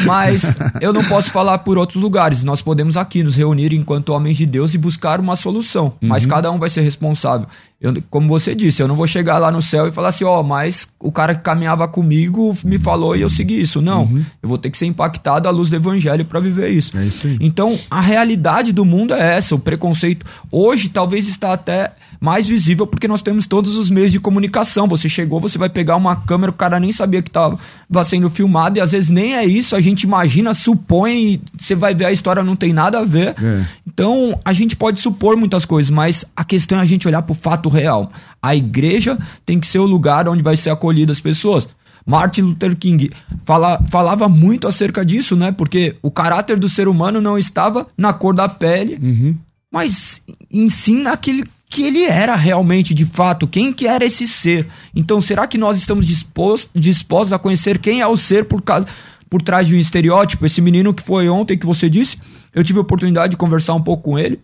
Mas 0.07 0.55
eu 0.81 0.93
não 0.93 1.05
posso 1.05 1.31
falar 1.31 1.59
por 1.59 1.77
outros 1.79 2.03
lugares. 2.03 2.43
Nós 2.45 2.62
podemos 2.62 2.97
aqui 2.97 3.23
nos 3.23 3.37
reunir 3.37 3.73
enquanto 3.75 4.11
homens 4.11 4.37
de 4.37 4.47
Deus 4.47 4.73
e 4.75 4.79
buscar 4.79 5.21
uma 5.21 5.37
solução. 5.37 5.93
Mas 6.01 6.25
cada 6.27 6.51
um 6.51 6.59
vai 6.59 6.69
ser 6.69 6.81
responsável. 6.83 7.47
Eu, 7.83 7.92
como 8.09 8.29
você 8.29 8.55
disse, 8.55 8.81
eu 8.81 8.87
não 8.87 8.95
vou 8.95 9.09
chegar 9.09 9.38
lá 9.38 9.51
no 9.51 9.61
céu 9.61 9.88
e 9.88 9.92
falar 9.92 10.11
assim, 10.11 10.23
ó, 10.23 10.40
mas 10.40 10.87
o 11.01 11.11
cara 11.11 11.35
que 11.35 11.42
caminhava 11.42 11.88
comigo 11.88 12.57
me 12.64 12.79
falou 12.79 13.16
e 13.16 13.23
eu 13.23 13.29
segui 13.29 13.61
isso. 13.61 13.83
Não. 13.83 14.09
Eu 14.40 14.49
vou 14.49 14.57
ter 14.57 14.71
que 14.71 14.79
ser 14.79 14.87
impactado 14.87 15.49
à 15.49 15.51
luz 15.51 15.68
do 15.68 15.75
evangelho 15.75 16.25
para 16.25 16.38
viver 16.38 16.71
isso. 16.71 16.97
É 16.97 17.05
isso 17.05 17.27
aí. 17.27 17.37
Então, 17.40 17.77
a 17.90 18.01
realidade 18.01 18.73
do 18.73 18.85
mundo 18.85 19.12
é 19.12 19.37
essa, 19.37 19.57
o 19.57 19.59
preconceito. 19.59 20.25
Hoje 20.49 20.90
talvez 20.90 21.27
está 21.27 21.53
até 21.53 21.92
mais 22.23 22.47
visível 22.47 22.87
porque 22.87 23.09
nós 23.09 23.21
temos 23.21 23.49
todos 23.49 23.77
os 23.77 23.91
meios 23.91 24.13
de 24.13 24.21
comunicação. 24.21 24.87
Você 24.87 25.09
chegou, 25.09 25.41
você 25.41 25.59
vai 25.59 25.69
pegar 25.69 25.97
uma 25.97 26.15
câmera, 26.15 26.51
o 26.53 26.55
cara 26.55 26.79
nem 26.79 26.93
sabia 26.93 27.21
que 27.21 27.29
estava 27.29 27.59
sendo 28.05 28.31
filmado, 28.31 28.79
e 28.79 28.81
às 28.81 28.93
vezes 28.93 29.11
nem 29.11 29.35
é 29.35 29.45
isso, 29.45 29.75
a 29.75 29.81
gente 29.81 30.05
imagina, 30.05 30.55
supõe, 30.55 31.13
e 31.35 31.41
você 31.59 31.75
vai 31.75 31.95
ver 31.97 32.05
a 32.05 32.13
história 32.13 32.45
não 32.45 32.55
tem 32.55 32.73
nada 32.73 33.01
a 33.01 33.05
ver. 33.05 33.35
É. 33.43 33.65
Então, 33.85 34.39
a 34.45 34.53
gente 34.53 34.77
pode 34.77 35.01
supor 35.01 35.37
muitas 35.37 35.65
coisas, 35.65 35.91
mas 35.91 36.25
a 36.37 36.45
questão 36.45 36.79
é 36.79 36.83
a 36.83 36.85
gente 36.85 37.09
olhar 37.09 37.23
para 37.23 37.33
o 37.33 37.35
fato 37.35 37.69
real. 37.69 38.13
A 38.41 38.55
igreja 38.55 39.19
tem 39.45 39.59
que 39.59 39.67
ser 39.67 39.81
o 39.81 39.87
lugar 39.87 40.29
onde 40.29 40.45
vai 40.45 40.57
ser 40.57 40.71
acolhida 40.71 41.13
as 41.13 41.21
pessoas. 41.21 41.67
Martin 42.07 42.43
Luther 42.43 42.77
King 42.77 43.11
fala, 43.45 43.81
falava 43.91 44.29
muito 44.29 44.69
acerca 44.69 45.05
disso, 45.05 45.35
né? 45.37 45.51
Porque 45.51 45.97
o 46.03 46.11
caráter 46.11 46.57
do 46.59 46.69
ser 46.69 46.87
humano 46.87 47.21
não 47.21 47.37
estava 47.37 47.87
na 47.97 48.13
cor 48.13 48.33
da 48.35 48.49
pele, 48.49 48.99
Uhum. 49.03 49.37
mas 49.73 50.21
em 50.51 50.69
si 50.69 50.93
naquele 50.95 51.45
que 51.73 51.85
ele 51.85 52.05
era 52.05 52.37
realmente, 52.37 52.93
de 52.93 53.07
fato, 53.07 53.49
quem 53.49 53.73
que 53.73 53.89
era 53.89 54.05
esse 54.05 54.29
ser. 54.29 54.69
Então, 54.95 55.23
será 55.23 55.47
que 55.47 55.57
nós 55.57 55.79
estamos 55.79 56.07
dispostos, 56.07 56.69
dispostos 56.75 57.33
a 57.33 57.39
conhecer 57.39 57.79
quem 57.79 58.03
é 58.03 58.07
o 58.07 58.15
ser 58.15 58.45
por 58.45 58.61
causa 58.61 58.87
por 59.31 59.41
trás 59.41 59.67
de 59.67 59.75
um 59.75 59.79
estereótipo? 59.79 60.45
Esse 60.45 60.61
menino 60.61 60.93
que 60.93 61.03
foi 61.03 61.31
ontem 61.31 61.57
que 61.57 61.65
você 61.65 61.89
disse, 61.89 62.19
eu 62.55 62.63
tive 62.63 62.79
a 62.79 62.83
oportunidade 62.83 63.31
de 63.31 63.37
conversar 63.39 63.73
um 63.73 63.83
pouco 63.83 64.03
com 64.03 64.19
ele. 64.19 64.39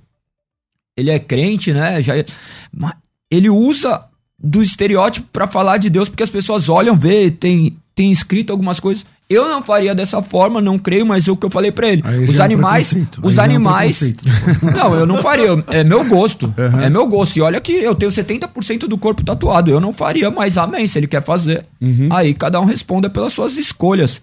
Ele 0.96 1.10
é 1.10 1.18
crente, 1.18 1.70
né? 1.70 2.02
Já 2.02 2.14
mas 2.72 2.94
ele 3.30 3.50
usa 3.50 4.06
do 4.42 4.62
estereótipo 4.62 5.28
para 5.30 5.46
falar 5.46 5.76
de 5.76 5.90
Deus 5.90 6.08
porque 6.08 6.22
as 6.22 6.30
pessoas 6.30 6.70
olham, 6.70 6.96
vê, 6.96 7.30
tem 7.30 7.76
tem 7.98 8.12
escrito 8.12 8.52
algumas 8.52 8.78
coisas. 8.78 9.04
Eu 9.28 9.48
não 9.48 9.60
faria 9.60 9.92
dessa 9.94 10.22
forma, 10.22 10.60
não 10.60 10.78
creio, 10.78 11.04
mas 11.04 11.26
é 11.26 11.32
o 11.32 11.36
que 11.36 11.44
eu 11.44 11.50
falei 11.50 11.72
pra 11.72 11.88
ele. 11.88 12.00
Aí 12.04 12.24
Os 12.24 12.38
é 12.38 12.42
animais, 12.42 12.96
os 13.22 13.36
é 13.36 13.40
um 13.40 13.44
animais. 13.44 13.98
preconceito. 13.98 14.24
Não, 14.76 14.94
eu 14.94 15.04
não 15.04 15.18
faria. 15.18 15.48
É 15.66 15.84
meu 15.84 16.02
gosto. 16.08 16.54
É 16.82 16.88
meu 16.88 17.06
gosto. 17.06 17.36
E 17.36 17.42
olha 17.42 17.60
que 17.60 17.72
eu 17.72 17.94
tenho 17.94 18.10
70% 18.10 18.86
do 18.86 18.96
corpo 18.96 19.22
tatuado. 19.22 19.70
Eu 19.70 19.80
não 19.80 19.92
faria, 19.92 20.30
mas 20.30 20.56
amém. 20.56 20.86
Se 20.86 20.98
ele 20.98 21.06
quer 21.06 21.22
fazer, 21.22 21.66
aí 22.10 22.32
cada 22.32 22.58
um 22.60 22.64
responda 22.64 23.10
pelas 23.10 23.32
suas 23.34 23.58
escolhas. 23.58 24.22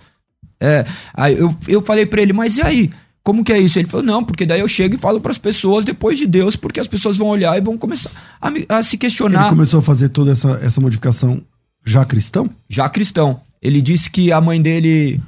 É, 0.60 0.86
aí 1.14 1.38
eu, 1.38 1.56
eu 1.68 1.82
falei 1.84 2.06
pra 2.08 2.22
ele, 2.22 2.34
mas 2.34 2.58
e 2.58 2.62
aí? 2.64 2.90
Como 3.24 3.44
que 3.44 3.52
é 3.54 3.60
isso? 3.60 3.78
Ele 3.78 3.88
falou, 3.88 4.06
não, 4.06 4.24
porque 4.24 4.46
daí 4.46 4.60
eu 4.62 4.68
chego 4.68 4.96
e 4.96 4.98
falo 4.98 5.20
pras 5.20 5.38
pessoas 5.38 5.84
depois 5.86 6.18
de 6.18 6.26
Deus, 6.26 6.56
porque 6.56 6.80
as 6.80 6.88
pessoas 6.88 7.18
vão 7.18 7.28
olhar 7.28 7.56
e 7.58 7.62
vão 7.62 7.78
começar 7.78 8.10
a, 8.42 8.48
a 8.78 8.82
se 8.84 8.96
Ele 8.96 9.02
questionar. 9.02 9.50
começou 9.50 9.80
a 9.80 9.84
fazer 9.84 10.10
toda 10.10 10.32
essa, 10.32 10.60
essa 10.64 10.80
modificação 10.82 11.42
já 11.86 12.04
cristão? 12.06 12.50
já 12.68 12.90
cristão. 12.90 13.40
Ele 13.66 13.82
disse 13.82 14.12
que 14.12 14.32
a 14.32 14.40
mãe 14.40 14.62
dele 14.62 15.20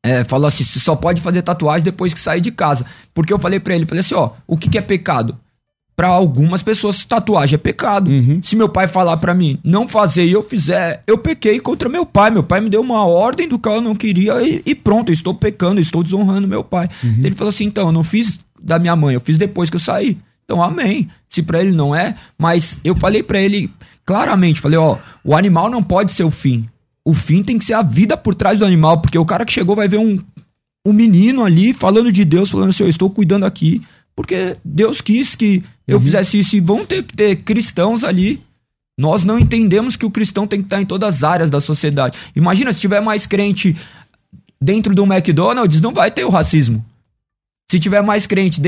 é, 0.00 0.22
falou 0.22 0.46
assim: 0.46 0.62
você 0.62 0.78
só 0.78 0.94
pode 0.94 1.20
fazer 1.20 1.42
tatuagem 1.42 1.82
depois 1.82 2.14
que 2.14 2.20
sair 2.20 2.40
de 2.40 2.52
casa. 2.52 2.86
Porque 3.12 3.32
eu 3.32 3.38
falei 3.38 3.58
pra 3.58 3.74
ele, 3.74 3.84
falei 3.84 4.00
assim, 4.00 4.14
ó, 4.14 4.30
o 4.46 4.56
que, 4.56 4.70
que 4.70 4.78
é 4.78 4.80
pecado? 4.80 5.36
Pra 5.96 6.06
algumas 6.06 6.62
pessoas, 6.62 7.04
tatuagem 7.04 7.56
é 7.56 7.58
pecado. 7.58 8.10
Se 8.44 8.54
meu 8.54 8.68
pai 8.68 8.86
falar 8.86 9.16
pra 9.16 9.34
mim 9.34 9.58
não 9.64 9.88
fazer 9.88 10.24
e 10.24 10.30
eu 10.30 10.42
fizer, 10.44 11.02
eu 11.04 11.18
pequei 11.18 11.58
contra 11.58 11.88
meu 11.88 12.06
pai. 12.06 12.30
Meu 12.30 12.44
pai 12.44 12.60
me 12.60 12.70
deu 12.70 12.80
uma 12.80 13.04
ordem 13.04 13.48
do 13.48 13.58
que 13.58 13.68
eu 13.68 13.80
não 13.80 13.94
queria 13.96 14.40
e, 14.40 14.62
e 14.64 14.74
pronto, 14.74 15.10
eu 15.10 15.12
estou 15.12 15.34
pecando, 15.34 15.80
eu 15.80 15.82
estou 15.82 16.02
desonrando 16.02 16.46
meu 16.46 16.62
pai. 16.62 16.88
Ele 17.24 17.34
falou 17.34 17.48
assim: 17.48 17.64
então, 17.64 17.88
eu 17.88 17.92
não 17.92 18.04
fiz 18.04 18.38
da 18.62 18.78
minha 18.78 18.94
mãe, 18.94 19.14
eu 19.14 19.20
fiz 19.20 19.36
depois 19.36 19.68
que 19.68 19.76
eu 19.76 19.80
saí. 19.80 20.16
Então, 20.44 20.62
amém. 20.62 21.08
Se 21.28 21.42
pra 21.42 21.60
ele 21.60 21.72
não 21.72 21.92
é, 21.92 22.14
mas 22.38 22.78
eu 22.84 22.94
falei 22.94 23.22
pra 23.22 23.40
ele 23.40 23.68
claramente, 24.04 24.60
falei, 24.60 24.78
ó, 24.78 24.98
o 25.24 25.34
animal 25.34 25.68
não 25.68 25.82
pode 25.82 26.12
ser 26.12 26.24
o 26.24 26.30
fim. 26.30 26.68
O 27.04 27.14
fim 27.14 27.42
tem 27.42 27.58
que 27.58 27.64
ser 27.64 27.74
a 27.74 27.82
vida 27.82 28.16
por 28.16 28.34
trás 28.34 28.58
do 28.58 28.64
animal, 28.64 29.00
porque 29.00 29.18
o 29.18 29.24
cara 29.24 29.44
que 29.44 29.52
chegou 29.52 29.74
vai 29.74 29.88
ver 29.88 29.98
um, 29.98 30.22
um 30.86 30.92
menino 30.92 31.44
ali 31.44 31.72
falando 31.72 32.12
de 32.12 32.24
Deus, 32.24 32.50
falando 32.50 32.70
assim, 32.70 32.84
eu 32.84 32.88
estou 32.88 33.10
cuidando 33.10 33.44
aqui, 33.44 33.82
porque 34.14 34.56
Deus 34.64 35.00
quis 35.00 35.34
que 35.34 35.62
eu 35.86 36.00
fizesse 36.00 36.38
isso. 36.38 36.56
E 36.56 36.60
vão 36.60 36.84
ter 36.84 37.02
que 37.02 37.14
ter 37.14 37.36
cristãos 37.36 38.04
ali. 38.04 38.42
Nós 38.98 39.24
não 39.24 39.38
entendemos 39.38 39.96
que 39.96 40.06
o 40.06 40.10
cristão 40.10 40.46
tem 40.46 40.60
que 40.60 40.66
estar 40.66 40.80
em 40.80 40.86
todas 40.86 41.16
as 41.16 41.24
áreas 41.24 41.50
da 41.50 41.60
sociedade. 41.60 42.18
Imagina, 42.36 42.72
se 42.72 42.80
tiver 42.80 43.00
mais 43.00 43.26
crente 43.26 43.76
dentro 44.60 44.94
do 44.94 45.04
McDonald's, 45.04 45.80
não 45.80 45.92
vai 45.92 46.10
ter 46.10 46.24
o 46.24 46.30
racismo. 46.30 46.84
Se 47.70 47.80
tiver 47.80 48.02
mais 48.02 48.26
crente, 48.26 48.60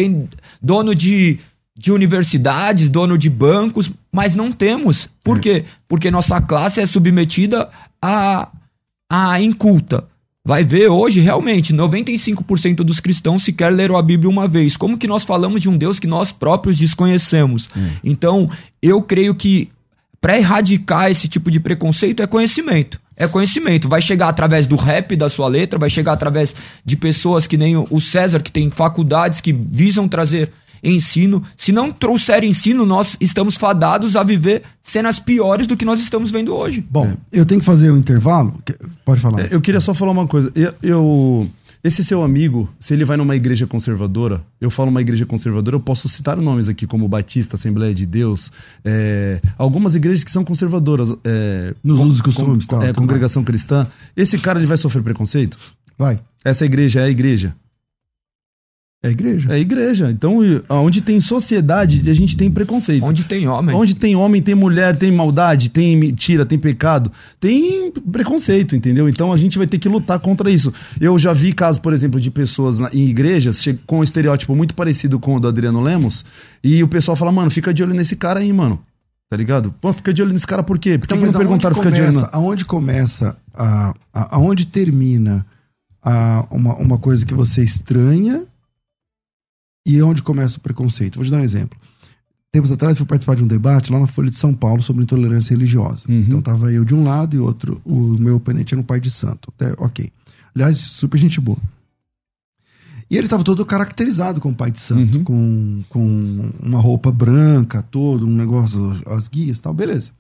dono 0.62 0.94
de, 0.94 1.38
de 1.76 1.92
universidades, 1.92 2.88
dono 2.88 3.18
de 3.18 3.28
bancos, 3.28 3.90
mas 4.14 4.36
não 4.36 4.52
temos. 4.52 5.08
Por 5.24 5.40
quê? 5.40 5.64
Porque 5.88 6.08
nossa 6.08 6.40
classe 6.40 6.80
é 6.80 6.86
submetida 6.86 7.68
a, 8.00 8.48
a 9.10 9.42
inculta. 9.42 10.06
Vai 10.46 10.62
ver 10.62 10.88
hoje, 10.88 11.18
realmente, 11.18 11.74
95% 11.74 12.76
dos 12.76 13.00
cristãos 13.00 13.42
sequer 13.42 13.72
leram 13.72 13.96
a 13.96 14.02
Bíblia 14.02 14.30
uma 14.30 14.46
vez. 14.46 14.76
Como 14.76 14.96
que 14.96 15.08
nós 15.08 15.24
falamos 15.24 15.60
de 15.60 15.68
um 15.68 15.76
Deus 15.76 15.98
que 15.98 16.06
nós 16.06 16.30
próprios 16.30 16.78
desconhecemos? 16.78 17.68
Então, 18.04 18.48
eu 18.80 19.02
creio 19.02 19.34
que 19.34 19.68
para 20.20 20.38
erradicar 20.38 21.10
esse 21.10 21.26
tipo 21.26 21.50
de 21.50 21.58
preconceito 21.58 22.22
é 22.22 22.26
conhecimento. 22.26 23.00
É 23.16 23.26
conhecimento. 23.26 23.88
Vai 23.88 24.00
chegar 24.00 24.28
através 24.28 24.64
do 24.68 24.76
rap 24.76 25.16
da 25.16 25.28
sua 25.28 25.48
letra, 25.48 25.76
vai 25.76 25.90
chegar 25.90 26.12
através 26.12 26.54
de 26.84 26.96
pessoas 26.96 27.48
que 27.48 27.56
nem 27.56 27.76
o 27.76 28.00
César, 28.00 28.40
que 28.40 28.52
tem 28.52 28.70
faculdades 28.70 29.40
que 29.40 29.52
visam 29.52 30.06
trazer 30.06 30.52
ensino. 30.84 31.42
Se 31.56 31.72
não 31.72 31.90
trouxer 31.90 32.44
ensino, 32.44 32.84
nós 32.84 33.16
estamos 33.20 33.56
fadados 33.56 34.14
a 34.16 34.22
viver 34.22 34.62
cenas 34.82 35.18
piores 35.18 35.66
do 35.66 35.76
que 35.76 35.84
nós 35.84 36.00
estamos 36.00 36.30
vendo 36.30 36.54
hoje. 36.54 36.84
Bom, 36.90 37.12
eu 37.32 37.46
tenho 37.46 37.60
que 37.60 37.66
fazer 37.66 37.90
um 37.90 37.96
intervalo. 37.96 38.62
Pode 39.04 39.20
falar. 39.20 39.40
É, 39.40 39.48
Eu 39.50 39.60
queria 39.60 39.80
só 39.80 39.94
falar 39.94 40.12
uma 40.12 40.26
coisa. 40.26 40.52
Eu, 40.54 40.74
eu- 40.82 41.50
esse 41.82 42.02
seu 42.02 42.22
amigo, 42.22 42.66
se 42.80 42.94
ele 42.94 43.04
vai 43.04 43.14
numa 43.18 43.36
igreja 43.36 43.66
conservadora, 43.66 44.42
eu 44.58 44.70
falo 44.70 44.88
uma 44.88 45.02
igreja 45.02 45.26
conservadora, 45.26 45.76
eu 45.76 45.80
posso 45.80 46.08
citar 46.08 46.38
nomes 46.40 46.66
aqui 46.66 46.86
como 46.86 47.06
Batista, 47.06 47.56
Assembleia 47.56 47.92
de 47.94 48.06
Deus, 48.06 48.50
é, 48.82 49.38
algumas 49.58 49.94
igrejas 49.94 50.24
que 50.24 50.30
são 50.30 50.42
conservadoras. 50.44 51.10
É, 51.24 51.74
Nos 51.84 52.00
usos 52.00 52.20
e 52.20 52.22
costumes, 52.22 52.64
com- 52.66 52.78
tal, 52.78 52.88
é, 52.88 52.92
congregação 52.94 53.44
cristã. 53.44 53.86
Esse 54.16 54.38
cara 54.38 54.58
ele 54.58 54.66
vai 54.66 54.78
sofrer 54.78 55.02
preconceito? 55.02 55.58
Vai. 55.98 56.20
Essa 56.42 56.64
igreja 56.64 57.00
é 57.00 57.04
a 57.04 57.10
igreja. 57.10 57.54
É 59.04 59.08
a 59.08 59.10
igreja. 59.10 59.50
É 59.50 59.54
a 59.56 59.58
igreja. 59.58 60.10
Então, 60.10 60.38
onde 60.70 61.02
tem 61.02 61.20
sociedade, 61.20 62.08
a 62.08 62.14
gente 62.14 62.34
tem 62.38 62.50
preconceito. 62.50 63.04
Onde 63.04 63.22
tem 63.22 63.46
homem. 63.46 63.76
Onde 63.76 63.94
tem 63.94 64.16
homem, 64.16 64.40
tem 64.40 64.54
mulher, 64.54 64.96
tem 64.96 65.12
maldade, 65.12 65.68
tem 65.68 65.94
mentira, 65.94 66.46
tem 66.46 66.58
pecado, 66.58 67.12
tem 67.38 67.92
preconceito, 68.10 68.74
entendeu? 68.74 69.06
Então 69.06 69.30
a 69.30 69.36
gente 69.36 69.58
vai 69.58 69.66
ter 69.66 69.78
que 69.78 69.90
lutar 69.90 70.18
contra 70.18 70.50
isso. 70.50 70.72
Eu 70.98 71.18
já 71.18 71.34
vi 71.34 71.52
casos, 71.52 71.78
por 71.78 71.92
exemplo, 71.92 72.18
de 72.18 72.30
pessoas 72.30 72.78
em 72.94 73.06
igrejas 73.06 73.62
com 73.86 73.98
um 73.98 74.02
estereótipo 74.02 74.56
muito 74.56 74.74
parecido 74.74 75.20
com 75.20 75.36
o 75.36 75.40
do 75.40 75.48
Adriano 75.48 75.82
Lemos, 75.82 76.24
e 76.62 76.82
o 76.82 76.88
pessoal 76.88 77.14
fala, 77.14 77.30
mano, 77.30 77.50
fica 77.50 77.74
de 77.74 77.82
olho 77.82 77.92
nesse 77.92 78.16
cara 78.16 78.40
aí, 78.40 78.50
mano. 78.54 78.80
Tá 79.28 79.36
ligado? 79.36 79.74
Pô, 79.82 79.92
fica 79.92 80.14
de 80.14 80.22
olho 80.22 80.32
nesse 80.32 80.46
cara 80.46 80.62
por 80.62 80.78
quê? 80.78 80.96
Por 80.96 81.06
que, 81.08 81.12
Então, 81.14 81.26
não 81.26 81.32
perguntaram 81.38 81.76
aonde 81.76 81.88
fica 81.90 81.94
de 81.94 82.00
olho? 82.02 82.12
começa, 82.14 82.30
aonde 82.36 82.64
começa 82.64 83.36
a, 83.52 83.94
a- 84.14 84.36
aonde 84.36 84.66
termina 84.66 85.44
a, 86.02 86.46
uma, 86.50 86.74
uma 86.76 86.98
coisa 86.98 87.26
que 87.26 87.34
você 87.34 87.62
estranha 87.62 88.44
e 89.84 90.00
onde 90.02 90.22
começa 90.22 90.58
o 90.58 90.60
preconceito? 90.60 91.16
Vou 91.16 91.24
te 91.24 91.30
dar 91.30 91.38
um 91.38 91.44
exemplo. 91.44 91.78
Tempos 92.52 92.70
atrás 92.70 92.92
eu 92.92 92.98
fui 92.98 93.06
participar 93.06 93.34
de 93.34 93.42
um 93.42 93.48
debate 93.48 93.90
lá 93.92 93.98
na 93.98 94.06
Folha 94.06 94.30
de 94.30 94.38
São 94.38 94.54
Paulo 94.54 94.80
sobre 94.82 95.02
intolerância 95.02 95.52
religiosa. 95.52 96.04
Uhum. 96.08 96.18
Então 96.18 96.40
tava 96.40 96.72
eu 96.72 96.84
de 96.84 96.94
um 96.94 97.02
lado 97.02 97.34
e 97.34 97.38
outro, 97.40 97.80
o 97.84 98.00
meu 98.18 98.36
oponente 98.36 98.72
era 98.74 98.80
um 98.80 98.84
pai 98.84 99.00
de 99.00 99.10
santo. 99.10 99.52
Até, 99.56 99.74
ok. 99.76 100.10
Aliás, 100.54 100.78
super 100.78 101.18
gente 101.18 101.40
boa. 101.40 101.58
E 103.10 103.16
ele 103.16 103.28
tava 103.28 103.44
todo 103.44 103.64
caracterizado 103.66 104.40
como 104.40 104.54
pai 104.54 104.70
de 104.70 104.80
santo, 104.80 105.18
Uhum. 105.18 105.24
com, 105.24 105.84
com 105.88 106.50
uma 106.62 106.80
roupa 106.80 107.12
branca, 107.12 107.82
todo, 107.82 108.26
um 108.26 108.34
negócio, 108.34 109.00
as 109.06 109.28
guias 109.28 109.60
tal, 109.60 109.74
beleza. 109.74 110.12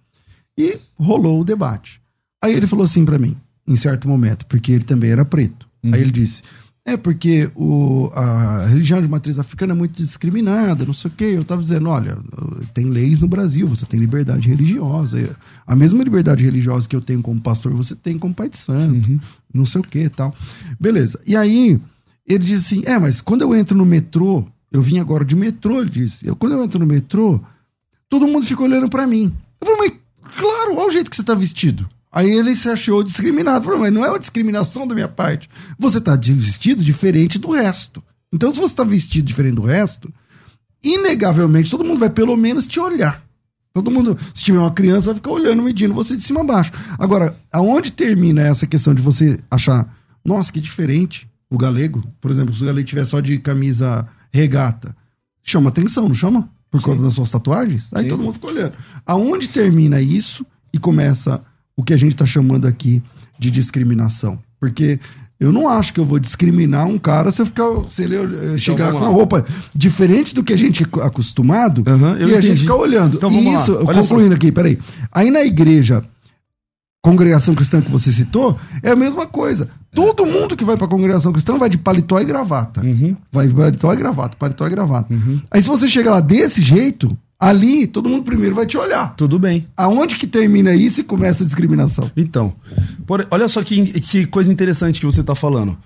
E 0.58 0.78
rolou 0.98 1.40
o 1.40 1.44
debate. 1.44 2.00
Aí 2.42 2.52
ele 2.52 2.66
falou 2.66 2.84
assim 2.84 3.04
pra 3.04 3.18
mim, 3.18 3.36
em 3.66 3.76
certo 3.76 4.06
momento, 4.08 4.44
porque 4.46 4.70
ele 4.72 4.84
também 4.84 5.10
era 5.10 5.24
preto. 5.24 5.66
Uhum. 5.82 5.94
Aí 5.94 6.00
ele 6.00 6.12
disse: 6.12 6.42
É 6.86 6.98
porque 6.98 7.50
o, 7.54 8.10
a 8.12 8.66
religião 8.66 9.00
de 9.00 9.08
matriz 9.08 9.38
africana 9.38 9.72
é 9.72 9.76
muito 9.76 9.96
discriminada, 9.96 10.84
não 10.84 10.92
sei 10.92 11.10
o 11.10 11.14
quê. 11.14 11.24
Eu 11.24 11.44
tava 11.44 11.62
dizendo: 11.62 11.88
olha, 11.88 12.18
tem 12.74 12.90
leis 12.90 13.20
no 13.20 13.28
Brasil, 13.28 13.66
você 13.66 13.86
tem 13.86 13.98
liberdade 13.98 14.48
religiosa. 14.50 15.34
A 15.66 15.74
mesma 15.74 16.04
liberdade 16.04 16.44
religiosa 16.44 16.86
que 16.86 16.94
eu 16.94 17.00
tenho 17.00 17.22
como 17.22 17.40
pastor, 17.40 17.72
você 17.72 17.94
tem 17.96 18.18
como 18.18 18.34
pai 18.34 18.50
de 18.50 18.58
santo, 18.58 19.08
Uhum. 19.10 19.18
não 19.52 19.64
sei 19.64 19.80
o 19.80 19.84
que 19.84 20.08
tal. 20.10 20.34
Beleza. 20.78 21.18
E 21.26 21.34
aí 21.34 21.80
ele 22.26 22.44
disse 22.44 22.74
assim: 22.76 22.84
É, 22.86 22.98
mas 22.98 23.20
quando 23.22 23.40
eu 23.40 23.54
entro 23.56 23.74
no 23.76 23.86
metrô, 23.86 24.46
eu 24.70 24.82
vim 24.82 24.98
agora 24.98 25.24
de 25.24 25.34
metrô, 25.34 25.80
ele 25.80 25.90
disse. 25.90 26.26
Eu, 26.26 26.36
quando 26.36 26.52
eu 26.52 26.62
entro 26.62 26.78
no 26.78 26.86
metrô, 26.86 27.40
todo 28.10 28.28
mundo 28.28 28.44
fica 28.44 28.62
olhando 28.62 28.90
pra 28.90 29.06
mim. 29.06 29.32
Eu 29.58 29.66
falei, 29.66 29.90
mas 30.22 30.34
claro, 30.38 30.76
olha 30.76 30.88
o 30.88 30.92
jeito 30.92 31.08
que 31.08 31.16
você 31.16 31.22
tá 31.22 31.34
vestido. 31.34 31.88
Aí 32.14 32.30
ele 32.30 32.54
se 32.54 32.68
achou 32.68 33.02
discriminado. 33.02 33.64
Falou, 33.64 33.80
mas 33.80 33.92
não 33.92 34.04
é 34.04 34.08
uma 34.08 34.18
discriminação 34.18 34.86
da 34.86 34.94
minha 34.94 35.08
parte. 35.08 35.50
Você 35.78 36.00
tá 36.00 36.14
de 36.14 36.32
vestido 36.32 36.84
diferente 36.84 37.38
do 37.38 37.50
resto. 37.50 38.02
Então, 38.32 38.52
se 38.52 38.60
você 38.60 38.74
tá 38.74 38.84
vestido 38.84 39.26
diferente 39.26 39.56
do 39.56 39.62
resto, 39.62 40.12
inegavelmente 40.82 41.70
todo 41.70 41.84
mundo 41.84 41.98
vai 41.98 42.10
pelo 42.10 42.36
menos 42.36 42.66
te 42.66 42.78
olhar. 42.78 43.24
Todo 43.72 43.90
mundo, 43.90 44.16
se 44.32 44.44
tiver 44.44 44.58
uma 44.58 44.70
criança, 44.70 45.06
vai 45.06 45.16
ficar 45.16 45.32
olhando, 45.32 45.62
medindo 45.62 45.92
você 45.92 46.16
de 46.16 46.22
cima 46.22 46.42
a 46.42 46.44
baixo. 46.44 46.70
Agora, 46.98 47.36
aonde 47.52 47.90
termina 47.90 48.42
essa 48.42 48.66
questão 48.66 48.94
de 48.94 49.02
você 49.02 49.38
achar, 49.50 49.92
nossa, 50.24 50.52
que 50.52 50.60
diferente 50.60 51.28
o 51.50 51.58
galego? 51.58 52.04
Por 52.20 52.30
exemplo, 52.30 52.54
se 52.54 52.62
o 52.62 52.66
galego 52.66 52.86
tiver 52.86 53.04
só 53.04 53.18
de 53.18 53.38
camisa 53.38 54.06
regata, 54.32 54.96
chama 55.42 55.70
atenção, 55.70 56.08
não 56.08 56.14
chama? 56.14 56.48
por 56.74 56.82
conta 56.82 57.04
das 57.04 57.14
suas 57.14 57.30
tatuagens? 57.30 57.94
Aí 57.94 58.02
Sim. 58.02 58.08
todo 58.08 58.22
mundo 58.24 58.32
fica 58.32 58.48
olhando. 58.48 58.72
Aonde 59.06 59.48
termina 59.48 60.00
isso 60.00 60.44
e 60.72 60.78
começa 60.78 61.40
o 61.76 61.82
que 61.82 61.92
a 61.92 61.96
gente 61.96 62.16
tá 62.16 62.26
chamando 62.26 62.66
aqui 62.66 63.02
de 63.38 63.50
discriminação? 63.50 64.38
Porque 64.60 64.98
eu 65.38 65.52
não 65.52 65.68
acho 65.68 65.92
que 65.92 66.00
eu 66.00 66.06
vou 66.06 66.18
discriminar 66.18 66.86
um 66.86 66.98
cara 66.98 67.30
se 67.32 67.42
eu 67.42 67.46
ficar, 67.46 67.68
se 67.88 68.04
ele 68.04 68.16
eh, 68.16 68.56
chegar 68.56 68.86
vamos 68.86 69.00
com 69.00 69.04
lá. 69.04 69.10
uma 69.10 69.16
roupa 69.16 69.44
diferente 69.74 70.34
do 70.34 70.44
que 70.44 70.52
a 70.52 70.56
gente 70.56 70.82
é 70.82 70.86
acostumado 71.02 71.82
eu 72.18 72.28
e 72.28 72.32
a 72.32 72.40
gente 72.40 72.52
entendi. 72.52 72.60
ficar 72.62 72.76
olhando. 72.76 73.16
Então 73.16 73.28
vamos 73.28 73.44
e 73.44 73.54
lá. 73.54 73.62
isso, 73.62 73.76
Olha 73.84 74.00
concluindo 74.00 74.34
aqui, 74.34 74.52
peraí. 74.52 74.78
Aí 75.12 75.30
na 75.30 75.44
igreja, 75.44 76.04
congregação 77.02 77.54
cristã 77.54 77.82
que 77.82 77.90
você 77.90 78.12
citou, 78.12 78.56
é 78.82 78.92
a 78.92 78.96
mesma 78.96 79.26
coisa. 79.26 79.68
Todo 79.92 80.24
mundo 80.24 80.56
que 80.56 80.64
vai 80.64 80.76
pra 80.76 80.88
congregação 80.88 81.32
cristã 81.32 81.58
vai 81.58 81.68
de 81.68 81.78
paletó 81.78 82.20
e 82.20 82.24
gravata. 82.24 82.80
Uhum. 82.80 83.16
Vai 83.30 83.48
de 83.48 83.54
paletó 83.54 83.92
e 83.92 83.96
gravata, 83.96 84.36
paletó 84.38 84.66
e 84.66 84.70
gravata. 84.70 85.14
Aí 85.50 85.60
se 85.60 85.68
você 85.68 85.88
chega 85.88 86.10
lá 86.10 86.20
desse 86.20 86.62
jeito, 86.62 87.16
ali 87.48 87.86
todo 87.86 88.08
mundo 88.08 88.22
primeiro 88.24 88.54
vai 88.54 88.66
te 88.66 88.76
olhar. 88.76 89.14
Tudo 89.16 89.38
bem. 89.38 89.66
Aonde 89.76 90.16
que 90.16 90.26
termina 90.26 90.74
isso 90.74 91.00
e 91.00 91.04
começa 91.04 91.42
a 91.42 91.46
discriminação? 91.46 92.10
Então, 92.16 92.52
por- 93.06 93.26
olha 93.30 93.48
só 93.48 93.62
que, 93.62 93.84
que 94.00 94.26
coisa 94.26 94.52
interessante 94.52 95.00
que 95.00 95.06
você 95.06 95.22
tá 95.22 95.34
falando. 95.34 95.76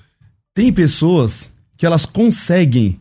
Tem 0.55 0.73
pessoas 0.73 1.49
que 1.77 1.87
elas 1.87 2.05
conseguem 2.07 2.99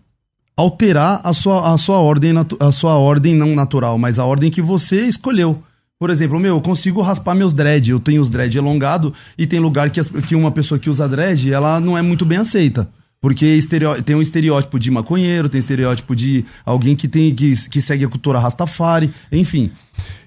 alterar 0.55 1.21
a 1.23 1.33
sua, 1.33 1.73
a 1.73 1.77
sua 1.77 1.97
ordem, 1.99 2.33
a 2.59 2.71
sua 2.71 2.95
ordem 2.97 3.35
não 3.35 3.53
natural, 3.55 3.97
mas 3.97 4.17
a 4.19 4.25
ordem 4.25 4.49
que 4.51 4.61
você 4.61 5.07
escolheu. 5.07 5.61
Por 5.99 6.09
exemplo, 6.11 6.39
meu, 6.39 6.55
eu 6.55 6.61
consigo 6.61 7.01
raspar 7.01 7.33
meus 7.33 7.53
dread, 7.53 7.89
eu 7.89 7.99
tenho 7.99 8.21
os 8.21 8.29
dread 8.29 8.55
elongado 8.55 9.13
e 9.37 9.47
tem 9.47 9.59
lugar 9.59 9.89
que, 9.89 10.03
que 10.21 10.35
uma 10.35 10.51
pessoa 10.51 10.77
que 10.79 10.89
usa 10.89 11.07
dread, 11.09 11.51
ela 11.51 11.79
não 11.79 11.97
é 11.97 12.01
muito 12.03 12.23
bem 12.25 12.37
aceita. 12.37 12.87
Porque 13.19 13.59
tem 14.05 14.15
um 14.15 14.21
estereótipo 14.21 14.77
de 14.79 14.91
maconheiro, 14.91 15.49
tem 15.49 15.59
estereótipo 15.59 16.15
de 16.15 16.45
alguém 16.65 16.95
que 16.95 17.07
tem 17.07 17.33
que, 17.33 17.53
que 17.69 17.81
segue 17.81 18.05
a 18.05 18.07
cultura 18.07 18.37
Rastafari, 18.39 19.11
enfim. 19.31 19.71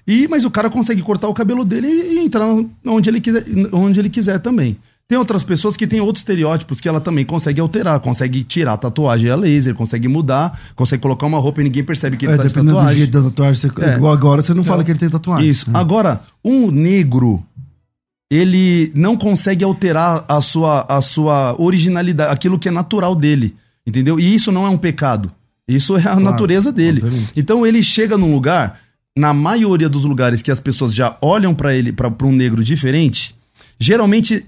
E 0.05 0.27
mas 0.27 0.43
o 0.43 0.51
cara 0.51 0.69
consegue 0.69 1.01
cortar 1.01 1.27
o 1.29 1.33
cabelo 1.33 1.63
dele 1.63 1.87
e, 1.87 2.19
entrar 2.19 2.47
onde 2.85 3.09
ele 3.09 3.21
quiser, 3.21 3.45
onde 3.71 3.99
ele 3.99 4.09
quiser 4.09 4.39
também. 4.39 4.77
Tem 5.07 5.17
outras 5.17 5.43
pessoas 5.43 5.75
que 5.75 5.85
têm 5.85 5.99
outros 5.99 6.21
estereótipos 6.21 6.79
que 6.79 6.87
ela 6.87 7.01
também 7.01 7.25
consegue 7.25 7.59
alterar, 7.59 7.99
consegue 7.99 8.45
tirar 8.45 8.73
a 8.73 8.77
tatuagem 8.77 9.29
a 9.29 9.35
laser, 9.35 9.73
consegue 9.75 10.07
mudar, 10.07 10.57
consegue 10.73 11.01
colocar 11.01 11.27
uma 11.27 11.37
roupa 11.37 11.59
e 11.59 11.65
ninguém 11.65 11.83
percebe 11.83 12.15
que 12.15 12.25
ele 12.25 12.33
É, 12.33 12.37
tá 12.37 12.43
de 12.43 12.47
dependendo 12.49 12.71
do 12.71 12.75
tatuagem. 12.77 12.97
jeito 12.99 13.11
da 13.11 13.23
tatuagem, 13.29 13.55
você, 13.55 13.83
É. 13.83 13.93
agora 13.95 14.41
você 14.41 14.53
não 14.53 14.63
fala 14.63 14.85
que 14.85 14.91
ele 14.91 14.99
tem 14.99 15.09
tatuagem. 15.09 15.49
Isso. 15.49 15.69
É. 15.69 15.77
Agora, 15.77 16.21
um 16.43 16.71
negro, 16.71 17.43
ele 18.31 18.93
não 18.95 19.17
consegue 19.17 19.61
alterar 19.61 20.23
a 20.25 20.39
sua, 20.39 20.85
a 20.87 21.01
sua 21.01 21.53
originalidade, 21.61 22.31
aquilo 22.31 22.57
que 22.57 22.69
é 22.69 22.71
natural 22.71 23.13
dele. 23.13 23.57
Entendeu? 23.85 24.17
E 24.17 24.33
isso 24.33 24.53
não 24.53 24.65
é 24.65 24.69
um 24.69 24.77
pecado. 24.77 25.29
Isso 25.67 25.97
é 25.97 26.07
a 26.07 26.15
natureza 26.17 26.71
dele. 26.71 27.01
obviamente. 27.03 27.33
Então 27.35 27.67
ele 27.67 27.83
chega 27.83 28.17
num 28.17 28.33
lugar, 28.33 28.79
na 29.17 29.33
maioria 29.33 29.89
dos 29.89 30.05
lugares 30.05 30.41
que 30.41 30.49
as 30.49 30.61
pessoas 30.61 30.95
já 30.95 31.17
olham 31.21 31.53
pra 31.53 31.73
ele, 31.75 31.91
pra 31.91 32.09
um 32.23 32.31
negro 32.31 32.63
diferente, 32.63 33.35
geralmente 33.77 34.45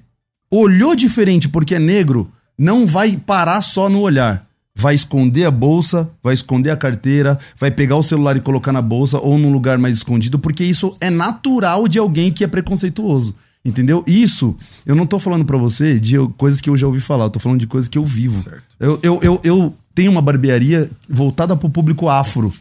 olhou 0.49 0.95
diferente 0.95 1.49
porque 1.49 1.75
é 1.75 1.79
negro, 1.79 2.31
não 2.57 2.87
vai 2.87 3.17
parar 3.17 3.61
só 3.61 3.89
no 3.89 3.99
olhar. 3.99 4.47
Vai 4.75 4.95
esconder 4.95 5.45
a 5.45 5.51
bolsa, 5.51 6.09
vai 6.23 6.33
esconder 6.33 6.71
a 6.71 6.77
carteira, 6.77 7.37
vai 7.59 7.69
pegar 7.69 7.97
o 7.97 8.01
celular 8.01 8.37
e 8.37 8.41
colocar 8.41 8.71
na 8.71 8.81
bolsa 8.81 9.19
ou 9.19 9.37
num 9.37 9.51
lugar 9.51 9.77
mais 9.77 9.97
escondido, 9.97 10.39
porque 10.39 10.63
isso 10.63 10.95
é 11.01 11.09
natural 11.09 11.87
de 11.87 11.99
alguém 11.99 12.31
que 12.31 12.43
é 12.43 12.47
preconceituoso. 12.47 13.35
Entendeu? 13.65 14.03
Isso, 14.05 14.55
eu 14.85 14.93
não 14.93 15.05
tô 15.05 15.19
falando 15.19 15.45
pra 15.45 15.57
você 15.57 15.97
de 15.97 16.17
coisas 16.37 16.59
que 16.59 16.69
eu 16.69 16.75
já 16.75 16.85
ouvi 16.85 16.99
falar, 16.99 17.25
eu 17.25 17.29
tô 17.29 17.39
falando 17.39 17.59
de 17.59 17.67
coisas 17.67 17.87
que 17.87 17.97
eu 17.97 18.03
vivo. 18.03 18.43
Eu, 18.77 18.99
eu, 19.01 19.19
eu, 19.21 19.41
eu 19.43 19.73
tenho 19.95 20.11
uma 20.11 20.21
barbearia 20.21 20.91
voltada 21.09 21.55
pro 21.55 21.69
público 21.69 22.09
afro, 22.09 22.53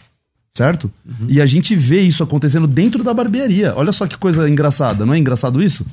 certo? 0.54 0.92
E 1.28 1.40
a 1.40 1.46
gente 1.46 1.74
vê 1.74 2.02
isso 2.02 2.22
acontecendo 2.22 2.68
dentro 2.68 3.02
da 3.02 3.12
barbearia. 3.12 3.74
Olha 3.76 3.90
só 3.90 4.06
que 4.06 4.16
coisa 4.16 4.48
engraçada, 4.48 5.04
não 5.04 5.12
é 5.12 5.18
engraçado 5.18 5.60
isso? 5.60 5.84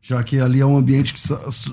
Já 0.00 0.22
que 0.22 0.38
ali 0.38 0.60
é 0.60 0.66
um 0.66 0.76
ambiente 0.76 1.14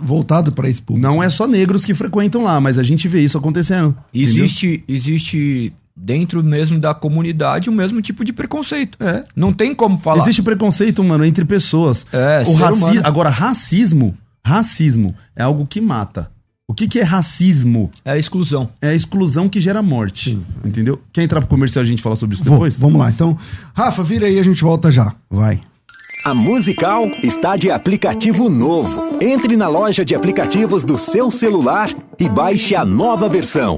voltado 0.01 0.51
para 0.51 0.69
esse 0.69 0.81
público. 0.81 1.07
Não 1.07 1.21
é 1.21 1.29
só 1.29 1.47
negros 1.47 1.83
que 1.83 1.95
frequentam 1.95 2.43
lá, 2.43 2.59
mas 2.61 2.77
a 2.77 2.83
gente 2.83 3.07
vê 3.07 3.21
isso 3.21 3.37
acontecendo. 3.37 3.95
entendeu? 4.13 4.43
Existe, 4.43 4.83
existe 4.87 5.73
dentro 6.01 6.43
mesmo 6.43 6.79
da 6.79 6.93
comunidade 6.93 7.69
o 7.69 7.73
mesmo 7.73 8.01
tipo 8.01 8.23
de 8.23 8.31
preconceito. 8.31 8.97
É. 9.01 9.23
Não 9.35 9.51
tem 9.51 9.75
como 9.75 9.97
falar. 9.97 10.21
Existe 10.23 10.41
preconceito, 10.41 11.03
mano, 11.03 11.25
entre 11.25 11.43
pessoas. 11.43 12.05
É, 12.11 12.43
o 12.47 12.55
ser 12.55 12.61
raci... 12.61 12.77
humano. 12.77 13.01
Agora, 13.03 13.29
racismo, 13.29 14.17
racismo 14.45 15.13
é 15.35 15.43
algo 15.43 15.65
que 15.65 15.81
mata. 15.81 16.31
O 16.67 16.73
que, 16.73 16.87
que 16.87 16.99
é 16.99 17.03
racismo? 17.03 17.91
É 18.05 18.11
a 18.11 18.17
exclusão. 18.17 18.69
É 18.79 18.89
a 18.89 18.93
exclusão 18.93 19.49
que 19.49 19.59
gera 19.59 19.81
morte. 19.81 20.39
Entendeu? 20.63 21.01
Quer 21.11 21.23
entrar 21.23 21.41
pro 21.41 21.49
comercial 21.49 21.83
e 21.83 21.87
a 21.87 21.89
gente 21.89 22.01
falar 22.01 22.15
sobre 22.15 22.35
isso 22.35 22.45
Vou, 22.45 22.53
depois? 22.53 22.79
vamos 22.79 22.99
lá. 22.99 23.09
Então, 23.09 23.35
Rafa, 23.73 24.03
vira 24.03 24.27
aí 24.27 24.37
a 24.37 24.43
gente 24.43 24.61
volta 24.61 24.91
já. 24.91 25.15
Vai. 25.29 25.61
A 26.23 26.33
Musical 26.33 27.07
está 27.23 27.57
de 27.57 27.71
aplicativo 27.71 28.49
novo. 28.49 29.17
Entre 29.19 29.57
na 29.57 29.67
loja 29.67 30.05
de 30.05 30.13
aplicativos 30.13 30.85
do 30.85 30.97
seu 30.97 31.31
celular 31.31 31.89
e 32.19 32.29
baixe 32.29 32.75
a 32.75 32.85
nova 32.85 33.27
versão. 33.27 33.77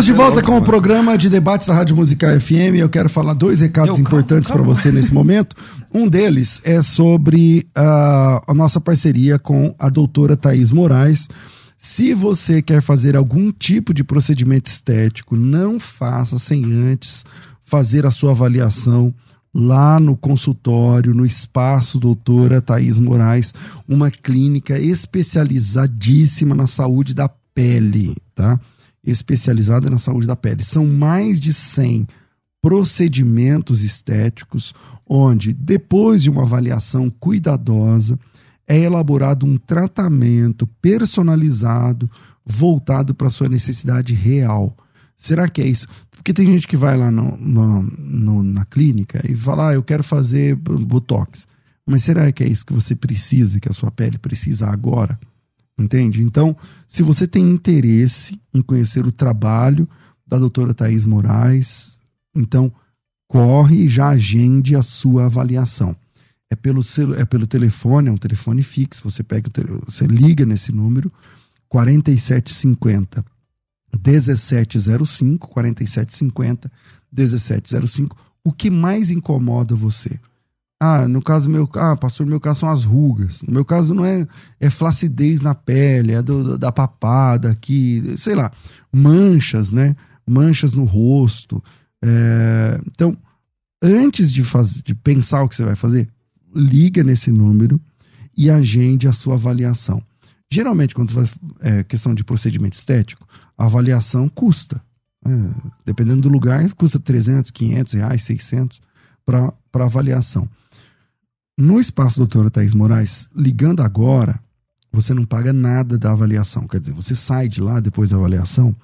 Estamos 0.00 0.06
de 0.06 0.12
volta 0.12 0.42
com 0.42 0.56
o 0.56 0.62
programa 0.62 1.18
de 1.18 1.28
debates 1.28 1.66
da 1.66 1.74
Rádio 1.74 1.94
Musical 1.94 2.30
FM. 2.40 2.76
Eu 2.78 2.88
quero 2.88 3.10
falar 3.10 3.34
dois 3.34 3.60
recados 3.60 3.98
Eu, 3.98 4.00
importantes 4.00 4.50
para 4.50 4.62
você 4.62 4.90
nesse 4.90 5.12
momento. 5.12 5.54
Um 5.92 6.08
deles 6.08 6.58
é 6.64 6.82
sobre 6.82 7.68
ah, 7.74 8.40
a 8.46 8.54
nossa 8.54 8.80
parceria 8.80 9.38
com 9.38 9.74
a 9.78 9.90
doutora 9.90 10.38
Thaís 10.38 10.72
Moraes. 10.72 11.28
Se 11.76 12.14
você 12.14 12.62
quer 12.62 12.80
fazer 12.80 13.14
algum 13.14 13.52
tipo 13.52 13.92
de 13.92 14.02
procedimento 14.02 14.70
estético, 14.70 15.36
não 15.36 15.78
faça 15.78 16.38
sem 16.38 16.64
antes 16.64 17.22
fazer 17.62 18.06
a 18.06 18.10
sua 18.10 18.30
avaliação 18.30 19.14
lá 19.52 20.00
no 20.00 20.16
consultório, 20.16 21.12
no 21.12 21.26
espaço 21.26 22.00
doutora 22.00 22.62
Thaís 22.62 22.98
Moraes, 22.98 23.52
uma 23.86 24.10
clínica 24.10 24.78
especializadíssima 24.78 26.54
na 26.54 26.66
saúde 26.66 27.14
da 27.14 27.28
pele, 27.54 28.16
tá? 28.34 28.58
Especializada 29.10 29.88
na 29.90 29.98
saúde 29.98 30.26
da 30.26 30.36
pele. 30.36 30.62
São 30.64 30.86
mais 30.86 31.38
de 31.40 31.52
100 31.52 32.06
procedimentos 32.62 33.82
estéticos 33.82 34.72
onde, 35.06 35.52
depois 35.52 36.22
de 36.22 36.30
uma 36.30 36.42
avaliação 36.42 37.10
cuidadosa, 37.10 38.18
é 38.66 38.78
elaborado 38.78 39.44
um 39.44 39.56
tratamento 39.58 40.66
personalizado 40.80 42.08
voltado 42.46 43.14
para 43.14 43.28
sua 43.30 43.48
necessidade 43.48 44.14
real. 44.14 44.76
Será 45.16 45.48
que 45.48 45.60
é 45.60 45.66
isso? 45.66 45.86
Porque 46.10 46.32
tem 46.32 46.46
gente 46.46 46.68
que 46.68 46.76
vai 46.76 46.96
lá 46.96 47.10
no, 47.10 47.36
no- 47.36 47.82
no- 47.82 48.42
na 48.42 48.64
clínica 48.64 49.20
e 49.28 49.34
fala, 49.34 49.70
ah, 49.70 49.74
eu 49.74 49.82
quero 49.82 50.04
fazer 50.04 50.54
botox. 50.54 51.46
Mas 51.86 52.04
será 52.04 52.30
que 52.30 52.44
é 52.44 52.48
isso 52.48 52.64
que 52.64 52.72
você 52.72 52.94
precisa, 52.94 53.58
que 53.58 53.68
a 53.68 53.72
sua 53.72 53.90
pele 53.90 54.18
precisa 54.18 54.68
agora? 54.68 55.18
Entende? 55.80 56.22
Então, 56.22 56.54
se 56.86 57.02
você 57.02 57.26
tem 57.26 57.48
interesse 57.48 58.38
em 58.52 58.60
conhecer 58.60 59.06
o 59.06 59.12
trabalho 59.12 59.88
da 60.26 60.38
doutora 60.38 60.74
Thaís 60.74 61.04
Moraes, 61.06 61.98
Então, 62.34 62.72
corre 63.26 63.84
e 63.84 63.88
já 63.88 64.10
agende 64.10 64.76
a 64.76 64.82
sua 64.82 65.24
avaliação. 65.24 65.96
É 66.50 66.54
pelo, 66.54 66.82
celu, 66.84 67.14
é 67.14 67.24
pelo 67.24 67.46
telefone, 67.46 68.08
é 68.08 68.12
um 68.12 68.16
telefone 68.16 68.62
fixo. 68.62 69.02
Você 69.08 69.22
pega, 69.22 69.50
você 69.86 70.06
liga 70.06 70.44
nesse 70.44 70.70
número 70.70 71.10
4750 71.68 73.24
1705 74.04 75.48
4750 75.48 76.70
1705. 77.12 78.16
O 78.44 78.52
que 78.52 78.70
mais 78.70 79.10
incomoda 79.10 79.74
você? 79.74 80.20
Ah, 80.82 81.06
no 81.06 81.20
caso 81.20 81.50
meu, 81.50 81.68
ah, 81.74 81.94
pastor, 81.94 82.24
no 82.24 82.30
meu 82.30 82.40
caso 82.40 82.60
são 82.60 82.70
as 82.70 82.84
rugas. 82.84 83.42
No 83.42 83.52
meu 83.52 83.66
caso 83.66 83.92
não 83.92 84.02
é 84.02 84.26
é 84.58 84.70
flacidez 84.70 85.42
na 85.42 85.54
pele, 85.54 86.12
é 86.12 86.22
do, 86.22 86.56
da 86.56 86.72
papada 86.72 87.50
aqui, 87.50 88.14
sei 88.16 88.34
lá, 88.34 88.50
manchas, 88.90 89.72
né? 89.72 89.94
Manchas 90.26 90.72
no 90.72 90.84
rosto. 90.84 91.62
É, 92.02 92.80
então, 92.86 93.14
antes 93.82 94.32
de, 94.32 94.42
fazer, 94.42 94.80
de 94.80 94.94
pensar 94.94 95.42
o 95.42 95.48
que 95.50 95.56
você 95.56 95.64
vai 95.64 95.76
fazer, 95.76 96.08
liga 96.54 97.04
nesse 97.04 97.30
número 97.30 97.78
e 98.34 98.50
agende 98.50 99.06
a 99.06 99.12
sua 99.12 99.34
avaliação. 99.34 100.02
Geralmente, 100.50 100.94
quando 100.94 101.12
faz 101.12 101.30
é, 101.60 101.84
questão 101.84 102.14
de 102.14 102.24
procedimento 102.24 102.74
estético, 102.74 103.28
a 103.56 103.66
avaliação 103.66 104.30
custa. 104.30 104.82
É, 105.26 105.30
dependendo 105.84 106.22
do 106.22 106.30
lugar, 106.30 106.72
custa 106.72 106.98
300, 106.98 107.50
500 107.50 107.92
reais, 107.92 108.24
600 108.24 108.80
para 109.26 109.84
avaliação. 109.84 110.48
No 111.60 111.78
espaço 111.78 112.16
doutora 112.16 112.50
Thais 112.50 112.72
Moraes, 112.72 113.28
ligando 113.36 113.82
agora, 113.82 114.40
você 114.90 115.12
não 115.12 115.26
paga 115.26 115.52
nada 115.52 115.98
da 115.98 116.10
avaliação. 116.10 116.66
Quer 116.66 116.80
dizer, 116.80 116.94
você 116.94 117.14
sai 117.14 117.50
de 117.50 117.60
lá 117.60 117.80
depois 117.80 118.08
da 118.08 118.16
avaliação 118.16 118.74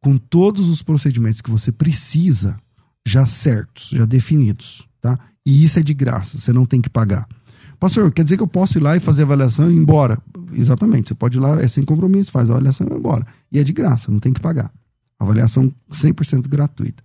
com 0.00 0.18
todos 0.18 0.68
os 0.68 0.82
procedimentos 0.82 1.40
que 1.40 1.48
você 1.48 1.70
precisa 1.70 2.56
já 3.06 3.24
certos, 3.24 3.90
já 3.90 4.04
definidos, 4.04 4.84
tá? 5.00 5.16
E 5.46 5.62
isso 5.62 5.78
é 5.78 5.82
de 5.82 5.94
graça, 5.94 6.36
você 6.36 6.52
não 6.52 6.66
tem 6.66 6.82
que 6.82 6.90
pagar. 6.90 7.24
Pastor, 7.78 8.10
quer 8.10 8.24
dizer 8.24 8.36
que 8.36 8.42
eu 8.42 8.48
posso 8.48 8.78
ir 8.78 8.82
lá 8.82 8.96
e 8.96 9.00
fazer 9.00 9.22
a 9.22 9.26
avaliação 9.26 9.70
e 9.70 9.74
ir 9.74 9.78
embora? 9.78 10.18
Exatamente, 10.52 11.10
você 11.10 11.14
pode 11.14 11.38
ir 11.38 11.40
lá, 11.40 11.62
é 11.62 11.68
sem 11.68 11.84
compromisso, 11.84 12.32
faz 12.32 12.50
a 12.50 12.54
avaliação 12.54 12.84
e 12.84 12.90
vai 12.90 12.98
embora. 12.98 13.24
E 13.52 13.60
é 13.60 13.62
de 13.62 13.72
graça, 13.72 14.10
não 14.10 14.18
tem 14.18 14.32
que 14.32 14.40
pagar. 14.40 14.72
Avaliação 15.20 15.72
100% 15.88 16.48
gratuita. 16.48 17.00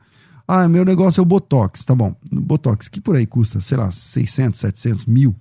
Ah, 0.52 0.68
meu 0.68 0.84
negócio 0.84 1.20
é 1.20 1.22
o 1.22 1.26
Botox. 1.26 1.84
Tá 1.84 1.94
bom. 1.94 2.16
Botox, 2.32 2.90
que 2.90 3.00
por 3.00 3.16
aí 3.16 3.28
custa, 3.28 3.62
sei 3.62 3.78
lá, 3.78 3.92
600, 3.92 4.60
700, 4.60 5.06
mil. 5.06 5.36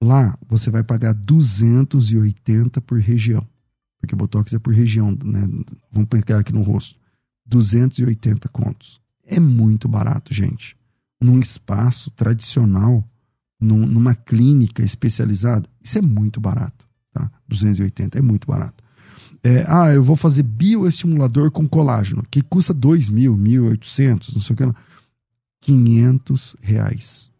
Lá 0.00 0.38
você 0.48 0.70
vai 0.70 0.84
pagar 0.84 1.14
280 1.14 2.80
por 2.80 3.00
região. 3.00 3.44
Porque 3.98 4.14
Botox 4.14 4.54
é 4.54 4.58
por 4.60 4.72
região, 4.72 5.18
né? 5.24 5.48
Vamos 5.90 6.08
pegar 6.08 6.38
aqui 6.38 6.52
no 6.52 6.62
rosto. 6.62 6.96
280 7.44 8.48
contos. 8.50 9.00
É 9.26 9.40
muito 9.40 9.88
barato, 9.88 10.32
gente. 10.32 10.76
Num 11.20 11.40
espaço 11.40 12.08
tradicional, 12.12 13.04
num, 13.60 13.84
numa 13.84 14.14
clínica 14.14 14.80
especializada, 14.80 15.68
isso 15.82 15.98
é 15.98 16.02
muito 16.02 16.40
barato, 16.40 16.86
tá? 17.12 17.28
280 17.48 18.16
é 18.16 18.22
muito 18.22 18.46
barato. 18.46 18.84
É, 19.42 19.64
ah, 19.66 19.92
eu 19.92 20.02
vou 20.02 20.16
fazer 20.16 20.42
bioestimulador 20.42 21.50
com 21.50 21.66
colágeno, 21.66 22.24
que 22.30 22.42
custa 22.42 22.74
2 22.74 23.08
mil, 23.08 23.36
1.800, 23.36 24.34
não 24.34 24.40
sei 24.40 24.54
o 24.54 24.56
que. 24.56 24.78
500 25.62 26.56
reais. 26.60 27.30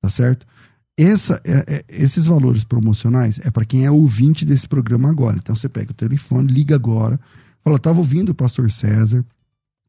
Tá 0.00 0.08
certo? 0.08 0.46
Essa, 0.96 1.40
é, 1.44 1.76
é, 1.76 1.84
esses 1.88 2.26
valores 2.26 2.64
promocionais 2.64 3.38
é 3.42 3.50
para 3.50 3.64
quem 3.64 3.84
é 3.84 3.90
ouvinte 3.90 4.44
desse 4.44 4.68
programa 4.68 5.08
agora. 5.08 5.38
Então 5.38 5.54
você 5.54 5.68
pega 5.68 5.92
o 5.92 5.94
telefone, 5.94 6.52
liga 6.52 6.74
agora, 6.74 7.18
fala: 7.62 7.76
estava 7.76 7.98
ouvindo 7.98 8.30
o 8.30 8.34
pastor 8.34 8.70
César, 8.70 9.24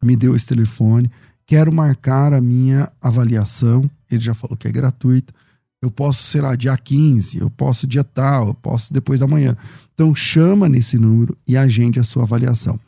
me 0.03 0.15
deu 0.15 0.35
esse 0.35 0.45
telefone, 0.45 1.11
quero 1.45 1.71
marcar 1.71 2.33
a 2.33 2.41
minha 2.41 2.91
avaliação. 3.01 3.89
Ele 4.09 4.21
já 4.21 4.33
falou 4.33 4.57
que 4.57 4.67
é 4.67 4.71
gratuito 4.71 5.33
eu 5.81 5.89
posso, 5.89 6.23
sei 6.23 6.41
lá, 6.41 6.55
dia 6.55 6.77
15, 6.77 7.39
eu 7.39 7.49
posso 7.49 7.87
dia 7.87 8.03
tal, 8.03 8.49
eu 8.49 8.53
posso 8.53 8.93
depois 8.93 9.19
da 9.19 9.25
manhã. 9.27 9.57
Então 9.93 10.13
chama 10.13 10.69
nesse 10.69 10.97
número 10.97 11.35
e 11.47 11.57
agende 11.57 11.99
a 11.99 12.03
sua 12.03 12.23
avaliação. 12.23 12.79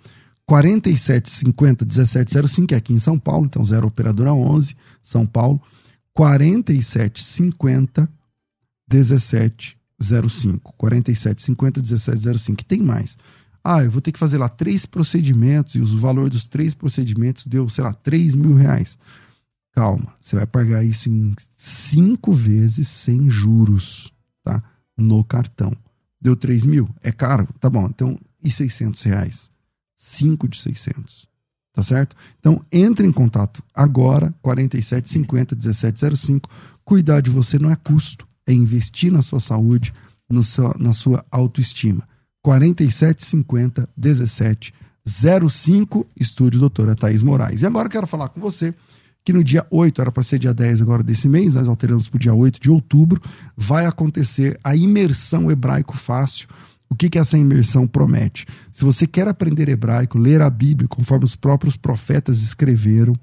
4750 0.45 1.85
1705 1.85 2.73
é 2.73 2.77
aqui 2.77 2.93
em 2.93 2.99
São 2.99 3.17
Paulo, 3.17 3.45
então 3.45 3.63
0 3.63 3.87
operadora 3.87 4.33
11, 4.33 4.75
São 5.01 5.25
Paulo. 5.25 5.59
4750 6.13 8.07
1705. 8.91 10.73
4750 10.77 11.79
1705. 11.79 12.65
Tem 12.65 12.81
mais. 12.81 13.17
Ah, 13.63 13.83
eu 13.83 13.89
vou 13.89 14.01
ter 14.01 14.11
que 14.11 14.19
fazer 14.19 14.37
lá 14.37 14.49
três 14.49 14.85
procedimentos 14.85 15.75
e 15.75 15.79
o 15.79 15.97
valor 15.97 16.29
dos 16.29 16.45
três 16.45 16.73
procedimentos 16.73 17.47
deu, 17.47 17.67
sei 17.69 17.83
lá, 17.83 17.93
3 17.93 18.35
mil 18.35 18.53
reais. 18.55 18.97
Calma, 19.73 20.13
você 20.21 20.35
vai 20.35 20.45
pagar 20.45 20.83
isso 20.83 21.09
em 21.09 21.33
cinco 21.57 22.31
vezes 22.31 22.87
sem 22.87 23.27
juros, 23.27 24.13
tá? 24.43 24.61
No 24.95 25.23
cartão. 25.23 25.75
Deu 26.21 26.35
3 26.35 26.63
mil? 26.65 26.87
É 27.01 27.11
caro? 27.11 27.47
Tá 27.59 27.71
bom, 27.71 27.87
então 27.87 28.15
e 28.41 28.49
600 28.51 29.01
reais? 29.03 29.49
5 29.95 30.47
de 30.47 30.59
600, 30.59 31.27
tá 31.73 31.81
certo? 31.81 32.15
Então 32.39 32.63
entre 32.71 33.07
em 33.07 33.11
contato 33.11 33.63
agora, 33.73 34.31
4750 34.43 35.55
1705. 35.55 36.47
Cuidar 36.85 37.21
de 37.21 37.31
você 37.31 37.57
não 37.57 37.71
é 37.71 37.75
custo, 37.75 38.27
é 38.45 38.53
investir 38.53 39.11
na 39.11 39.23
sua 39.23 39.39
saúde, 39.39 39.91
no 40.29 40.43
seu, 40.43 40.71
na 40.77 40.93
sua 40.93 41.25
autoestima. 41.31 42.07
4750 42.43 43.89
1705, 43.97 46.07
estúdio 46.15 46.59
doutora 46.59 46.95
Thaís 46.95 47.23
Moraes. 47.23 47.63
E 47.63 47.65
agora 47.65 47.87
eu 47.87 47.91
quero 47.91 48.05
falar 48.05 48.29
com 48.29 48.39
você 48.39 48.75
que 49.23 49.31
no 49.31 49.43
dia 49.43 49.65
8, 49.69 50.01
era 50.01 50.11
para 50.11 50.23
ser 50.23 50.37
dia 50.37 50.53
10 50.53 50.81
agora 50.81 51.01
desse 51.01 51.29
mês, 51.29 51.55
nós 51.55 51.69
alteramos 51.69 52.07
para 52.07 52.17
o 52.17 52.19
dia 52.19 52.33
8 52.33 52.59
de 52.59 52.69
outubro, 52.69 53.21
vai 53.55 53.85
acontecer 53.85 54.59
a 54.63 54.75
imersão 54.75 55.49
hebraico 55.49 55.95
fácil. 55.95 56.47
O 56.89 56.95
que, 56.95 57.09
que 57.09 57.17
essa 57.17 57.37
imersão 57.37 57.87
promete? 57.87 58.45
Se 58.71 58.83
você 58.83 59.07
quer 59.07 59.27
aprender 59.27 59.69
hebraico, 59.69 60.17
ler 60.17 60.41
a 60.41 60.49
Bíblia 60.49 60.87
conforme 60.87 61.25
os 61.25 61.35
próprios 61.35 61.75
profetas 61.75 62.41
escreveram, 62.43 63.15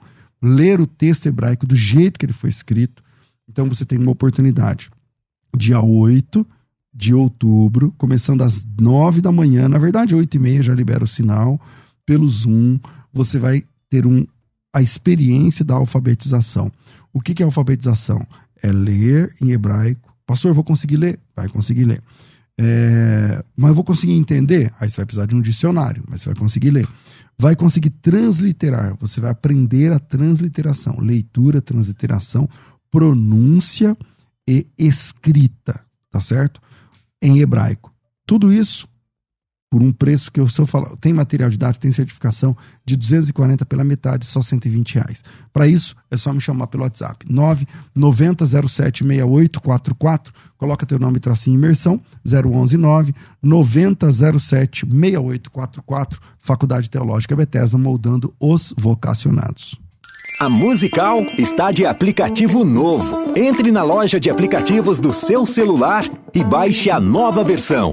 ler 0.42 0.80
o 0.80 0.86
texto 0.86 1.26
hebraico 1.26 1.66
do 1.66 1.76
jeito 1.76 2.18
que 2.18 2.24
ele 2.24 2.32
foi 2.32 2.51
escrito, 2.51 3.03
então 3.48 3.68
você 3.68 3.84
tem 3.84 3.98
uma 3.98 4.11
oportunidade. 4.11 4.90
Dia 5.57 5.80
8 5.80 6.46
de 6.92 7.14
outubro, 7.14 7.94
começando 7.98 8.42
às 8.42 8.66
9 8.80 9.20
da 9.20 9.30
manhã, 9.30 9.68
na 9.68 9.78
verdade, 9.78 10.14
8 10.14 10.34
e 10.34 10.40
meia 10.40 10.62
já 10.62 10.74
libera 10.74 11.05
o 11.05 11.09
sinal, 11.09 11.61
pelo 12.07 12.28
Zoom, 12.28 12.78
você 13.12 13.38
vai 13.38 13.64
ter 13.88 14.07
um 14.07 14.26
a 14.72 14.82
experiência 14.82 15.64
da 15.64 15.74
alfabetização. 15.74 16.70
O 17.12 17.20
que, 17.20 17.34
que 17.34 17.42
é 17.42 17.46
alfabetização? 17.46 18.26
É 18.62 18.70
ler 18.70 19.34
em 19.40 19.50
hebraico. 19.50 20.14
Pastor, 20.26 20.50
eu 20.50 20.54
vou 20.54 20.64
conseguir 20.64 20.96
ler? 20.96 21.18
Vai 21.34 21.48
conseguir 21.48 21.84
ler. 21.84 22.02
É, 22.58 23.42
mas 23.56 23.70
eu 23.70 23.74
vou 23.74 23.84
conseguir 23.84 24.12
entender? 24.12 24.72
Aí 24.78 24.88
você 24.88 24.98
vai 24.98 25.06
precisar 25.06 25.26
de 25.26 25.34
um 25.34 25.40
dicionário, 25.40 26.04
mas 26.08 26.20
você 26.20 26.26
vai 26.26 26.38
conseguir 26.38 26.70
ler. 26.70 26.86
Vai 27.38 27.56
conseguir 27.56 27.90
transliterar, 27.90 28.94
você 29.00 29.18
vai 29.18 29.30
aprender 29.30 29.92
a 29.92 29.98
transliteração, 29.98 31.00
leitura, 31.00 31.62
transliteração, 31.62 32.46
pronúncia 32.90 33.96
e 34.46 34.66
escrita, 34.76 35.80
tá 36.10 36.20
certo? 36.20 36.60
Em 37.22 37.38
hebraico. 37.38 37.90
Tudo 38.26 38.52
isso 38.52 38.86
por 39.70 39.82
um 39.84 39.92
preço 39.92 40.32
que 40.32 40.40
eu 40.40 40.48
só 40.48 40.66
falo, 40.66 40.96
tem 40.96 41.12
material 41.12 41.48
didático, 41.48 41.80
tem 41.80 41.92
certificação 41.92 42.56
de 42.84 42.96
240 42.96 43.64
pela 43.64 43.84
metade, 43.84 44.26
só 44.26 44.42
120 44.42 44.96
reais. 44.96 45.22
Para 45.52 45.68
isso, 45.68 45.94
é 46.10 46.16
só 46.16 46.32
me 46.32 46.40
chamar 46.40 46.66
pelo 46.66 46.82
WhatsApp, 46.82 47.24
990076844, 47.96 50.32
coloca 50.58 50.84
teu 50.84 50.98
nome 50.98 51.18
e 51.18 51.20
tracinho 51.20 51.54
imersão, 51.54 52.00
0119 52.26 53.14
90076844, 53.44 56.18
Faculdade 56.40 56.90
Teológica 56.90 57.36
Bethesda, 57.36 57.78
moldando 57.78 58.34
os 58.40 58.74
vocacionados. 58.76 59.78
A 60.40 60.48
Musical 60.48 61.20
está 61.38 61.70
de 61.70 61.86
aplicativo 61.86 62.64
novo. 62.64 63.38
Entre 63.38 63.70
na 63.70 63.84
loja 63.84 64.18
de 64.18 64.28
aplicativos 64.30 64.98
do 64.98 65.12
seu 65.12 65.46
celular 65.46 66.10
e 66.34 66.42
baixe 66.42 66.90
a 66.90 66.98
nova 66.98 67.44
versão 67.44 67.92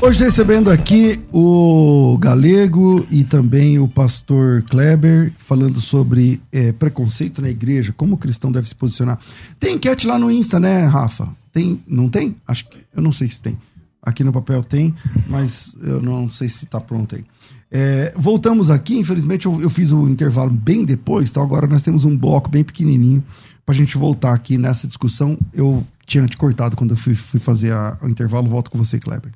Hoje 0.00 0.22
recebendo 0.22 0.70
aqui 0.70 1.18
o 1.32 2.16
Galego 2.18 3.06
e 3.10 3.24
também 3.24 3.78
o 3.78 3.88
pastor 3.88 4.62
Kleber 4.62 5.32
falando 5.38 5.80
sobre 5.80 6.40
é, 6.52 6.70
preconceito 6.70 7.40
na 7.40 7.48
igreja, 7.48 7.94
como 7.96 8.14
o 8.14 8.18
cristão 8.18 8.52
deve 8.52 8.68
se 8.68 8.74
posicionar. 8.74 9.18
Tem 9.58 9.74
enquete 9.74 10.06
lá 10.06 10.18
no 10.18 10.30
Insta, 10.30 10.60
né, 10.60 10.84
Rafa? 10.84 11.28
Tem? 11.52 11.82
Não 11.88 12.08
tem? 12.08 12.36
Acho 12.46 12.68
que 12.68 12.76
eu 12.94 13.02
não 13.02 13.10
sei 13.10 13.28
se 13.28 13.40
tem. 13.40 13.58
Aqui 14.02 14.22
no 14.22 14.32
papel 14.32 14.62
tem, 14.62 14.94
mas 15.26 15.74
eu 15.82 16.00
não 16.00 16.28
sei 16.28 16.48
se 16.48 16.66
está 16.66 16.80
pronto 16.80 17.16
aí. 17.16 17.24
É, 17.70 18.12
voltamos 18.16 18.70
aqui, 18.70 18.98
infelizmente 18.98 19.46
eu, 19.46 19.60
eu, 19.60 19.68
fiz 19.68 19.90
o 19.90 20.08
intervalo 20.08 20.50
bem 20.50 20.84
depois, 20.84 21.30
então 21.30 21.42
agora 21.42 21.66
nós 21.66 21.82
temos 21.82 22.04
um 22.04 22.16
bloco 22.16 22.48
bem 22.48 22.62
pequenininho 22.62 23.24
para 23.66 23.74
a 23.74 23.78
gente 23.78 23.98
voltar 23.98 24.32
aqui 24.32 24.56
nessa 24.56 24.86
discussão. 24.86 25.36
Eu 25.52 25.84
tinha 26.06 26.24
te 26.26 26.36
cortado 26.36 26.76
quando 26.76 26.92
eu 26.92 26.96
fui, 26.96 27.16
fui 27.16 27.40
fazer 27.40 27.72
a, 27.72 27.98
o 28.00 28.08
intervalo, 28.08 28.48
volto 28.48 28.70
com 28.70 28.78
você, 28.78 29.00
Kleber. 29.00 29.32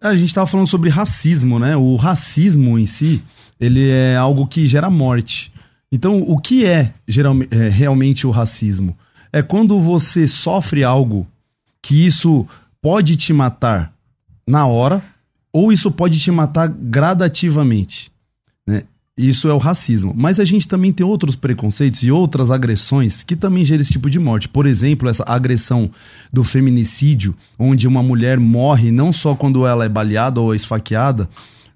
A 0.00 0.14
gente 0.14 0.28
estava 0.28 0.46
falando 0.46 0.68
sobre 0.68 0.88
racismo, 0.88 1.58
né? 1.58 1.76
O 1.76 1.96
racismo 1.96 2.78
em 2.78 2.86
si, 2.86 3.22
ele 3.60 3.90
é 3.90 4.16
algo 4.16 4.46
que 4.46 4.68
gera 4.68 4.88
morte. 4.88 5.52
Então, 5.90 6.22
o 6.22 6.38
que 6.38 6.64
é, 6.64 6.94
geralmente, 7.06 7.54
é 7.54 7.68
realmente 7.68 8.26
o 8.26 8.30
racismo? 8.30 8.96
É 9.32 9.42
quando 9.42 9.80
você 9.80 10.28
sofre 10.28 10.84
algo 10.84 11.26
que 11.82 12.06
isso 12.06 12.46
pode 12.80 13.16
te 13.16 13.32
matar 13.32 13.92
na 14.46 14.66
hora, 14.66 15.02
ou 15.52 15.72
isso 15.72 15.90
pode 15.90 16.18
te 16.20 16.30
matar 16.30 16.68
gradativamente. 16.68 18.12
Né? 18.66 18.84
Isso 19.16 19.46
é 19.46 19.52
o 19.52 19.58
racismo. 19.58 20.14
Mas 20.16 20.40
a 20.40 20.44
gente 20.44 20.66
também 20.66 20.90
tem 20.90 21.04
outros 21.04 21.36
preconceitos 21.36 22.02
e 22.02 22.10
outras 22.10 22.50
agressões 22.50 23.22
que 23.22 23.36
também 23.36 23.62
geram 23.62 23.82
esse 23.82 23.92
tipo 23.92 24.08
de 24.08 24.18
morte. 24.18 24.48
Por 24.48 24.66
exemplo, 24.66 25.06
essa 25.08 25.22
agressão 25.26 25.90
do 26.32 26.42
feminicídio, 26.42 27.34
onde 27.58 27.86
uma 27.86 28.02
mulher 28.02 28.40
morre 28.40 28.90
não 28.90 29.12
só 29.12 29.34
quando 29.34 29.66
ela 29.66 29.84
é 29.84 29.88
baleada 29.88 30.40
ou 30.40 30.54
esfaqueada, 30.54 31.28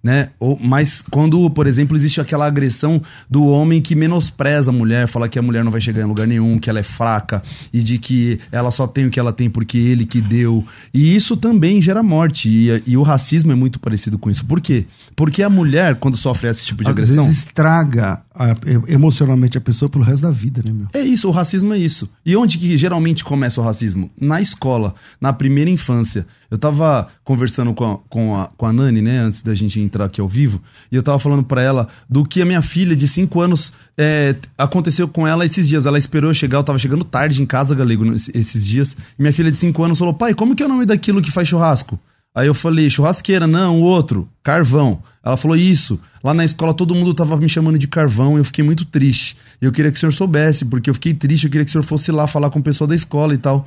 né? 0.06 0.28
Ou, 0.38 0.56
mas 0.62 1.02
quando, 1.10 1.50
por 1.50 1.66
exemplo, 1.66 1.96
existe 1.96 2.20
aquela 2.20 2.46
agressão 2.46 3.02
do 3.28 3.44
homem 3.44 3.82
que 3.82 3.96
menospreza 3.96 4.70
a 4.70 4.72
mulher, 4.72 5.08
fala 5.08 5.28
que 5.28 5.36
a 5.36 5.42
mulher 5.42 5.64
não 5.64 5.72
vai 5.72 5.80
chegar 5.80 6.00
em 6.00 6.04
lugar 6.04 6.28
nenhum, 6.28 6.60
que 6.60 6.70
ela 6.70 6.78
é 6.78 6.82
fraca 6.84 7.42
e 7.72 7.82
de 7.82 7.98
que 7.98 8.38
ela 8.52 8.70
só 8.70 8.86
tem 8.86 9.06
o 9.06 9.10
que 9.10 9.18
ela 9.18 9.32
tem 9.32 9.50
porque 9.50 9.76
ele 9.76 10.06
que 10.06 10.20
deu. 10.20 10.64
E 10.94 11.16
isso 11.16 11.36
também 11.36 11.82
gera 11.82 12.04
morte. 12.04 12.48
E, 12.48 12.82
e 12.86 12.96
o 12.96 13.02
racismo 13.02 13.50
é 13.50 13.56
muito 13.56 13.80
parecido 13.80 14.16
com 14.16 14.30
isso. 14.30 14.44
Por 14.44 14.60
quê? 14.60 14.86
Porque 15.16 15.42
a 15.42 15.50
mulher, 15.50 15.96
quando 15.96 16.16
sofre 16.16 16.48
esse 16.48 16.64
tipo 16.64 16.84
de 16.84 16.88
Às 16.88 16.92
agressão. 16.92 17.24
Vezes 17.24 17.40
estraga 17.40 18.22
a, 18.36 18.54
emocionalmente 18.88 19.56
a 19.56 19.60
pessoa 19.60 19.88
pelo 19.88 20.04
resto 20.04 20.22
da 20.22 20.30
vida, 20.30 20.62
né, 20.64 20.72
meu? 20.72 20.86
É 20.92 21.00
isso, 21.00 21.28
o 21.28 21.30
racismo 21.30 21.72
é 21.72 21.78
isso. 21.78 22.08
E 22.24 22.36
onde 22.36 22.58
que 22.58 22.76
geralmente 22.76 23.24
começa 23.24 23.60
o 23.60 23.64
racismo? 23.64 24.10
Na 24.20 24.40
escola, 24.40 24.94
na 25.20 25.32
primeira 25.32 25.70
infância. 25.70 26.26
Eu 26.50 26.58
tava 26.58 27.08
conversando 27.24 27.74
com 27.74 27.84
a, 27.84 27.98
com 28.08 28.36
a, 28.36 28.46
com 28.48 28.66
a 28.66 28.72
Nani, 28.72 29.00
né, 29.00 29.18
antes 29.18 29.42
da 29.42 29.54
gente 29.54 29.80
entrar 29.80 30.04
aqui 30.04 30.20
ao 30.20 30.28
vivo, 30.28 30.62
e 30.92 30.96
eu 30.96 31.02
tava 31.02 31.18
falando 31.18 31.42
para 31.42 31.60
ela 31.60 31.88
do 32.08 32.24
que 32.24 32.40
a 32.40 32.44
minha 32.44 32.62
filha 32.62 32.94
de 32.94 33.08
5 33.08 33.40
anos 33.40 33.72
é, 33.96 34.36
aconteceu 34.56 35.08
com 35.08 35.26
ela 35.26 35.44
esses 35.44 35.66
dias. 35.66 35.86
Ela 35.86 35.98
esperou 35.98 36.30
eu 36.30 36.34
chegar, 36.34 36.58
eu 36.58 36.64
tava 36.64 36.78
chegando 36.78 37.04
tarde 37.04 37.42
em 37.42 37.46
casa, 37.46 37.74
galego, 37.74 38.04
esses 38.14 38.64
dias, 38.64 38.96
e 39.18 39.22
minha 39.22 39.32
filha 39.32 39.50
de 39.50 39.56
5 39.56 39.82
anos 39.82 39.98
falou: 39.98 40.14
pai, 40.14 40.34
como 40.34 40.54
que 40.54 40.62
é 40.62 40.66
o 40.66 40.68
nome 40.68 40.84
daquilo 40.84 41.22
que 41.22 41.32
faz 41.32 41.48
churrasco? 41.48 41.98
Aí 42.36 42.46
eu 42.46 42.52
falei, 42.52 42.90
churrasqueira, 42.90 43.46
não, 43.46 43.80
o 43.80 43.82
outro, 43.82 44.28
carvão. 44.42 45.02
Ela 45.24 45.38
falou, 45.38 45.56
isso. 45.56 45.98
Lá 46.22 46.34
na 46.34 46.44
escola 46.44 46.74
todo 46.74 46.94
mundo 46.94 47.14
tava 47.14 47.34
me 47.38 47.48
chamando 47.48 47.78
de 47.78 47.88
carvão 47.88 48.36
e 48.36 48.40
eu 48.40 48.44
fiquei 48.44 48.62
muito 48.62 48.84
triste. 48.84 49.38
Eu 49.58 49.72
queria 49.72 49.90
que 49.90 49.96
o 49.96 50.00
senhor 50.00 50.12
soubesse, 50.12 50.66
porque 50.66 50.90
eu 50.90 50.94
fiquei 50.94 51.14
triste, 51.14 51.44
eu 51.44 51.50
queria 51.50 51.64
que 51.64 51.70
o 51.70 51.72
senhor 51.72 51.82
fosse 51.82 52.12
lá 52.12 52.26
falar 52.26 52.50
com 52.50 52.58
o 52.58 52.62
pessoal 52.62 52.86
da 52.86 52.94
escola 52.94 53.32
e 53.32 53.38
tal. 53.38 53.66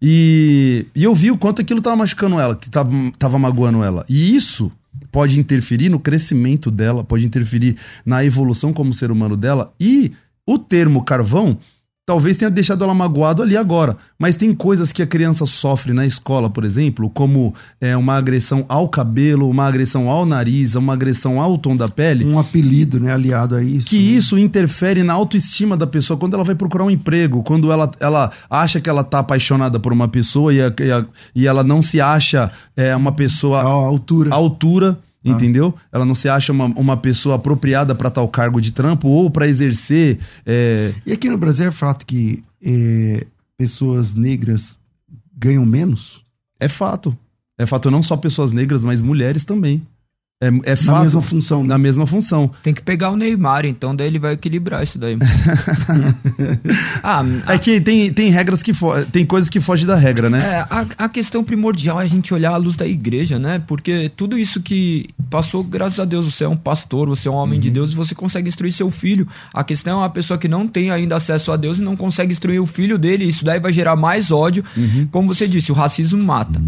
E, 0.00 0.86
e 0.94 1.02
eu 1.02 1.12
vi 1.12 1.32
o 1.32 1.36
quanto 1.36 1.60
aquilo 1.60 1.80
tava 1.80 1.96
machucando 1.96 2.38
ela, 2.38 2.54
que 2.54 2.70
tava, 2.70 2.92
tava 3.18 3.36
magoando 3.36 3.82
ela. 3.82 4.06
E 4.08 4.36
isso 4.36 4.70
pode 5.10 5.40
interferir 5.40 5.88
no 5.88 5.98
crescimento 5.98 6.70
dela, 6.70 7.02
pode 7.02 7.26
interferir 7.26 7.76
na 8.06 8.24
evolução 8.24 8.72
como 8.72 8.94
ser 8.94 9.10
humano 9.10 9.36
dela. 9.36 9.74
E 9.80 10.12
o 10.46 10.56
termo 10.56 11.02
carvão 11.02 11.58
talvez 12.06 12.36
tenha 12.36 12.50
deixado 12.50 12.84
ela 12.84 12.94
magoado 12.94 13.42
ali 13.42 13.56
agora. 13.56 13.96
Mas 14.18 14.36
tem 14.36 14.54
coisas 14.54 14.92
que 14.92 15.02
a 15.02 15.06
criança 15.06 15.46
sofre 15.46 15.92
na 15.92 16.06
escola, 16.06 16.50
por 16.50 16.64
exemplo, 16.64 17.08
como 17.10 17.54
é, 17.80 17.96
uma 17.96 18.14
agressão 18.14 18.64
ao 18.68 18.88
cabelo, 18.88 19.48
uma 19.48 19.66
agressão 19.66 20.08
ao 20.08 20.26
nariz, 20.26 20.74
uma 20.74 20.92
agressão 20.92 21.40
ao 21.40 21.56
tom 21.56 21.76
da 21.76 21.88
pele. 21.88 22.24
Um 22.24 22.38
apelido, 22.38 23.00
né, 23.00 23.12
aliado 23.12 23.54
a 23.54 23.62
isso. 23.62 23.88
Que 23.88 23.96
né? 23.96 24.02
isso 24.02 24.38
interfere 24.38 25.02
na 25.02 25.14
autoestima 25.14 25.76
da 25.76 25.86
pessoa 25.86 26.18
quando 26.18 26.34
ela 26.34 26.44
vai 26.44 26.54
procurar 26.54 26.84
um 26.84 26.90
emprego, 26.90 27.42
quando 27.42 27.72
ela, 27.72 27.90
ela 28.00 28.30
acha 28.50 28.80
que 28.80 28.90
ela 28.90 29.02
tá 29.02 29.20
apaixonada 29.20 29.80
por 29.80 29.92
uma 29.92 30.08
pessoa 30.08 30.52
e, 30.52 30.60
a, 30.60 30.72
e, 30.80 30.90
a, 30.90 31.06
e 31.34 31.46
ela 31.46 31.64
não 31.64 31.80
se 31.80 32.00
acha 32.00 32.50
é, 32.76 32.94
uma 32.94 33.12
pessoa 33.12 33.60
à 33.60 33.64
altura. 33.64 34.30
À 34.30 34.36
altura. 34.36 34.98
Entendeu? 35.30 35.74
Ela 35.90 36.04
não 36.04 36.14
se 36.14 36.28
acha 36.28 36.52
uma, 36.52 36.66
uma 36.66 36.96
pessoa 36.96 37.36
apropriada 37.36 37.94
para 37.94 38.10
tal 38.10 38.28
cargo 38.28 38.60
de 38.60 38.72
trampo 38.72 39.08
ou 39.08 39.30
para 39.30 39.48
exercer. 39.48 40.18
É... 40.44 40.92
E 41.06 41.12
aqui 41.12 41.28
no 41.28 41.38
Brasil 41.38 41.66
é 41.66 41.70
fato 41.70 42.04
que 42.04 42.44
é, 42.62 43.26
pessoas 43.56 44.14
negras 44.14 44.78
ganham 45.36 45.64
menos? 45.64 46.24
É 46.60 46.68
fato. 46.68 47.16
É 47.58 47.66
fato 47.66 47.90
não 47.90 48.02
só 48.02 48.16
pessoas 48.16 48.52
negras, 48.52 48.84
mas 48.84 49.00
mulheres 49.00 49.44
também. 49.44 49.82
É, 50.44 50.72
é 50.72 50.76
fato, 50.76 50.96
na 50.96 51.02
mesma 51.04 51.22
função. 51.22 51.64
Na 51.64 51.78
mesma 51.78 52.06
função. 52.06 52.50
Tem 52.62 52.74
que 52.74 52.82
pegar 52.82 53.10
o 53.10 53.16
Neymar, 53.16 53.64
então 53.64 53.96
daí 53.96 54.08
ele 54.08 54.18
vai 54.18 54.34
equilibrar 54.34 54.82
isso 54.82 54.98
daí. 54.98 55.16
ah, 57.02 57.24
é 57.48 57.58
que 57.58 57.80
tem, 57.80 58.12
tem 58.12 58.30
regras 58.30 58.62
que 58.62 58.72
tem 59.10 59.24
coisas 59.24 59.48
que 59.48 59.60
fogem 59.60 59.86
da 59.86 59.94
regra, 59.94 60.28
né? 60.28 60.38
É, 60.38 60.58
a, 60.68 60.86
a 60.98 61.08
questão 61.08 61.42
primordial 61.42 62.00
é 62.00 62.04
a 62.04 62.08
gente 62.08 62.34
olhar 62.34 62.52
a 62.52 62.56
luz 62.56 62.76
da 62.76 62.86
igreja, 62.86 63.38
né? 63.38 63.62
Porque 63.66 64.10
tudo 64.14 64.36
isso 64.36 64.60
que 64.60 65.08
passou, 65.30 65.64
graças 65.64 65.98
a 65.98 66.04
Deus, 66.04 66.32
você 66.32 66.44
é 66.44 66.48
um 66.48 66.56
pastor, 66.56 67.08
você 67.08 67.28
é 67.28 67.30
um 67.30 67.34
homem 67.34 67.54
uhum. 67.54 67.60
de 67.60 67.70
Deus 67.70 67.92
e 67.92 67.94
você 67.94 68.14
consegue 68.14 68.48
instruir 68.48 68.72
seu 68.72 68.90
filho. 68.90 69.26
A 69.52 69.64
questão 69.64 70.00
é 70.00 70.02
uma 70.02 70.10
pessoa 70.10 70.36
que 70.36 70.48
não 70.48 70.66
tem 70.66 70.90
ainda 70.90 71.16
acesso 71.16 71.52
a 71.52 71.56
Deus 71.56 71.78
e 71.78 71.82
não 71.82 71.96
consegue 71.96 72.32
instruir 72.32 72.60
o 72.60 72.66
filho 72.66 72.98
dele. 72.98 73.24
Isso 73.24 73.44
daí 73.44 73.58
vai 73.58 73.72
gerar 73.72 73.96
mais 73.96 74.30
ódio. 74.30 74.64
Uhum. 74.76 75.08
Como 75.10 75.34
você 75.34 75.48
disse, 75.48 75.72
o 75.72 75.74
racismo 75.74 76.22
mata. 76.22 76.60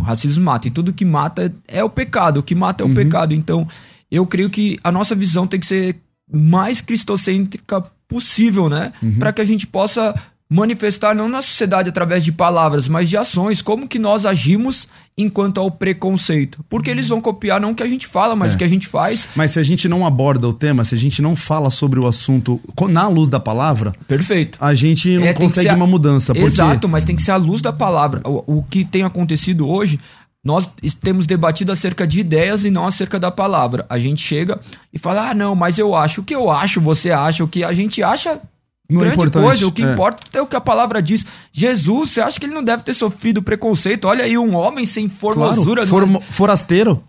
O 0.00 0.02
racismo 0.02 0.44
mata. 0.44 0.68
E 0.68 0.70
tudo 0.70 0.92
que 0.92 1.04
mata 1.04 1.52
é, 1.68 1.78
é 1.78 1.84
o 1.84 1.90
pecado. 1.90 2.40
O 2.40 2.42
que 2.42 2.54
mata 2.54 2.82
é 2.82 2.86
o 2.86 2.88
uhum. 2.88 2.94
pecado. 2.94 3.13
Então, 3.34 3.66
eu 4.10 4.26
creio 4.26 4.50
que 4.50 4.78
a 4.82 4.90
nossa 4.90 5.14
visão 5.14 5.46
tem 5.46 5.60
que 5.60 5.66
ser 5.66 5.96
mais 6.30 6.80
cristocêntrica 6.80 7.82
possível, 8.08 8.68
né? 8.68 8.92
Uhum. 9.02 9.18
Para 9.18 9.32
que 9.32 9.40
a 9.40 9.44
gente 9.44 9.66
possa 9.66 10.14
manifestar 10.48 11.14
não 11.14 11.28
na 11.28 11.40
sociedade 11.42 11.88
através 11.88 12.22
de 12.24 12.30
palavras, 12.30 12.86
mas 12.86 13.08
de 13.08 13.16
ações, 13.16 13.62
como 13.62 13.88
que 13.88 13.98
nós 13.98 14.26
agimos 14.26 14.86
enquanto 15.16 15.58
ao 15.58 15.70
preconceito. 15.70 16.64
Porque 16.68 16.90
eles 16.90 17.08
vão 17.08 17.20
copiar 17.20 17.60
não 17.60 17.70
o 17.70 17.74
que 17.74 17.82
a 17.82 17.88
gente 17.88 18.06
fala, 18.06 18.36
mas 18.36 18.52
é. 18.52 18.54
o 18.54 18.58
que 18.58 18.64
a 18.64 18.68
gente 18.68 18.86
faz. 18.86 19.28
Mas 19.34 19.52
se 19.52 19.58
a 19.58 19.62
gente 19.62 19.88
não 19.88 20.06
aborda 20.06 20.46
o 20.46 20.52
tema, 20.52 20.84
se 20.84 20.94
a 20.94 20.98
gente 20.98 21.22
não 21.22 21.34
fala 21.34 21.70
sobre 21.70 21.98
o 21.98 22.06
assunto 22.06 22.60
na 22.88 23.08
luz 23.08 23.28
da 23.28 23.40
palavra, 23.40 23.92
perfeito. 24.06 24.58
A 24.60 24.74
gente 24.74 25.16
não 25.16 25.26
é, 25.26 25.32
consegue 25.32 25.74
uma 25.74 25.86
mudança. 25.86 26.34
Porque... 26.34 26.46
Exato, 26.46 26.88
mas 26.88 27.04
tem 27.04 27.16
que 27.16 27.22
ser 27.22 27.32
a 27.32 27.36
luz 27.36 27.62
da 27.62 27.72
palavra. 27.72 28.20
O, 28.24 28.58
o 28.58 28.62
que 28.62 28.84
tem 28.84 29.02
acontecido 29.02 29.68
hoje, 29.68 29.98
nós 30.44 30.68
temos 31.00 31.26
debatido 31.26 31.72
acerca 31.72 32.06
de 32.06 32.20
ideias 32.20 32.64
e 32.64 32.70
não 32.70 32.86
acerca 32.86 33.18
da 33.18 33.30
palavra. 33.30 33.86
A 33.88 33.98
gente 33.98 34.20
chega 34.20 34.60
e 34.92 34.98
fala: 34.98 35.30
ah, 35.30 35.34
não, 35.34 35.54
mas 35.54 35.78
eu 35.78 35.94
acho. 35.94 36.20
O 36.20 36.24
que 36.24 36.34
eu 36.34 36.50
acho, 36.50 36.80
você 36.80 37.10
acha. 37.10 37.42
O 37.42 37.48
que 37.48 37.64
a 37.64 37.72
gente 37.72 38.02
acha 38.02 38.40
não 38.88 39.00
é 39.00 39.04
grande 39.04 39.12
é 39.12 39.16
importante. 39.16 39.44
coisa. 39.44 39.66
O 39.66 39.72
que 39.72 39.82
é. 39.82 39.92
importa 39.92 40.22
é 40.34 40.42
o 40.42 40.46
que 40.46 40.54
a 40.56 40.60
palavra 40.60 41.00
diz. 41.00 41.24
Jesus, 41.50 42.10
você 42.10 42.20
acha 42.20 42.38
que 42.38 42.44
ele 42.44 42.52
não 42.54 42.62
deve 42.62 42.82
ter 42.82 42.92
sofrido 42.92 43.42
preconceito? 43.42 44.06
Olha 44.06 44.24
aí, 44.24 44.36
um 44.36 44.54
homem 44.54 44.84
sem 44.84 45.08
formosura. 45.08 45.86
Claro, 45.86 46.06
for, 46.06 46.22
forasteiro. 46.30 47.02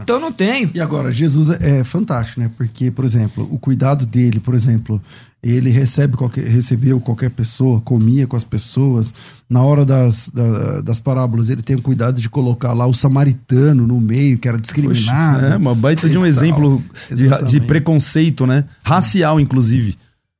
Então 0.00 0.20
não 0.20 0.30
tem. 0.30 0.70
E 0.72 0.80
agora, 0.80 1.10
Jesus 1.10 1.50
é 1.60 1.82
fantástico, 1.82 2.40
né? 2.40 2.50
Porque, 2.56 2.90
por 2.90 3.04
exemplo, 3.04 3.48
o 3.50 3.58
cuidado 3.58 4.06
dele, 4.06 4.38
por 4.38 4.54
exemplo, 4.54 5.02
ele 5.42 5.70
recebe 5.70 6.16
qualquer, 6.16 6.44
recebeu 6.44 7.00
qualquer 7.00 7.30
pessoa, 7.30 7.80
comia 7.80 8.26
com 8.26 8.36
as 8.36 8.42
pessoas. 8.42 9.14
Na 9.48 9.62
hora 9.62 9.84
das, 9.84 10.28
das, 10.30 10.82
das 10.82 11.00
parábolas, 11.00 11.48
ele 11.48 11.62
tem 11.62 11.76
o 11.76 11.82
cuidado 11.82 12.20
de 12.20 12.28
colocar 12.28 12.72
lá 12.72 12.86
o 12.86 12.92
samaritano 12.92 13.86
no 13.86 14.00
meio, 14.00 14.38
que 14.38 14.48
era 14.48 14.58
discriminado. 14.58 15.40
Poxa, 15.40 15.54
é, 15.54 15.56
uma 15.56 15.74
baita 15.74 16.08
de 16.08 16.18
um 16.18 16.26
exemplo 16.26 16.82
de, 17.08 17.28
de 17.46 17.60
preconceito, 17.60 18.46
né? 18.46 18.64
Racial, 18.82 19.38
inclusive. 19.38 19.96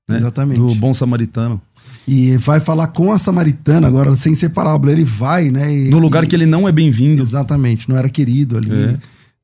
Né? 0.09 0.17
Exatamente. 0.17 0.59
Do 0.59 0.75
bom 0.75 0.93
samaritano. 0.93 1.61
E 2.07 2.37
vai 2.39 2.59
falar 2.59 2.89
com 2.89 3.13
a 3.13 3.19
samaritana 3.19 3.87
agora, 3.87 4.17
sem 4.17 4.35
ser 4.35 4.49
parábola. 4.49 4.91
Ele 4.91 5.05
vai, 5.05 5.51
né? 5.51 5.73
E, 5.73 5.91
no 5.91 5.99
lugar 5.99 6.25
e, 6.25 6.27
que 6.27 6.35
ele 6.35 6.47
não 6.47 6.67
é 6.67 6.73
bem-vindo. 6.73 7.23
Exatamente, 7.23 7.89
não 7.89 7.97
era 7.97 8.09
querido 8.09 8.57
ali. 8.57 8.73
É. 8.73 8.97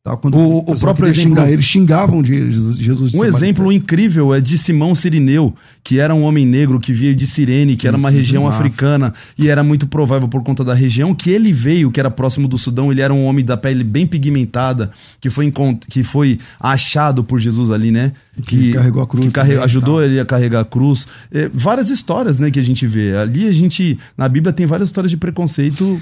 Tá, 0.04 0.18
quando 0.18 0.36
o, 0.36 0.58
o 0.58 0.78
próprio 0.78 1.08
exemplo, 1.08 1.30
xingar, 1.30 1.50
eles 1.50 1.64
xingavam 1.64 2.22
de 2.22 2.50
Jesus. 2.50 3.10
De 3.10 3.16
um 3.16 3.24
exemplo 3.24 3.72
incrível 3.72 4.34
é 4.34 4.40
de 4.40 4.58
Simão 4.58 4.94
Sirineu, 4.94 5.54
que 5.82 5.98
era 5.98 6.14
um 6.14 6.24
homem 6.24 6.44
negro 6.44 6.78
que 6.78 6.92
veio 6.92 7.16
de 7.16 7.26
Cirene, 7.26 7.74
que 7.74 7.88
era 7.88 7.96
uma 7.96 8.10
região 8.10 8.46
africana, 8.46 9.14
e 9.38 9.48
era 9.48 9.64
muito 9.64 9.86
provável 9.86 10.28
por 10.28 10.42
conta 10.42 10.62
da 10.62 10.74
região 10.74 11.14
que 11.14 11.30
ele 11.30 11.54
veio, 11.54 11.90
que 11.90 11.98
era 11.98 12.10
próximo 12.10 12.46
do 12.46 12.58
Sudão. 12.58 12.92
Ele 12.92 13.00
era 13.00 13.14
um 13.14 13.24
homem 13.24 13.42
da 13.42 13.56
pele 13.56 13.82
bem 13.82 14.06
pigmentada, 14.06 14.90
que 15.18 15.30
foi, 15.30 15.50
que 15.88 16.04
foi 16.04 16.38
achado 16.60 17.24
por 17.24 17.38
Jesus 17.38 17.70
ali, 17.70 17.90
né? 17.90 18.12
Que, 18.42 18.42
que 18.42 18.72
carregou 18.72 19.02
a 19.02 19.06
cruz. 19.06 19.24
Que 19.24 19.32
carregou, 19.32 19.64
ajudou 19.64 20.04
ele 20.04 20.20
a 20.20 20.26
carregar 20.26 20.60
a 20.60 20.64
cruz. 20.66 21.08
É, 21.32 21.48
várias 21.50 21.88
histórias, 21.88 22.38
né, 22.38 22.50
que 22.50 22.60
a 22.60 22.62
gente 22.62 22.86
vê. 22.86 23.16
Ali 23.16 23.48
a 23.48 23.52
gente, 23.52 23.98
na 24.18 24.28
Bíblia 24.28 24.52
tem 24.52 24.66
várias 24.66 24.90
histórias 24.90 25.10
de 25.10 25.16
preconceito. 25.16 25.98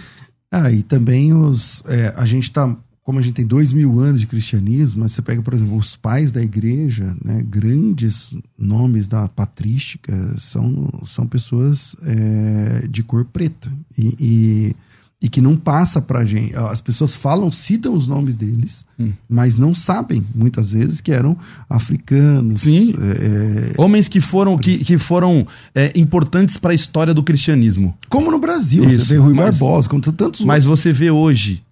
Ah, 0.51 0.73
e 0.73 0.83
também 0.83 1.33
os. 1.33 1.85
É, 1.87 2.13
a 2.17 2.27
gente 2.27 2.51
tá 2.51 2.77
como 3.05 3.19
a 3.19 3.23
gente 3.23 3.35
tem 3.35 3.47
dois 3.47 3.73
mil 3.73 3.99
anos 3.99 4.21
de 4.21 4.27
cristianismo, 4.27 5.09
você 5.09 5.21
pega, 5.21 5.43
por 5.43 5.53
exemplo, 5.55 5.77
os 5.77 5.97
pais 5.97 6.31
da 6.31 6.41
igreja, 6.41 7.17
né, 7.25 7.45
grandes 7.45 8.37
nomes 8.57 9.09
da 9.09 9.29
patrística, 9.29 10.13
são, 10.39 10.89
são 11.05 11.27
pessoas 11.27 11.97
é, 12.05 12.87
de 12.89 13.03
cor 13.03 13.25
preta. 13.25 13.73
E, 13.99 14.15
e, 14.21 14.77
e, 15.21 15.29
que 15.29 15.41
não 15.41 15.57
passa 15.57 16.01
pra 16.01 16.25
gente. 16.25 16.55
As 16.55 16.81
pessoas 16.81 17.17
falam, 17.17 17.51
citam 17.51 17.95
os 17.95 18.07
nomes 18.07 18.37
deles, 18.37 18.87
hum. 18.99 19.13
mas 19.29 19.57
não 19.57 19.75
sabem, 19.75 20.25
muitas 20.33 20.71
vezes, 20.71 21.01
que 21.01 21.11
eram 21.11 21.37
africanos. 21.69 22.61
Sim. 22.61 22.95
É, 23.01 23.81
Homens 23.81 24.07
que 24.07 24.21
foram, 24.21 24.57
que, 24.57 24.79
que 24.79 24.97
foram 24.97 25.45
é, 25.75 25.93
importantes 25.97 26.57
para 26.57 26.71
a 26.71 26.75
história 26.75 27.13
do 27.13 27.23
cristianismo. 27.25 27.97
Como 28.09 28.31
no 28.31 28.39
Brasil, 28.39 28.85
Isso, 28.85 29.07
você 29.07 29.15
vê 29.15 29.21
Rui 29.21 29.35
mas, 29.35 29.59
Barbosa, 29.59 29.89
como 29.89 30.01
tantos 30.01 30.45
Mas 30.45 30.67
outros. 30.67 30.81
você 30.81 30.93
vê 30.93 31.11
hoje 31.11 31.65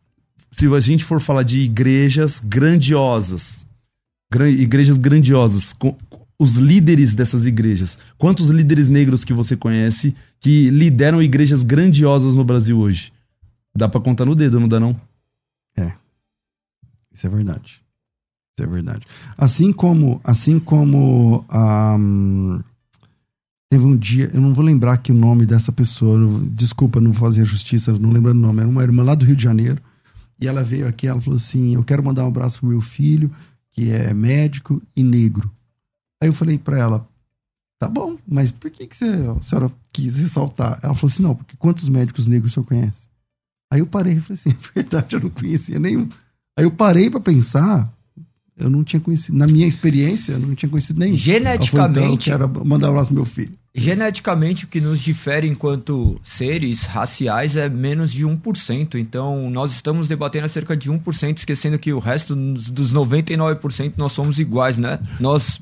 se 0.51 0.67
a 0.67 0.81
gente 0.81 1.05
for 1.05 1.21
falar 1.21 1.43
de 1.43 1.61
igrejas 1.61 2.41
grandiosas, 2.41 3.65
igrejas 4.59 4.97
grandiosas, 4.97 5.75
os 6.39 6.55
líderes 6.55 7.15
dessas 7.15 7.47
igrejas, 7.47 7.99
quantos 8.19 8.49
líderes 8.49 8.89
negros 8.89 9.25
que 9.25 9.33
você 9.33 9.57
conhece 9.57 10.15
que 10.41 10.71
lideram 10.71 11.23
igrejas 11.23 11.63
grandiosas 11.63 12.35
no 12.35 12.45
Brasil 12.45 12.79
hoje? 12.79 13.13
Dá 13.77 13.89
para 13.89 14.01
contar 14.01 14.25
no 14.25 14.35
dedo, 14.35 14.59
não 14.59 14.69
dá 14.69 14.81
não? 14.81 14.99
É. 15.77 15.93
Isso 17.13 17.27
é 17.27 17.31
verdade. 17.31 17.83
Isso 18.59 18.67
é 18.67 18.67
verdade. 18.67 19.07
Assim 19.39 19.73
como, 19.73 20.21
assim 20.25 20.59
como 20.59 21.45
um, 21.53 22.61
teve 23.71 23.85
um 23.85 23.97
dia, 23.97 24.29
eu 24.35 24.41
não 24.41 24.53
vou 24.53 24.65
lembrar 24.65 24.95
aqui 24.95 25.13
o 25.13 25.15
nome 25.15 25.47
dessa 25.47 25.71
pessoa, 25.71 26.19
desculpa, 26.51 27.01
não 27.01 27.13
fazer 27.13 27.45
justiça, 27.45 27.93
não 27.93 28.11
lembro 28.11 28.33
o 28.33 28.35
nome, 28.35 28.61
era 28.61 28.69
uma 28.69 28.83
irmã 28.83 29.03
lá 29.05 29.15
do 29.15 29.25
Rio 29.25 29.37
de 29.37 29.43
Janeiro, 29.43 29.81
e 30.41 30.49
ela 30.49 30.65
veio 30.65 30.89
aqui, 30.89 31.07
ela 31.07 31.21
falou 31.21 31.37
assim: 31.37 31.75
Eu 31.75 31.85
quero 31.85 32.03
mandar 32.03 32.25
um 32.25 32.29
abraço 32.29 32.61
pro 32.61 32.69
meu 32.69 32.81
filho, 32.81 33.31
que 33.71 33.91
é 33.91 34.15
médico 34.15 34.83
e 34.97 35.03
negro. 35.03 35.51
Aí 36.23 36.29
eu 36.29 36.33
falei 36.33 36.59
para 36.59 36.79
ela: 36.79 37.09
Tá 37.79 37.89
bom, 37.89 38.17
mas 38.27 38.51
por 38.51 38.71
que, 38.71 38.87
que 38.87 38.97
você, 38.97 39.05
a 39.05 39.43
senhora 39.43 39.71
quis 39.93 40.17
ressaltar? 40.17 40.81
Ela 40.83 40.95
falou 40.95 41.11
assim: 41.11 41.23
Não, 41.23 41.35
porque 41.35 41.57
quantos 41.57 41.89
médicos 41.89 42.27
negros 42.27 42.53
o 42.53 42.55
senhor 42.55 42.67
conhece? 42.67 43.07
Aí 43.71 43.81
eu 43.81 43.87
parei 43.87 44.15
e 44.15 44.21
falei 44.21 44.35
assim: 44.35 44.51
É 44.75 44.81
verdade, 44.81 45.17
eu 45.17 45.21
não 45.21 45.31
conhecia 45.31 45.79
nenhum. 45.79 46.09
Aí 46.57 46.65
eu 46.65 46.71
parei 46.71 47.11
para 47.11 47.21
pensar, 47.21 47.93
eu 48.57 48.71
não 48.71 48.83
tinha 48.83 49.01
conhecido, 49.01 49.37
na 49.37 49.47
minha 49.47 49.67
experiência, 49.67 50.33
eu 50.33 50.41
não 50.41 50.55
tinha 50.55 50.69
conhecido 50.69 50.99
nenhum. 50.99 51.15
Geneticamente. 51.15 51.71
Falou, 51.71 51.91
então, 51.91 52.13
eu 52.13 52.19
quero 52.19 52.67
mandar 52.67 52.87
um 52.89 52.91
abraço 52.91 53.09
pro 53.09 53.17
meu 53.17 53.25
filho. 53.25 53.60
Geneticamente, 53.73 54.65
o 54.65 54.69
que 54.69 54.81
nos 54.81 55.01
difere 55.01 55.47
enquanto 55.47 56.21
seres 56.25 56.85
raciais 56.87 57.57
é 57.57 57.69
menos 57.69 58.13
de 58.13 58.27
1%. 58.27 58.97
Então, 58.97 59.49
nós 59.49 59.73
estamos 59.73 60.09
debatendo 60.09 60.47
acerca 60.47 60.77
de 60.77 60.91
1%, 60.91 61.39
esquecendo 61.39 61.79
que 61.79 61.93
o 61.93 62.01
resto 62.01 62.35
dos 62.35 62.93
99% 62.93 63.95
nós 63.97 64.11
somos 64.11 64.41
iguais, 64.41 64.77
né? 64.77 64.99
Nós 65.21 65.61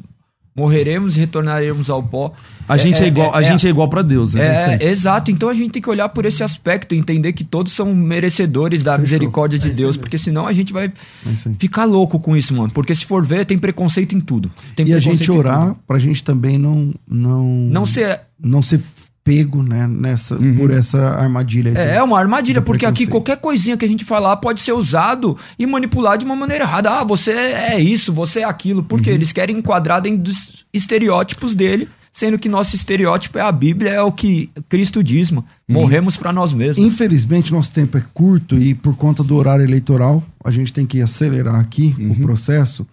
morreremos 0.55 1.17
e 1.17 1.21
retornaremos 1.21 1.89
ao 1.89 2.03
pó. 2.03 2.33
A 2.69 2.77
é, 2.77 2.79
gente 2.79 3.01
é, 3.01 3.05
é 3.05 3.09
igual, 3.09 3.35
a 3.35 3.41
é, 3.41 3.45
gente 3.45 3.67
é 3.67 3.71
igual 3.71 3.89
para 3.89 4.03
Deus, 4.03 4.35
né? 4.35 4.79
É, 4.81 4.89
exato. 4.91 5.31
Então 5.31 5.49
a 5.49 5.55
gente 5.55 5.71
tem 5.71 5.83
que 5.83 5.89
olhar 5.89 6.09
por 6.09 6.25
esse 6.25 6.43
aspecto, 6.43 6.95
entender 6.95 7.33
que 7.33 7.45
todos 7.45 7.73
são 7.73 7.95
merecedores 7.95 8.83
da 8.83 8.93
Fechou. 8.93 9.03
misericórdia 9.03 9.59
de 9.59 9.71
é 9.71 9.73
Deus, 9.73 9.97
porque 9.97 10.19
senão 10.19 10.47
a 10.47 10.53
gente 10.53 10.73
vai 10.73 10.87
é 10.87 11.51
ficar 11.59 11.85
louco 11.85 12.19
com 12.21 12.37
isso, 12.37 12.55
mano. 12.55 12.71
Porque 12.73 12.95
se 12.95 13.07
for 13.07 13.25
ver, 13.25 13.47
tem 13.47 13.59
preconceito 13.59 14.15
em 14.15 14.21
tudo. 14.21 14.51
Tem 14.77 14.87
e 14.87 14.93
a 14.93 15.01
gente 15.01 15.31
orar 15.31 15.75
pra 15.87 15.99
gente 15.99 16.23
também 16.23 16.59
não 16.59 16.93
não 17.07 17.45
não 17.45 17.87
ser 17.87 18.21
não 18.41 18.61
ser 18.61 18.81
pego 19.29 19.63
né, 19.63 19.87
nessa, 19.87 20.37
uhum. 20.37 20.57
por 20.57 20.71
essa 20.71 20.99
armadilha. 20.99 21.73
É, 21.77 21.97
é 21.97 22.03
uma 22.03 22.19
armadilha, 22.19 22.63
porque 22.63 22.87
aqui 22.87 23.07
qualquer 23.07 23.37
coisinha 23.37 23.77
que 23.77 23.85
a 23.85 23.89
gente 23.89 24.05
falar 24.05 24.37
pode 24.39 24.63
ser 24.63 24.73
usado 24.73 25.37
e 25.59 25.67
manipulado 25.67 26.21
de 26.21 26.25
uma 26.25 26.35
maneira 26.35 26.65
errada. 26.65 26.91
Ah, 26.91 27.05
você 27.05 27.33
é 27.33 27.79
isso, 27.79 28.13
você 28.13 28.41
é 28.41 28.45
aquilo, 28.45 28.83
porque 28.83 29.11
uhum. 29.11 29.17
eles 29.17 29.31
querem 29.31 29.59
enquadrar 29.59 30.01
dentro 30.01 30.23
dos 30.23 30.65
estereótipos 30.73 31.55
dele 31.55 31.89
sendo 32.11 32.37
que 32.37 32.49
nosso 32.49 32.75
estereótipo 32.75 33.39
é 33.39 33.43
a 33.43 33.53
Bíblia, 33.53 33.91
é 33.93 34.03
o 34.03 34.11
que 34.11 34.51
Cristo 34.69 35.05
diz, 35.05 35.31
mano. 35.31 35.47
Morremos 35.69 36.17
para 36.17 36.33
nós 36.33 36.53
mesmos. 36.53 36.85
Infelizmente, 36.85 37.53
nosso 37.53 37.73
tempo 37.73 37.97
é 37.97 38.03
curto 38.13 38.59
e 38.59 38.75
por 38.75 38.97
conta 38.97 39.23
do 39.23 39.37
horário 39.37 39.65
eleitoral, 39.65 40.21
a 40.45 40.51
gente 40.51 40.73
tem 40.73 40.85
que 40.85 41.01
acelerar 41.01 41.55
aqui 41.55 41.95
uhum. 41.97 42.11
o 42.11 42.17
processo. 42.17 42.85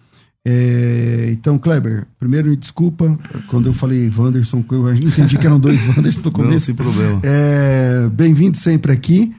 É, 0.48 1.30
então, 1.32 1.58
Kleber, 1.58 2.06
primeiro 2.20 2.48
me 2.48 2.54
desculpa, 2.54 3.18
quando 3.48 3.66
eu 3.66 3.74
falei 3.74 4.08
Wanderson, 4.16 4.64
eu 4.70 4.94
entendi 4.94 5.36
que 5.36 5.44
eram 5.44 5.58
dois 5.58 5.76
Wanderson 5.88 6.20
no 6.22 6.30
começo. 6.30 6.52
Não, 6.52 6.58
sem 6.60 6.74
problema. 6.76 7.20
É, 7.24 8.08
Bem-vindo 8.12 8.56
sempre 8.56 8.92
aqui. 8.92 9.34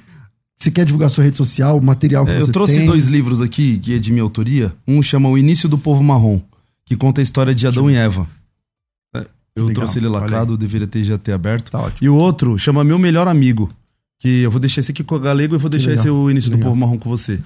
Você 0.57 0.69
quer 0.69 0.83
divulgar 0.83 1.09
sua 1.09 1.23
rede 1.23 1.37
social, 1.37 1.77
o 1.77 1.81
material 1.81 2.25
que 2.25 2.31
é, 2.31 2.33
você 2.33 2.39
tem? 2.39 2.47
Eu 2.47 2.53
trouxe 2.53 2.73
tem? 2.79 2.85
dois 2.85 3.07
livros 3.07 3.39
aqui, 3.39 3.79
que 3.79 3.93
é 3.93 3.99
de 3.99 4.11
minha 4.11 4.23
autoria. 4.23 4.73
Um 4.85 5.01
chama 5.01 5.29
O 5.29 5.37
Início 5.37 5.69
do 5.69 5.77
Povo 5.77 6.03
Marrom, 6.03 6.41
que 6.85 6.97
conta 6.97 7.21
a 7.21 7.23
história 7.23 7.55
de 7.55 7.65
Adão 7.65 7.89
e 7.89 7.95
Eva. 7.95 8.27
É, 9.15 9.25
eu 9.55 9.67
Legal, 9.67 9.85
trouxe 9.85 9.99
ele 9.99 10.09
lacrado, 10.09 10.57
deveria 10.57 10.87
ter 10.87 11.05
já 11.05 11.17
ter 11.17 11.31
aberto. 11.31 11.71
Tá 11.71 11.89
e 12.01 12.09
o 12.09 12.15
outro 12.15 12.59
chama 12.59 12.83
Meu 12.83 12.99
Melhor 12.99 13.29
Amigo, 13.29 13.69
que 14.19 14.41
eu 14.41 14.51
vou 14.51 14.59
deixar 14.59 14.81
esse 14.81 14.91
aqui 14.91 15.05
com 15.05 15.15
o 15.15 15.19
Galego 15.19 15.55
e 15.55 15.57
vou 15.57 15.69
deixar 15.69 15.93
esse 15.93 16.09
o 16.09 16.29
Início 16.29 16.51
do 16.51 16.57
Povo 16.57 16.75
Marrom 16.75 16.97
com 16.97 17.09
você. 17.09 17.39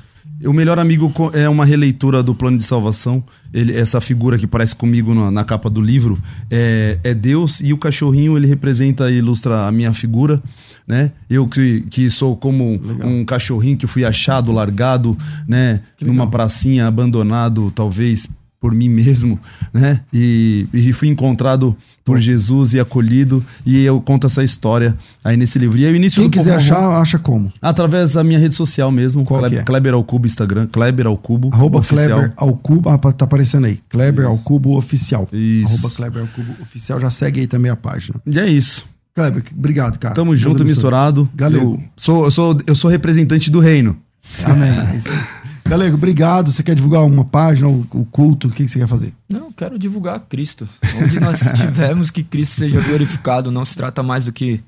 O 0.46 0.54
Melhor 0.54 0.80
Amigo 0.80 1.12
é 1.34 1.48
uma 1.48 1.66
releitura 1.66 2.24
do 2.24 2.34
Plano 2.34 2.58
de 2.58 2.64
Salvação. 2.64 3.24
Ele, 3.54 3.76
essa 3.76 4.02
figura 4.02 4.38
que 4.38 4.48
parece 4.48 4.76
comigo 4.76 5.14
na, 5.14 5.30
na, 5.30 5.44
capa 5.44 5.70
do 5.70 5.82
livro 5.82 6.18
é, 6.50 6.98
é 7.04 7.14
Deus 7.14 7.60
e 7.60 7.74
o 7.74 7.78
cachorrinho 7.78 8.38
ele 8.38 8.48
representa 8.48 9.12
e 9.12 9.18
ilustra 9.18 9.68
a 9.68 9.72
minha 9.72 9.94
figura, 9.94 10.42
né? 10.88 11.12
Eu 11.30 11.48
que, 11.48 11.82
que 11.90 12.10
sou 12.10 12.36
como 12.36 12.82
Legal. 12.84 13.08
um 13.08 13.26
cachorrinho 13.26 13.78
que 13.78 13.86
fui 13.86 14.04
achado, 14.04 14.52
largado, 14.52 15.18
né? 15.48 15.82
Numa 16.02 16.28
pracinha, 16.28 16.88
abandonado, 16.88 17.72
talvez 17.72 18.28
por 18.62 18.76
mim 18.76 18.88
mesmo, 18.88 19.40
né? 19.74 20.02
E, 20.14 20.68
e 20.72 20.94
fui 20.94 21.08
encontrado 21.08 21.76
por 22.06 22.20
Jesus 22.20 22.76
e 22.76 22.80
acolhido. 22.80 23.44
E 23.66 23.84
eu 23.84 24.00
conto 24.00 24.28
essa 24.28 24.44
história 24.44 24.96
aí 25.26 25.36
nesse 25.36 25.58
livro. 25.58 25.80
E 25.80 25.86
o 25.86 25.96
início 25.96 26.22
Quem 26.22 26.30
quiser 26.30 26.58
achar, 26.58 27.02
acha 27.02 27.18
como? 27.18 27.52
Através 27.60 28.14
da 28.14 28.24
minha 28.24 28.38
rede 28.38 28.54
social 28.54 28.92
mesmo. 28.92 29.26
Qual 29.26 29.40
Kleber, 29.40 29.60
é? 29.60 29.64
Kleber 29.64 29.94
Alcubo, 29.96 30.28
Instagram. 30.28 30.68
Kleber 30.68 31.08
Alcubo. 31.08 31.50
Arroba 31.52 31.80
oficial. 31.80 32.20
Kleber 32.20 32.34
Alcubo. 32.38 32.90
Ah, 32.90 32.98
tá 33.00 33.26
aparecendo 33.26 33.66
aí. 33.66 33.80
Kleber 33.90 34.26
isso. 34.26 34.32
Alcubo 34.32 34.78
Oficial. 34.78 35.28
Isso. 35.34 35.74
Arroba 35.74 35.96
Kleber 35.96 36.22
Alcubo 36.22 36.62
Oficial. 36.62 37.00
Já 37.00 37.10
segue 37.10 37.40
aí 37.40 37.48
também 37.48 37.72
a 37.72 37.76
página. 37.76 38.22
E 38.28 38.38
é 38.38 38.46
isso. 38.46 38.86
Kleber, 39.16 39.44
obrigado, 39.58 39.98
cara. 39.98 40.14
Tamo 40.14 40.36
junto, 40.36 40.64
misturado. 40.64 41.28
Galera. 41.34 41.64
Eu 41.64 41.84
sou, 41.98 42.26
eu, 42.26 42.32
sou, 42.32 42.58
eu 42.68 42.76
sou 42.76 42.92
representante 42.92 43.50
do 43.50 43.60
reino. 43.60 43.98
Amém. 44.46 44.70
É 44.94 44.98
isso 44.98 45.10
aí. 45.10 45.42
Galego, 45.72 45.96
obrigado. 45.96 46.52
Você 46.52 46.62
quer 46.62 46.76
divulgar 46.76 47.06
uma 47.06 47.24
página, 47.24 47.70
o 47.70 48.06
culto? 48.12 48.50
O 48.50 48.52
que 48.52 48.68
você 48.68 48.78
quer 48.78 48.90
fazer? 48.90 49.14
Não, 49.30 49.54
quero 49.54 49.80
divulgar 49.80 50.20
Cristo. 50.20 50.68
Onde 51.02 51.18
nós 51.18 51.40
tivermos 51.56 52.10
que 52.10 52.24
Cristo 52.24 52.60
seja 52.60 52.82
glorificado, 52.82 53.50
não 53.50 53.64
se 53.64 53.78
trata 53.78 54.04
mais 54.04 54.26
do 54.26 54.34
que 54.34 54.62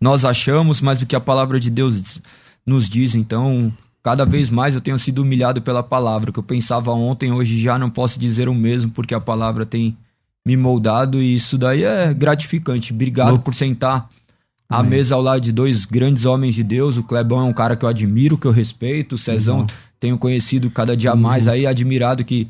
nós 0.00 0.24
achamos, 0.24 0.80
mas 0.80 0.98
do 0.98 1.06
que 1.06 1.14
a 1.14 1.20
palavra 1.20 1.60
de 1.60 1.70
Deus 1.70 2.20
nos 2.66 2.88
diz. 2.88 3.14
Então, 3.14 3.72
cada 4.02 4.24
vez 4.26 4.50
mais 4.50 4.74
eu 4.74 4.80
tenho 4.80 4.98
sido 4.98 5.22
humilhado 5.22 5.62
pela 5.62 5.80
palavra. 5.80 6.30
O 6.30 6.32
que 6.32 6.40
eu 6.40 6.42
pensava 6.42 6.90
ontem, 6.90 7.30
hoje 7.30 7.56
já 7.62 7.78
não 7.78 7.88
posso 7.88 8.18
dizer 8.18 8.48
o 8.48 8.54
mesmo, 8.54 8.90
porque 8.90 9.14
a 9.14 9.20
palavra 9.20 9.64
tem 9.64 9.96
me 10.44 10.56
moldado 10.56 11.22
e 11.22 11.36
isso 11.36 11.56
daí 11.56 11.84
é 11.84 12.12
gratificante. 12.12 12.92
Obrigado 12.92 13.28
Louco. 13.28 13.44
por 13.44 13.54
sentar 13.54 14.10
à 14.68 14.82
mesa 14.82 15.14
ao 15.14 15.22
lado 15.22 15.40
de 15.40 15.52
dois 15.52 15.84
grandes 15.84 16.24
homens 16.24 16.56
de 16.56 16.64
Deus. 16.64 16.96
O 16.96 17.04
Clebão 17.04 17.42
é 17.42 17.44
um 17.44 17.52
cara 17.52 17.76
que 17.76 17.84
eu 17.84 17.88
admiro, 17.88 18.36
que 18.36 18.46
eu 18.46 18.50
respeito. 18.50 19.14
O 19.14 19.18
Cezão 19.18 19.64
tenho 20.00 20.18
conhecido 20.18 20.70
cada 20.70 20.96
dia 20.96 21.12
uhum. 21.12 21.20
mais 21.20 21.48
aí, 21.48 21.66
admirado 21.66 22.24
que, 22.24 22.48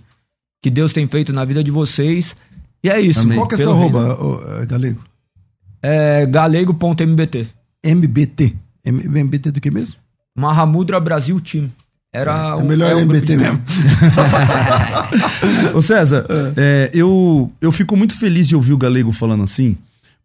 que 0.62 0.70
Deus 0.70 0.92
tem 0.92 1.06
feito 1.06 1.32
na 1.32 1.44
vida 1.44 1.62
de 1.62 1.70
vocês. 1.70 2.36
E 2.82 2.90
é 2.90 3.00
isso. 3.00 3.20
Amém. 3.20 3.36
Qual 3.36 3.48
que 3.48 3.54
é 3.54 3.58
seu 3.58 3.72
arroba, 3.72 4.64
Galego? 4.66 5.02
É 5.82 6.26
galego.mbt. 6.26 7.48
MBT. 7.82 8.54
MBT 8.84 9.50
do 9.50 9.60
que 9.60 9.70
mesmo? 9.70 9.96
Mahamudra 10.36 11.00
Brasil 11.00 11.40
Team. 11.40 11.70
Era 12.12 12.56
é 12.58 12.62
melhor 12.62 12.90
é 12.90 13.00
MBT 13.02 13.36
mesmo. 13.36 13.62
Ô 15.74 15.82
César, 15.82 16.24
é. 16.28 16.52
É, 16.56 16.90
eu, 16.94 17.52
eu 17.60 17.70
fico 17.70 17.96
muito 17.96 18.16
feliz 18.16 18.48
de 18.48 18.56
ouvir 18.56 18.72
o 18.72 18.78
Galego 18.78 19.12
falando 19.12 19.42
assim, 19.42 19.76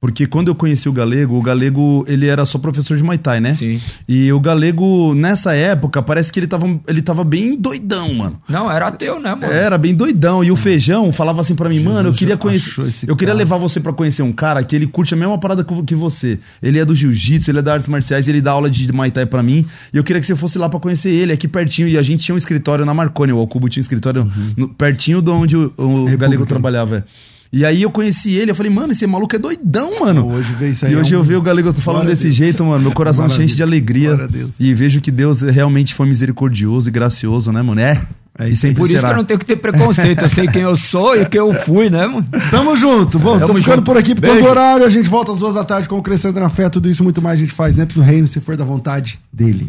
porque 0.04 0.28
quando 0.28 0.50
eu 0.50 0.56
conheci 0.56 0.90
o 0.90 0.92
Galego, 0.92 1.38
o 1.38 1.42
Galego, 1.42 2.04
ele 2.10 2.28
era 2.28 2.46
só 2.46 2.60
professor 2.60 2.98
de 2.98 3.02
Muay 3.02 3.18
Thai, 3.18 3.40
né? 3.40 3.54
Sim. 3.56 3.80
E 4.06 4.30
o 4.34 4.40
Galego, 4.42 5.16
nessa 5.16 5.56
época, 5.56 6.02
parece 6.02 6.30
que 6.30 6.42
ele 6.42 6.48
tava, 6.48 6.78
ele 6.90 7.02
tava 7.02 7.24
bem 7.24 7.56
doidão, 7.56 8.14
mano. 8.14 8.42
Não, 8.50 8.70
era 8.70 8.88
ateu, 8.88 9.18
né, 9.18 9.30
mano? 9.34 9.46
Era 9.46 9.78
bem 9.78 9.96
doidão. 9.96 10.44
E 10.44 10.52
o 10.52 10.58
Feijão 10.58 11.14
falava 11.14 11.40
assim 11.40 11.56
para 11.56 11.70
mim, 11.70 11.78
Jesus 11.78 11.94
mano, 11.94 12.10
eu 12.10 12.14
queria 12.14 12.36
conhecer... 12.36 13.08
Eu 13.08 13.16
queria 13.16 13.34
levar 13.34 13.58
você 13.58 13.80
para 13.80 13.94
conhecer 13.94 14.24
um 14.24 14.34
cara 14.34 14.62
que 14.62 14.76
ele 14.76 14.88
curte 14.88 15.14
a 15.14 15.16
mesma 15.16 15.38
parada 15.38 15.64
que 15.64 15.96
você. 15.96 16.38
Ele 16.62 16.80
é 16.80 16.84
do 16.84 16.94
jiu-jitsu, 16.94 17.50
ele 17.50 17.60
é 17.60 17.62
das 17.62 17.76
artes 17.76 17.88
marciais, 17.88 18.28
ele 18.28 18.42
dá 18.42 18.52
aula 18.52 18.70
de 18.70 18.92
Muay 18.92 19.10
Thai 19.10 19.26
pra 19.26 19.42
mim. 19.42 19.66
E 19.94 19.96
eu 19.96 20.04
queria 20.04 20.20
que 20.20 20.28
você 20.28 20.36
fosse 20.36 20.58
lá 20.58 20.68
para 20.68 20.82
conhecer 20.82 21.12
ele, 21.12 21.32
aqui 21.32 21.48
pertinho. 21.48 21.88
E 21.88 21.98
a 21.98 22.04
gente 22.04 22.26
tinha 22.26 22.36
um 22.36 22.38
escritório 22.38 22.86
na 22.86 22.94
Marconi, 22.94 23.32
o 23.32 23.38
Alcubo 23.38 23.70
tinha 23.70 23.80
um 23.80 23.86
escritório 23.86 24.24
uhum. 24.24 24.54
no, 24.58 24.68
pertinho 24.68 25.22
de 25.22 25.32
onde 25.32 25.56
o, 25.56 25.72
o 25.78 26.18
Galego 26.18 26.46
trabalhava. 26.46 27.06
E 27.54 27.64
aí 27.64 27.84
eu 27.84 27.92
conheci 27.92 28.32
ele, 28.34 28.50
eu 28.50 28.56
falei, 28.56 28.72
mano, 28.72 28.94
esse 28.94 29.06
maluco 29.06 29.36
é 29.36 29.38
doidão, 29.40 30.00
mano. 30.00 30.28
Hoje 30.28 30.52
veio 30.54 30.72
isso 30.72 30.88
aí. 30.88 30.94
E 30.94 30.96
hoje 30.96 31.14
é 31.14 31.18
um- 31.18 31.22
eu 31.22 31.24
vejo 31.24 31.40
o 31.40 31.44
Galego 31.44 31.72
falando 31.74 32.08
desse 32.08 32.24
Deus. 32.24 32.36
jeito, 32.36 32.66
mano. 32.66 32.82
Meu 32.84 32.92
coração 32.94 33.26
Glória 33.28 33.42
a 33.44 33.46
enche 33.46 33.56
de 33.56 33.62
alegria. 33.62 34.08
Glória 34.10 34.26
a 34.26 34.28
Deus. 34.28 34.56
E 34.60 34.74
vejo 34.74 35.00
que 35.00 35.12
Deus 35.12 35.42
realmente 35.44 35.94
foi 35.94 36.08
misericordioso 36.08 36.90
e 36.90 36.92
gracioso, 36.92 37.52
né, 37.52 37.62
mano? 37.62 37.80
É. 37.80 38.02
É 38.40 38.50
e 38.50 38.56
sempre 38.56 38.80
Por 38.80 38.86
isso 38.90 38.96
será. 38.96 39.10
que 39.10 39.14
eu 39.14 39.18
não 39.18 39.24
tenho 39.24 39.40
que 39.40 39.46
ter 39.46 39.58
preconceito. 39.58 40.24
Eu 40.24 40.30
sei 40.30 40.48
quem 40.48 40.64
eu 40.64 40.76
sou 40.76 41.16
e 41.16 41.24
quem 41.28 41.38
eu 41.40 41.54
fui, 41.54 41.88
né, 41.92 42.08
mano? 42.08 42.26
Tamo 42.50 42.76
junto. 42.76 43.20
Bom, 43.20 43.38
tô 43.38 43.46
Tamo 43.46 43.60
ficando 43.60 43.76
junto. 43.76 43.86
por 43.86 43.96
aqui 43.96 44.16
por 44.16 44.22
conta 44.22 44.34
Beijo. 44.34 44.48
do 44.48 44.50
horário. 44.50 44.84
A 44.84 44.90
gente 44.90 45.08
volta 45.08 45.32
às 45.32 45.38
duas 45.38 45.54
da 45.54 45.64
tarde 45.64 45.88
com 45.88 46.00
o 46.00 46.02
Crescendo 46.02 46.40
na 46.40 46.50
Fé. 46.50 46.68
Tudo 46.68 46.90
isso 46.90 47.04
e 47.04 47.06
muito 47.06 47.22
mais 47.22 47.40
a 47.40 47.44
gente 47.44 47.54
faz 47.54 47.76
dentro 47.76 47.94
do 47.94 48.02
reino, 48.02 48.28
se 48.28 48.40
for 48.40 48.58
da 48.58 48.66
vontade 48.66 49.20
dele. 49.32 49.60